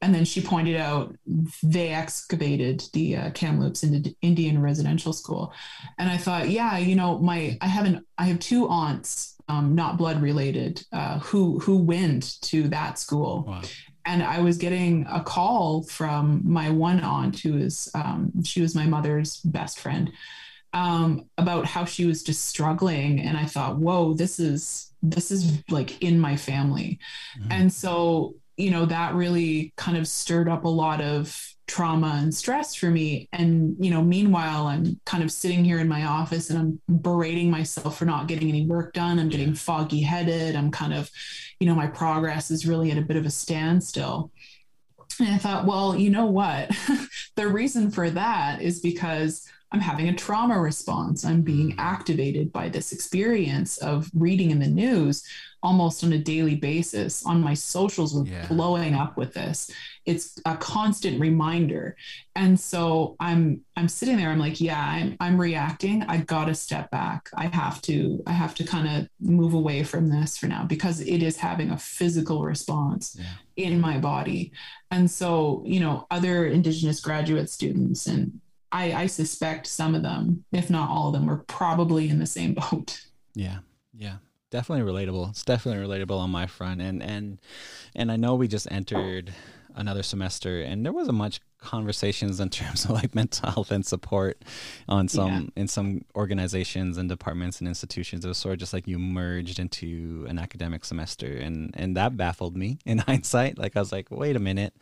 And 0.00 0.14
then 0.14 0.24
she 0.24 0.40
pointed 0.40 0.76
out 0.76 1.16
they 1.62 1.88
excavated 1.88 2.84
the 2.92 3.16
uh, 3.16 3.30
Kamloops 3.30 3.82
Indian 4.22 4.62
residential 4.62 5.12
school, 5.12 5.52
and 5.98 6.08
I 6.08 6.16
thought, 6.16 6.50
yeah, 6.50 6.78
you 6.78 6.94
know, 6.94 7.18
my 7.18 7.58
I 7.60 7.66
have 7.66 7.86
an 7.86 8.04
I 8.16 8.26
have 8.26 8.38
two 8.38 8.68
aunts, 8.68 9.34
um, 9.48 9.74
not 9.74 9.96
blood 9.96 10.20
related, 10.22 10.84
uh, 10.92 11.18
who 11.20 11.58
who 11.60 11.78
went 11.78 12.40
to 12.42 12.68
that 12.68 12.98
school, 12.98 13.44
wow. 13.48 13.62
and 14.04 14.22
I 14.22 14.40
was 14.40 14.58
getting 14.58 15.06
a 15.10 15.22
call 15.22 15.82
from 15.82 16.42
my 16.44 16.70
one 16.70 17.00
aunt 17.00 17.40
who 17.40 17.56
is 17.56 17.90
um, 17.94 18.32
she 18.44 18.60
was 18.60 18.74
my 18.74 18.86
mother's 18.86 19.36
best 19.38 19.80
friend 19.80 20.12
um, 20.72 21.26
about 21.38 21.64
how 21.64 21.84
she 21.84 22.04
was 22.04 22.22
just 22.22 22.46
struggling, 22.46 23.20
and 23.20 23.36
I 23.36 23.46
thought, 23.46 23.78
whoa, 23.78 24.14
this 24.14 24.38
is 24.38 24.92
this 25.02 25.30
is 25.30 25.62
like 25.70 26.02
in 26.02 26.18
my 26.18 26.36
family, 26.36 26.98
mm-hmm. 27.38 27.52
and 27.52 27.72
so 27.72 28.34
you 28.58 28.70
know 28.70 28.84
that 28.84 29.14
really 29.14 29.72
kind 29.76 29.96
of 29.96 30.06
stirred 30.06 30.48
up 30.48 30.64
a 30.64 30.68
lot 30.68 31.00
of 31.00 31.54
trauma 31.66 32.18
and 32.22 32.34
stress 32.34 32.74
for 32.74 32.90
me. 32.90 33.28
And 33.32 33.76
you 33.78 33.90
know 33.90 34.02
meanwhile 34.02 34.66
i'm 34.66 35.00
kind 35.04 35.22
of 35.22 35.30
sitting 35.30 35.64
here 35.64 35.78
in 35.78 35.88
my 35.88 36.04
office 36.04 36.50
and 36.50 36.58
i'm 36.58 37.00
berating 37.00 37.50
myself 37.50 37.98
for 37.98 38.04
not 38.04 38.26
getting 38.26 38.48
any 38.48 38.66
work 38.66 38.92
done. 38.92 39.18
I'm 39.18 39.28
getting 39.28 39.54
foggy 39.54 40.00
headed 40.00 40.56
i'm 40.56 40.70
kind 40.70 40.92
of 40.92 41.10
you 41.60 41.66
know 41.66 41.74
my 41.74 41.86
progress 41.86 42.50
is 42.50 42.66
really 42.66 42.90
at 42.90 42.98
a 42.98 43.02
bit 43.02 43.16
of 43.16 43.26
a 43.26 43.30
standstill. 43.30 44.30
And 45.20 45.28
i 45.28 45.38
thought 45.38 45.66
well 45.66 45.96
you 45.96 46.10
know 46.10 46.26
what? 46.26 46.70
The 47.36 47.46
reason 47.46 47.92
for 47.92 48.10
that 48.10 48.60
is 48.60 48.80
because 48.80 49.48
I'm 49.70 49.78
having 49.78 50.08
a 50.08 50.14
trauma 50.14 50.58
response. 50.58 51.24
I'm 51.24 51.42
being 51.42 51.70
mm. 51.70 51.78
activated 51.78 52.52
by 52.52 52.68
this 52.68 52.90
experience 52.90 53.78
of 53.78 54.10
reading 54.12 54.50
in 54.50 54.58
the 54.58 54.66
news 54.66 55.22
almost 55.62 56.04
on 56.04 56.12
a 56.12 56.18
daily 56.18 56.54
basis. 56.54 57.24
On 57.26 57.40
my 57.40 57.54
socials, 57.54 58.14
we're 58.14 58.26
yeah. 58.26 58.46
blowing 58.46 58.94
up 58.94 59.16
with 59.16 59.34
this. 59.34 59.70
It's 60.06 60.40
a 60.46 60.56
constant 60.56 61.20
reminder. 61.20 61.96
And 62.36 62.58
so 62.58 63.16
I'm 63.20 63.62
I'm 63.76 63.88
sitting 63.88 64.16
there, 64.16 64.30
I'm 64.30 64.38
like, 64.38 64.60
yeah, 64.60 64.80
I'm 64.80 65.16
I'm 65.20 65.40
reacting. 65.40 66.02
I 66.04 66.18
gotta 66.18 66.54
step 66.54 66.90
back. 66.90 67.28
I 67.34 67.46
have 67.46 67.82
to, 67.82 68.22
I 68.26 68.32
have 68.32 68.54
to 68.56 68.64
kind 68.64 68.88
of 68.88 69.08
move 69.20 69.54
away 69.54 69.82
from 69.82 70.08
this 70.08 70.38
for 70.38 70.46
now 70.46 70.64
because 70.64 71.00
it 71.00 71.22
is 71.22 71.36
having 71.36 71.70
a 71.70 71.78
physical 71.78 72.42
response 72.42 73.16
yeah. 73.18 73.34
in 73.56 73.80
my 73.80 73.98
body. 73.98 74.52
And 74.90 75.10
so, 75.10 75.62
you 75.66 75.80
know, 75.80 76.06
other 76.10 76.46
indigenous 76.46 77.00
graduate 77.00 77.50
students 77.50 78.06
and 78.06 78.40
I, 78.70 78.92
I 78.92 79.06
suspect 79.06 79.66
some 79.66 79.94
of 79.94 80.02
them, 80.02 80.44
if 80.52 80.68
not 80.70 80.90
all 80.90 81.08
of 81.08 81.14
them, 81.14 81.26
were 81.26 81.44
probably 81.46 82.08
in 82.08 82.18
the 82.18 82.26
same 82.26 82.54
boat. 82.54 83.00
Yeah. 83.34 83.58
Yeah. 83.96 84.16
Definitely 84.50 84.90
relatable. 84.90 85.30
It's 85.30 85.44
definitely 85.44 85.84
relatable 85.86 86.18
on 86.18 86.30
my 86.30 86.46
front. 86.46 86.80
And 86.80 87.02
and 87.02 87.38
and 87.94 88.10
I 88.10 88.16
know 88.16 88.34
we 88.34 88.48
just 88.48 88.70
entered 88.70 89.34
another 89.78 90.02
semester 90.02 90.60
and 90.60 90.84
there 90.84 90.92
wasn't 90.92 91.16
much 91.16 91.40
conversations 91.58 92.40
in 92.40 92.48
terms 92.50 92.84
of 92.84 92.90
like 92.90 93.14
mental 93.14 93.50
health 93.50 93.70
and 93.70 93.86
support 93.86 94.42
on 94.88 95.08
some 95.08 95.52
yeah. 95.56 95.62
in 95.62 95.68
some 95.68 96.04
organizations 96.16 96.98
and 96.98 97.08
departments 97.08 97.60
and 97.60 97.68
institutions 97.68 98.24
it 98.24 98.28
was 98.28 98.38
sort 98.38 98.54
of 98.54 98.58
just 98.58 98.72
like 98.72 98.86
you 98.88 98.98
merged 98.98 99.58
into 99.58 100.26
an 100.28 100.38
academic 100.38 100.84
semester 100.84 101.26
and 101.26 101.72
and 101.76 101.96
that 101.96 102.16
baffled 102.16 102.56
me 102.56 102.78
in 102.86 102.98
hindsight 102.98 103.58
like 103.58 103.76
i 103.76 103.80
was 103.80 103.92
like 103.92 104.08
wait 104.10 104.36
a 104.36 104.40
minute 104.40 104.74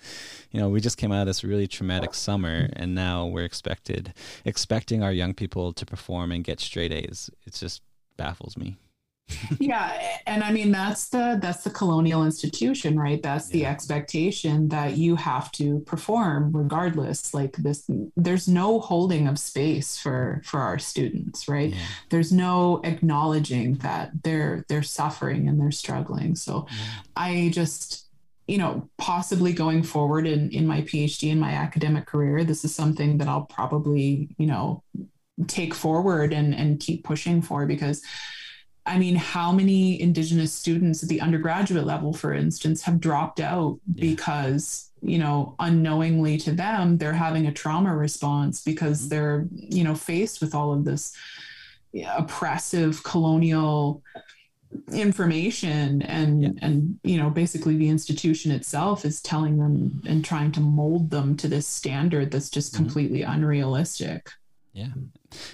you 0.51 0.61
know 0.61 0.69
we 0.69 0.81
just 0.81 0.99
came 0.99 1.13
out 1.13 1.21
of 1.21 1.27
this 1.27 1.45
really 1.45 1.67
traumatic 1.67 2.15
summer 2.15 2.69
and 2.75 2.95
now 2.95 3.27
we're 3.27 3.45
expected 3.45 4.13
expecting 4.45 5.03
our 5.03 5.13
young 5.13 5.35
people 5.35 5.73
to 5.73 5.85
perform 5.85 6.33
and 6.33 6.45
get 6.45 6.61
straight 6.61 6.93
a's 6.93 7.31
it 7.47 7.53
just 7.53 7.83
baffles 8.17 8.57
me 8.57 8.77
yeah 9.59 10.19
and 10.27 10.45
i 10.45 10.53
mean 10.53 10.71
that's 10.71 11.09
the 11.09 11.39
that's 11.43 11.65
the 11.65 11.71
colonial 11.71 12.25
institution 12.25 12.99
right? 12.99 13.23
That's 13.23 13.49
the 13.49 13.67
expectation 13.67 14.69
that 14.69 14.97
you 14.97 15.17
have 15.17 15.51
to 15.53 15.81
perform 15.81 16.53
regardless. 16.53 17.35
Like 17.35 17.57
this 17.57 17.89
there's 18.17 18.49
no 18.49 18.81
holding 18.81 19.29
of 19.29 19.39
space 19.39 19.99
for 19.99 20.43
for 20.45 20.61
our 20.61 20.79
students 20.79 21.49
right? 21.49 21.71
Yeah. 21.71 21.79
there's 22.11 22.33
no 22.33 22.81
acknowledging 22.85 23.75
that 23.77 24.11
they're 24.23 24.65
they're 24.69 24.83
suffering 24.83 25.49
and 25.49 25.61
they're 25.61 25.71
struggling. 25.71 26.35
So 26.37 26.67
yeah. 26.71 26.77
i 27.17 27.51
just 27.53 28.07
you 28.47 28.59
know 28.59 28.89
possibly 28.99 29.53
going 29.53 29.83
forward 29.83 30.27
in 30.27 30.51
in 30.51 30.67
my 30.67 30.81
phd 30.83 31.29
in 31.29 31.41
my 31.41 31.51
academic 31.51 32.07
career 32.07 32.45
this 32.45 32.65
is 32.65 32.73
something 32.73 33.19
that 33.19 33.27
i'll 33.27 33.47
probably 33.47 34.29
you 34.39 34.47
know 34.47 34.85
take 35.49 35.75
forward 35.75 36.33
and 36.33 36.55
and 36.55 36.79
keep 36.79 37.03
pushing 37.03 37.43
for 37.43 37.67
because 37.67 38.03
I 38.87 38.99
mean, 38.99 39.17
how 39.17 39.53
many 39.53 40.01
Indigenous 40.01 40.53
students 40.53 41.03
at 41.03 41.09
the 41.09 41.21
undergraduate 41.21 41.85
level, 41.85 42.13
for 42.13 42.33
instance, 42.33 42.83
have 42.83 43.01
dropped 43.01 43.41
out 43.41 43.79
yeah. 43.95 44.11
because, 44.11 44.91
you 45.03 45.19
know, 45.19 45.55
unknowingly 45.59 46.39
to 46.39 46.53
them, 46.53 46.99
they're 46.99 47.13
having 47.13 47.47
a 47.47 47.53
trauma 47.53 47.95
response 47.95 48.63
because 48.63 49.01
mm-hmm. 49.01 49.09
they're, 49.09 49.47
you 49.53 49.85
know, 49.85 49.95
faced 49.95 50.41
with 50.41 50.55
all 50.55 50.73
of 50.73 50.85
this 50.85 51.13
oppressive 52.17 53.03
colonial 53.03 54.03
information 54.93 56.03
and 56.03 56.43
yeah. 56.43 56.51
and 56.61 56.99
you 57.03 57.17
know 57.17 57.31
basically 57.31 57.77
the 57.77 57.89
institution 57.89 58.51
itself 58.51 59.05
is 59.05 59.23
telling 59.23 59.59
them 59.59 60.03
and 60.07 60.25
trying 60.25 60.53
to 60.53 60.61
mold 60.61 61.09
them 61.09 61.37
to 61.37 61.49
this 61.49 61.67
standard 61.67 62.31
that's 62.31 62.51
just 62.51 62.75
mm-hmm. 62.75 62.85
completely 62.85 63.23
unrealistic 63.23 64.31
yeah. 64.77 64.89
Hmm. 64.89 65.05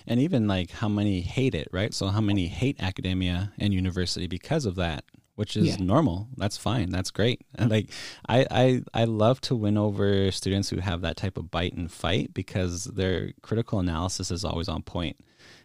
And 0.07 0.20
even 0.20 0.49
like 0.49 0.70
how 0.73 0.89
many 0.89 1.20
hate 1.20 1.55
it, 1.55 1.68
right? 1.70 1.95
So 1.95 2.09
how 2.09 2.20
many 2.20 2.49
hate 2.49 2.83
academia 2.83 3.53
and 3.57 3.73
university 3.73 4.27
because 4.27 4.66
of 4.66 4.75
that, 4.75 5.05
which 5.37 5.57
is 5.57 5.68
yeah. 5.68 5.77
normal. 5.79 6.29
That's 6.37 6.57
fine. 6.57 6.91
That's 6.91 7.12
great. 7.12 7.43
And 7.55 7.66
hmm. 7.68 7.73
like 7.73 7.91
I, 8.29 8.47
I 8.51 8.83
I 8.93 9.05
love 9.05 9.41
to 9.43 9.55
win 9.55 9.79
over 9.79 10.33
students 10.33 10.70
who 10.70 10.81
have 10.81 11.03
that 11.03 11.16
type 11.16 11.39
of 11.39 11.53
bite 11.53 11.75
and 11.75 11.91
fight 11.91 12.35
because 12.35 12.85
their 12.85 13.33
critical 13.43 13.79
analysis 13.79 14.33
is 14.33 14.45
always 14.45 14.68
on 14.68 14.83
point. 14.83 15.16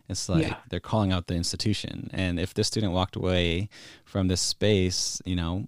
It's 0.07 0.29
like 0.29 0.43
yeah. 0.43 0.57
they're 0.69 0.79
calling 0.79 1.11
out 1.11 1.25
the 1.25 1.35
institution. 1.35 2.09
And 2.13 2.39
if 2.39 2.53
this 2.53 2.67
student 2.67 2.93
walked 2.93 3.15
away 3.15 3.69
from 4.05 4.27
this 4.27 4.39
space, 4.39 5.19
you 5.25 5.35
know, 5.35 5.67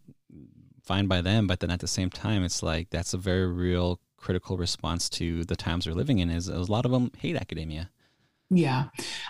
fine 0.84 1.08
by 1.08 1.22
them, 1.22 1.48
but 1.48 1.60
then 1.60 1.72
at 1.72 1.80
the 1.80 1.88
same 1.88 2.12
time 2.12 2.44
it's 2.44 2.62
like 2.62 2.92
that's 2.92 3.16
a 3.16 3.18
very 3.18 3.48
real 3.48 4.00
critical 4.20 4.58
response 4.58 5.10
to 5.10 5.44
the 5.46 5.56
times 5.56 5.88
we're 5.88 5.94
living 5.94 6.20
in 6.20 6.30
is 6.30 6.48
a 6.48 6.60
lot 6.60 6.86
of 6.86 6.92
them 6.92 7.12
hate 7.18 7.36
academia. 7.36 7.90
Yeah. 8.52 8.86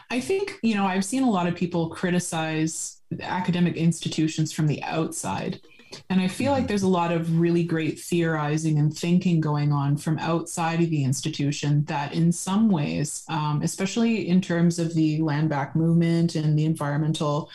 I 0.09 0.19
think, 0.21 0.57
you 0.63 0.75
know, 0.75 0.85
I've 0.85 1.05
seen 1.05 1.23
a 1.23 1.29
lot 1.29 1.47
of 1.47 1.55
people 1.55 1.89
criticize 1.89 3.01
academic 3.21 3.75
institutions 3.75 4.53
from 4.53 4.67
the 4.67 4.81
outside. 4.83 5.61
And 6.09 6.21
I 6.21 6.27
feel 6.27 6.51
like 6.51 6.61
mm-hmm. 6.61 6.67
there's 6.67 6.83
a 6.83 6.87
lot 6.87 7.11
of 7.11 7.39
really 7.39 7.63
great 7.63 7.99
theorizing 7.99 8.77
and 8.77 8.95
thinking 8.95 9.41
going 9.41 9.71
on 9.71 9.97
from 9.97 10.19
outside 10.19 10.81
of 10.81 10.89
the 10.89 11.03
institution 11.03 11.83
that, 11.85 12.13
in 12.13 12.31
some 12.31 12.69
ways, 12.69 13.23
um, 13.27 13.61
especially 13.63 14.27
in 14.27 14.39
terms 14.39 14.77
of 14.77 14.93
the 14.93 15.19
land 15.21 15.49
back 15.49 15.75
movement 15.75 16.35
and 16.35 16.57
the 16.57 16.65
environmental 16.65 17.49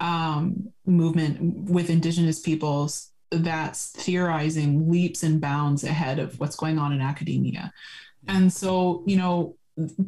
um, 0.00 0.72
movement 0.86 1.70
with 1.70 1.90
Indigenous 1.90 2.40
peoples, 2.40 3.10
that's 3.38 3.90
theorizing 3.90 4.90
leaps 4.90 5.22
and 5.22 5.40
bounds 5.40 5.84
ahead 5.84 6.18
of 6.18 6.38
what's 6.40 6.56
going 6.56 6.78
on 6.78 6.92
in 6.92 7.00
academia. 7.00 7.72
And 8.28 8.52
so, 8.52 9.02
you 9.06 9.16
know, 9.16 9.56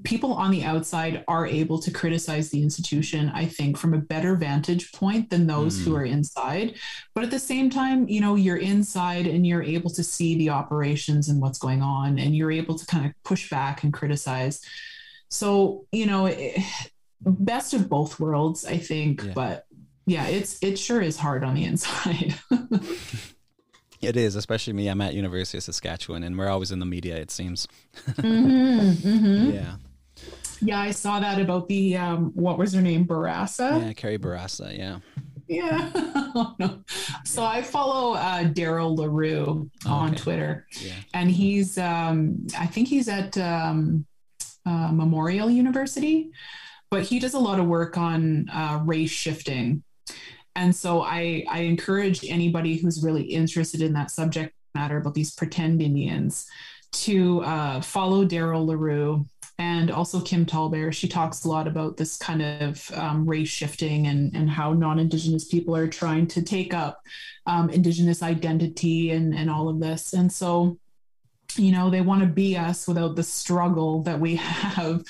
people 0.05 0.33
on 0.33 0.53
the 0.53 0.63
outside 0.63 1.25
are 1.27 1.45
able 1.45 1.79
to 1.81 1.91
criticize 1.91 2.51
the 2.51 2.63
institution, 2.63 3.31
I 3.35 3.47
think, 3.47 3.77
from 3.77 3.95
a 3.95 3.99
better 3.99 4.37
vantage 4.37 4.93
point 4.93 5.29
than 5.29 5.47
those 5.47 5.77
mm. 5.77 5.85
who 5.85 5.97
are 5.97 6.05
inside. 6.05 6.77
But 7.15 7.25
at 7.25 7.33
the 7.33 7.39
same 7.41 7.69
time, 7.69 8.09
you 8.09 8.21
know, 8.21 8.37
you're 8.37 8.59
inside 8.59 9.27
and 9.27 9.45
you're 9.45 9.65
able 9.65 9.91
to 9.91 10.05
see 10.05 10.37
the 10.37 10.51
operations 10.51 11.29
and 11.29 11.43
what's 11.43 11.59
going 11.59 11.83
on, 11.83 12.19
and 12.19 12.37
you're 12.37 12.53
able 12.53 12.79
to 12.79 12.87
kind 12.87 13.07
of 13.07 13.13
push 13.25 13.51
back 13.51 13.83
and 13.83 13.93
criticize. 13.93 14.61
So, 15.31 15.85
you 15.91 16.07
know, 16.07 16.27
it, 16.27 16.63
best 17.21 17.75
of 17.75 17.89
both 17.89 18.21
worlds, 18.21 18.65
I 18.65 18.79
think. 18.79 19.25
Yeah. 19.25 19.33
But 19.35 19.66
yeah, 20.07 20.29
it's 20.29 20.63
it 20.63 20.79
sure 20.79 21.03
is 21.03 21.17
hard 21.17 21.43
on 21.43 21.55
the 21.55 21.65
inside. 21.65 22.35
it 24.01 24.17
is, 24.17 24.37
especially 24.37 24.73
me. 24.73 24.89
I'm 24.89 25.01
at 25.01 25.15
University 25.15 25.59
of 25.59 25.65
Saskatchewan, 25.65 26.23
and 26.23 26.39
we're 26.39 26.49
always 26.49 26.71
in 26.71 26.79
the 26.79 26.87
media. 26.87 27.17
It 27.17 27.31
seems. 27.31 27.67
mm-hmm, 28.07 29.09
mm-hmm. 29.09 29.51
Yeah. 29.55 29.77
Yeah, 30.63 30.81
I 30.81 30.91
saw 30.93 31.21
that 31.21 31.39
about 31.39 31.69
the 31.69 31.97
um, 31.97 32.31
what 32.35 32.57
was 32.57 32.73
her 32.73 32.81
name, 32.81 33.05
Bourassa. 33.05 33.85
Yeah, 33.85 33.93
Carrie 33.93 34.19
Bourassa. 34.19 34.77
Yeah. 34.77 35.01
Yeah. 35.49 35.91
oh, 35.95 36.55
no. 36.59 36.83
So 37.25 37.45
I 37.45 37.63
follow 37.63 38.15
uh, 38.15 38.45
Darryl 38.45 38.97
Leroux 38.97 39.71
on 39.85 40.11
okay. 40.11 40.17
Twitter, 40.17 40.67
yeah. 40.81 40.95
and 41.15 41.31
he's 41.31 41.77
um, 41.79 42.47
I 42.59 42.67
think 42.67 42.89
he's 42.89 43.09
at 43.09 43.37
um, 43.37 44.07
uh, 44.65 44.91
Memorial 44.93 45.51
University, 45.51 46.31
but 46.91 47.03
he 47.03 47.19
does 47.19 47.35
a 47.35 47.39
lot 47.39 47.61
of 47.61 47.67
work 47.67 47.99
on 47.99 48.49
uh, 48.49 48.81
race 48.85 49.11
shifting 49.11 49.83
and 50.55 50.75
so 50.75 51.03
I, 51.03 51.45
I 51.51 51.61
encourage 51.61 52.25
anybody 52.25 52.77
who's 52.77 53.05
really 53.05 53.23
interested 53.23 53.83
in 53.83 53.93
that 53.93 54.11
subject 54.11 54.55
matter 54.75 54.97
about 54.97 55.15
these 55.15 55.35
pretend 55.35 55.83
Indians 55.83 56.47
to 56.93 57.43
uh, 57.43 57.81
follow 57.81 58.25
Darryl 58.25 58.67
Leroux 58.67 59.27
and 59.59 59.91
also 59.91 60.21
Kim 60.21 60.45
Tallbear. 60.45 60.93
She 60.93 61.09
talks 61.09 61.45
a 61.45 61.49
lot 61.49 61.67
about 61.67 61.97
this 61.97 62.17
kind 62.17 62.43
of 62.43 62.91
um, 62.95 63.27
race 63.27 63.49
shifting 63.49 64.07
and, 64.07 64.35
and 64.35 64.51
how 64.51 64.73
non 64.73 64.99
Indigenous 64.99 65.47
people 65.47 65.75
are 65.77 65.89
trying 65.89 66.27
to 66.29 66.43
take 66.43 66.75
up 66.75 67.01
um, 67.47 67.71
Indigenous 67.71 68.23
identity 68.23 69.11
and, 69.11 69.35
and 69.35 69.51
all 69.51 69.69
of 69.69 69.81
this. 69.81 70.13
And 70.13 70.31
so, 70.31 70.79
you 71.59 71.73
know, 71.73 71.91
they 71.91 72.01
want 72.01 72.21
to 72.23 72.27
be 72.27 72.57
us 72.57 72.87
without 72.87 73.17
the 73.17 73.23
struggle 73.23 74.03
that 74.03 74.19
we 74.19 74.37
have, 74.37 75.03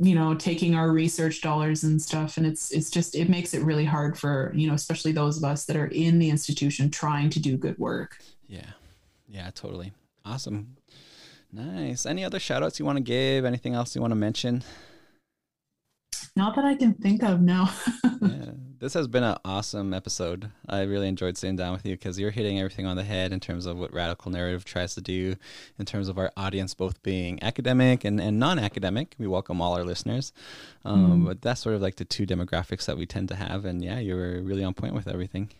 you 0.00 0.14
know, 0.14 0.34
taking 0.34 0.74
our 0.74 0.90
research 0.90 1.40
dollars 1.40 1.84
and 1.84 2.00
stuff. 2.00 2.36
And 2.36 2.46
it's 2.46 2.70
it's 2.70 2.90
just 2.90 3.14
it 3.14 3.28
makes 3.28 3.54
it 3.54 3.62
really 3.62 3.84
hard 3.84 4.18
for, 4.18 4.52
you 4.54 4.68
know, 4.68 4.74
especially 4.74 5.12
those 5.12 5.36
of 5.36 5.44
us 5.44 5.64
that 5.66 5.76
are 5.76 5.86
in 5.86 6.18
the 6.18 6.30
institution 6.30 6.90
trying 6.90 7.30
to 7.30 7.40
do 7.40 7.56
good 7.56 7.78
work. 7.78 8.18
Yeah. 8.46 8.70
Yeah, 9.28 9.50
totally. 9.54 9.92
Awesome. 10.24 10.76
Nice. 11.52 12.06
Any 12.06 12.24
other 12.24 12.38
shout 12.38 12.62
outs 12.62 12.78
you 12.78 12.84
want 12.84 12.96
to 12.96 13.02
give? 13.02 13.44
Anything 13.44 13.74
else 13.74 13.94
you 13.94 14.00
want 14.00 14.12
to 14.12 14.16
mention? 14.16 14.62
Not 16.36 16.54
that 16.56 16.64
I 16.64 16.74
can 16.74 16.94
think 16.94 17.22
of, 17.22 17.40
no. 17.40 17.68
yeah, 18.22 18.52
this 18.80 18.94
has 18.94 19.08
been 19.08 19.24
an 19.24 19.36
awesome 19.44 19.92
episode. 19.92 20.50
I 20.68 20.82
really 20.82 21.08
enjoyed 21.08 21.36
sitting 21.36 21.56
down 21.56 21.72
with 21.72 21.84
you 21.84 21.94
because 21.94 22.18
you're 22.18 22.30
hitting 22.30 22.58
everything 22.58 22.86
on 22.86 22.96
the 22.96 23.02
head 23.02 23.32
in 23.32 23.40
terms 23.40 23.66
of 23.66 23.76
what 23.76 23.92
Radical 23.92 24.30
Narrative 24.30 24.64
tries 24.64 24.94
to 24.94 25.00
do, 25.00 25.34
in 25.78 25.84
terms 25.84 26.08
of 26.08 26.18
our 26.18 26.30
audience 26.36 26.74
both 26.74 27.02
being 27.02 27.42
academic 27.42 28.04
and, 28.04 28.20
and 28.20 28.38
non 28.38 28.58
academic. 28.58 29.14
We 29.18 29.26
welcome 29.26 29.60
all 29.60 29.74
our 29.74 29.84
listeners. 29.84 30.32
Um, 30.84 31.22
mm. 31.22 31.26
But 31.26 31.42
that's 31.42 31.60
sort 31.60 31.74
of 31.74 31.82
like 31.82 31.96
the 31.96 32.04
two 32.04 32.26
demographics 32.26 32.86
that 32.86 32.96
we 32.96 33.06
tend 33.06 33.28
to 33.28 33.34
have. 33.34 33.64
And 33.64 33.82
yeah, 33.82 33.98
you 33.98 34.14
were 34.14 34.40
really 34.42 34.64
on 34.64 34.74
point 34.74 34.94
with 34.94 35.08
everything. 35.08 35.50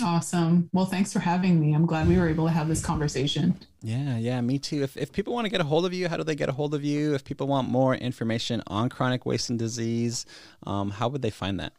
Awesome. 0.00 0.70
Well, 0.72 0.86
thanks 0.86 1.12
for 1.12 1.18
having 1.18 1.58
me. 1.58 1.74
I'm 1.74 1.84
glad 1.84 2.06
we 2.06 2.18
were 2.18 2.28
able 2.28 2.46
to 2.46 2.52
have 2.52 2.68
this 2.68 2.84
conversation. 2.84 3.58
Yeah, 3.82 4.16
yeah, 4.16 4.40
me 4.40 4.60
too. 4.60 4.82
If, 4.82 4.96
if 4.96 5.12
people 5.12 5.34
want 5.34 5.46
to 5.46 5.50
get 5.50 5.60
a 5.60 5.64
hold 5.64 5.84
of 5.86 5.92
you, 5.92 6.08
how 6.08 6.16
do 6.16 6.22
they 6.22 6.36
get 6.36 6.48
a 6.48 6.52
hold 6.52 6.72
of 6.72 6.84
you? 6.84 7.14
If 7.14 7.24
people 7.24 7.48
want 7.48 7.68
more 7.68 7.96
information 7.96 8.62
on 8.68 8.90
chronic 8.90 9.26
wasting 9.26 9.56
disease, 9.56 10.24
um, 10.64 10.90
how 10.90 11.08
would 11.08 11.22
they 11.22 11.30
find 11.30 11.58
that? 11.58 11.72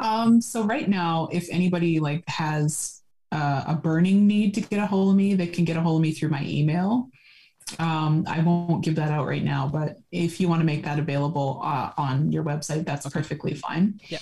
Um, 0.00 0.40
so 0.40 0.62
right 0.62 0.88
now, 0.88 1.28
if 1.32 1.48
anybody 1.50 2.00
like 2.00 2.24
has 2.28 3.02
uh, 3.32 3.64
a 3.66 3.74
burning 3.74 4.26
need 4.26 4.54
to 4.54 4.60
get 4.60 4.78
a 4.78 4.86
hold 4.86 5.10
of 5.10 5.16
me, 5.16 5.34
they 5.34 5.46
can 5.46 5.64
get 5.64 5.76
a 5.76 5.80
hold 5.80 6.00
of 6.00 6.02
me 6.02 6.12
through 6.12 6.30
my 6.30 6.44
email. 6.44 7.08
Um, 7.78 8.24
I 8.26 8.40
won't 8.40 8.82
give 8.82 8.94
that 8.94 9.10
out 9.10 9.26
right 9.26 9.44
now, 9.44 9.68
but 9.68 9.98
if 10.10 10.40
you 10.40 10.48
want 10.48 10.60
to 10.60 10.64
make 10.64 10.84
that 10.84 10.98
available 10.98 11.60
uh, 11.62 11.90
on 11.98 12.32
your 12.32 12.42
website, 12.42 12.86
that's 12.86 13.06
perfectly 13.08 13.54
fine. 13.54 14.00
Yeah. 14.08 14.18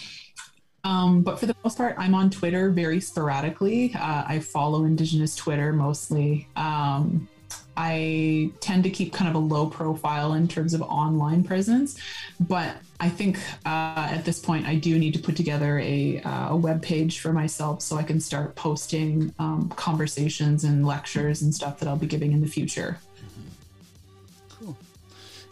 Um, 0.83 1.23
but 1.23 1.39
for 1.39 1.47
the 1.47 1.57
most 1.65 1.77
part, 1.77 1.95
I'm 1.99 2.15
on 2.15 2.31
Twitter 2.31 2.71
very 2.71 3.01
sporadically. 3.01 3.93
Uh, 3.95 4.25
I 4.27 4.39
follow 4.41 4.85
Indigenous 4.85 5.35
Twitter 5.37 5.73
mostly. 5.73 6.49
Um, 6.57 7.29
I 7.77 8.51
tend 8.61 8.85
to 8.85 8.91
keep 8.91 9.13
kind 9.13 9.29
of 9.29 9.35
a 9.35 9.39
low 9.39 9.67
profile 9.67 10.33
in 10.33 10.49
terms 10.49 10.75
of 10.75 10.83
online 10.83 11.45
presence, 11.45 11.99
but 12.41 12.77
I 12.99 13.09
think 13.09 13.39
uh, 13.67 14.09
at 14.11 14.25
this 14.25 14.39
point 14.39 14.67
I 14.67 14.77
do 14.77 14.99
need 14.99 15.13
to 15.15 15.21
put 15.21 15.37
together 15.37 15.79
a, 15.79 16.21
uh, 16.23 16.51
a 16.51 16.57
web 16.57 16.83
page 16.83 17.21
for 17.21 17.33
myself 17.33 17.83
so 17.83 17.97
I 17.97 18.03
can 18.03 18.21
start 18.21 18.55
posting 18.55 19.35
um, 19.39 19.69
conversations 19.77 20.65
and 20.65 20.87
lectures 20.87 21.43
and 21.43 21.55
stuff 21.55 21.79
that 21.81 21.89
I'll 21.89 21.97
be 21.97 22.07
giving 22.07 22.33
in 22.33 22.41
the 22.41 22.49
future. 22.49 22.99
Cool. 24.49 24.77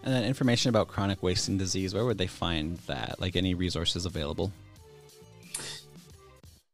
And 0.03 0.15
then 0.15 0.25
information 0.25 0.71
about 0.71 0.89
chronic 0.89 1.23
wasting 1.23 1.59
disease, 1.59 1.95
where 1.95 2.05
would 2.05 2.19
they 2.19 2.27
find 2.27 2.79
that? 2.87 3.21
Like 3.21 3.37
any 3.37 3.55
resources 3.55 4.07
available? 4.07 4.53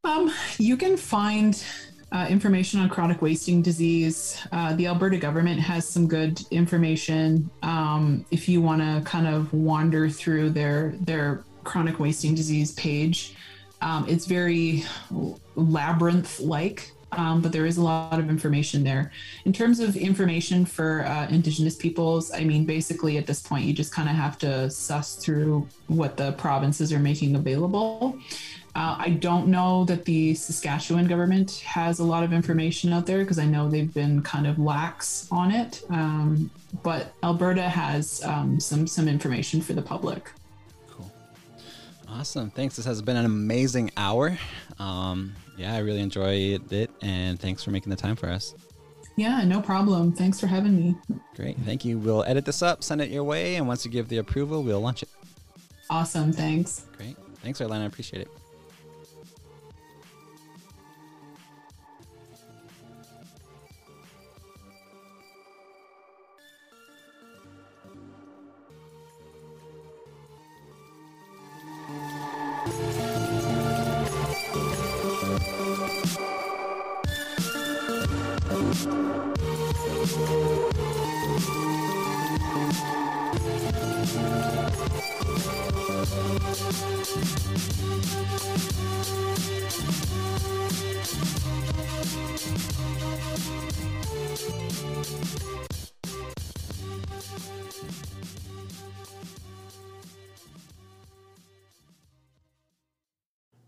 Um, 0.03 0.33
you 0.57 0.77
can 0.77 0.97
find 0.97 1.63
uh, 2.11 2.27
information 2.29 2.79
on 2.79 2.89
chronic 2.89 3.21
wasting 3.21 3.61
disease. 3.61 4.41
Uh, 4.51 4.75
the 4.75 4.87
Alberta 4.87 5.17
government 5.17 5.59
has 5.59 5.87
some 5.87 6.07
good 6.07 6.41
information. 6.51 7.49
Um, 7.63 8.25
if 8.31 8.49
you 8.49 8.61
want 8.61 8.81
to 8.81 9.01
kind 9.09 9.27
of 9.27 9.51
wander 9.53 10.09
through 10.09 10.49
their 10.49 10.95
their 11.01 11.43
chronic 11.63 11.99
wasting 11.99 12.35
disease 12.35 12.73
page, 12.73 13.35
um, 13.81 14.05
it's 14.07 14.25
very 14.25 14.83
labyrinth 15.55 16.39
like. 16.39 16.91
Um, 17.13 17.41
but 17.41 17.51
there 17.51 17.65
is 17.65 17.77
a 17.77 17.81
lot 17.81 18.19
of 18.19 18.29
information 18.29 18.85
there. 18.85 19.11
In 19.43 19.51
terms 19.51 19.81
of 19.81 19.97
information 19.97 20.65
for 20.65 21.03
uh, 21.05 21.27
Indigenous 21.27 21.75
peoples, 21.75 22.31
I 22.31 22.45
mean, 22.45 22.63
basically 22.63 23.17
at 23.17 23.27
this 23.27 23.41
point, 23.41 23.65
you 23.65 23.73
just 23.73 23.93
kind 23.93 24.07
of 24.07 24.15
have 24.15 24.37
to 24.39 24.69
suss 24.69 25.17
through 25.17 25.67
what 25.87 26.15
the 26.15 26.31
provinces 26.33 26.93
are 26.93 26.99
making 26.99 27.35
available. 27.35 28.17
Uh, 28.73 28.95
I 28.97 29.09
don't 29.09 29.47
know 29.47 29.83
that 29.85 30.05
the 30.05 30.33
Saskatchewan 30.33 31.05
government 31.05 31.59
has 31.59 31.99
a 31.99 32.03
lot 32.03 32.23
of 32.23 32.31
information 32.31 32.93
out 32.93 33.05
there 33.05 33.19
because 33.19 33.37
I 33.37 33.45
know 33.45 33.69
they've 33.69 33.93
been 33.93 34.21
kind 34.21 34.47
of 34.47 34.59
lax 34.59 35.27
on 35.29 35.51
it. 35.51 35.83
Um, 35.89 36.49
but 36.83 37.13
Alberta 37.21 37.67
has 37.67 38.23
um, 38.23 38.59
some 38.59 38.87
some 38.87 39.09
information 39.09 39.61
for 39.61 39.73
the 39.73 39.81
public. 39.81 40.31
Cool, 40.89 41.11
awesome. 42.07 42.49
Thanks. 42.49 42.77
This 42.77 42.85
has 42.85 43.01
been 43.01 43.17
an 43.17 43.25
amazing 43.25 43.91
hour. 43.97 44.37
Um, 44.79 45.33
yeah, 45.57 45.75
I 45.75 45.79
really 45.79 45.99
enjoyed 45.99 46.71
it, 46.71 46.89
and 47.01 47.37
thanks 47.39 47.63
for 47.63 47.71
making 47.71 47.89
the 47.89 47.97
time 47.97 48.15
for 48.15 48.29
us. 48.29 48.55
Yeah, 49.17 49.43
no 49.43 49.61
problem. 49.61 50.13
Thanks 50.13 50.39
for 50.39 50.47
having 50.47 50.77
me. 50.77 50.95
Great, 51.35 51.57
thank 51.65 51.83
you. 51.83 51.97
We'll 51.99 52.23
edit 52.23 52.45
this 52.45 52.61
up, 52.61 52.83
send 52.85 53.01
it 53.01 53.09
your 53.09 53.25
way, 53.25 53.57
and 53.57 53.67
once 53.67 53.83
you 53.83 53.91
give 53.91 54.07
the 54.07 54.17
approval, 54.19 54.63
we'll 54.63 54.79
launch 54.79 55.03
it. 55.03 55.09
Awesome. 55.89 56.31
Thanks. 56.31 56.85
Great. 56.95 57.17
Thanks, 57.43 57.59
Arlana. 57.59 57.81
I 57.81 57.85
appreciate 57.85 58.21
it. 58.21 58.31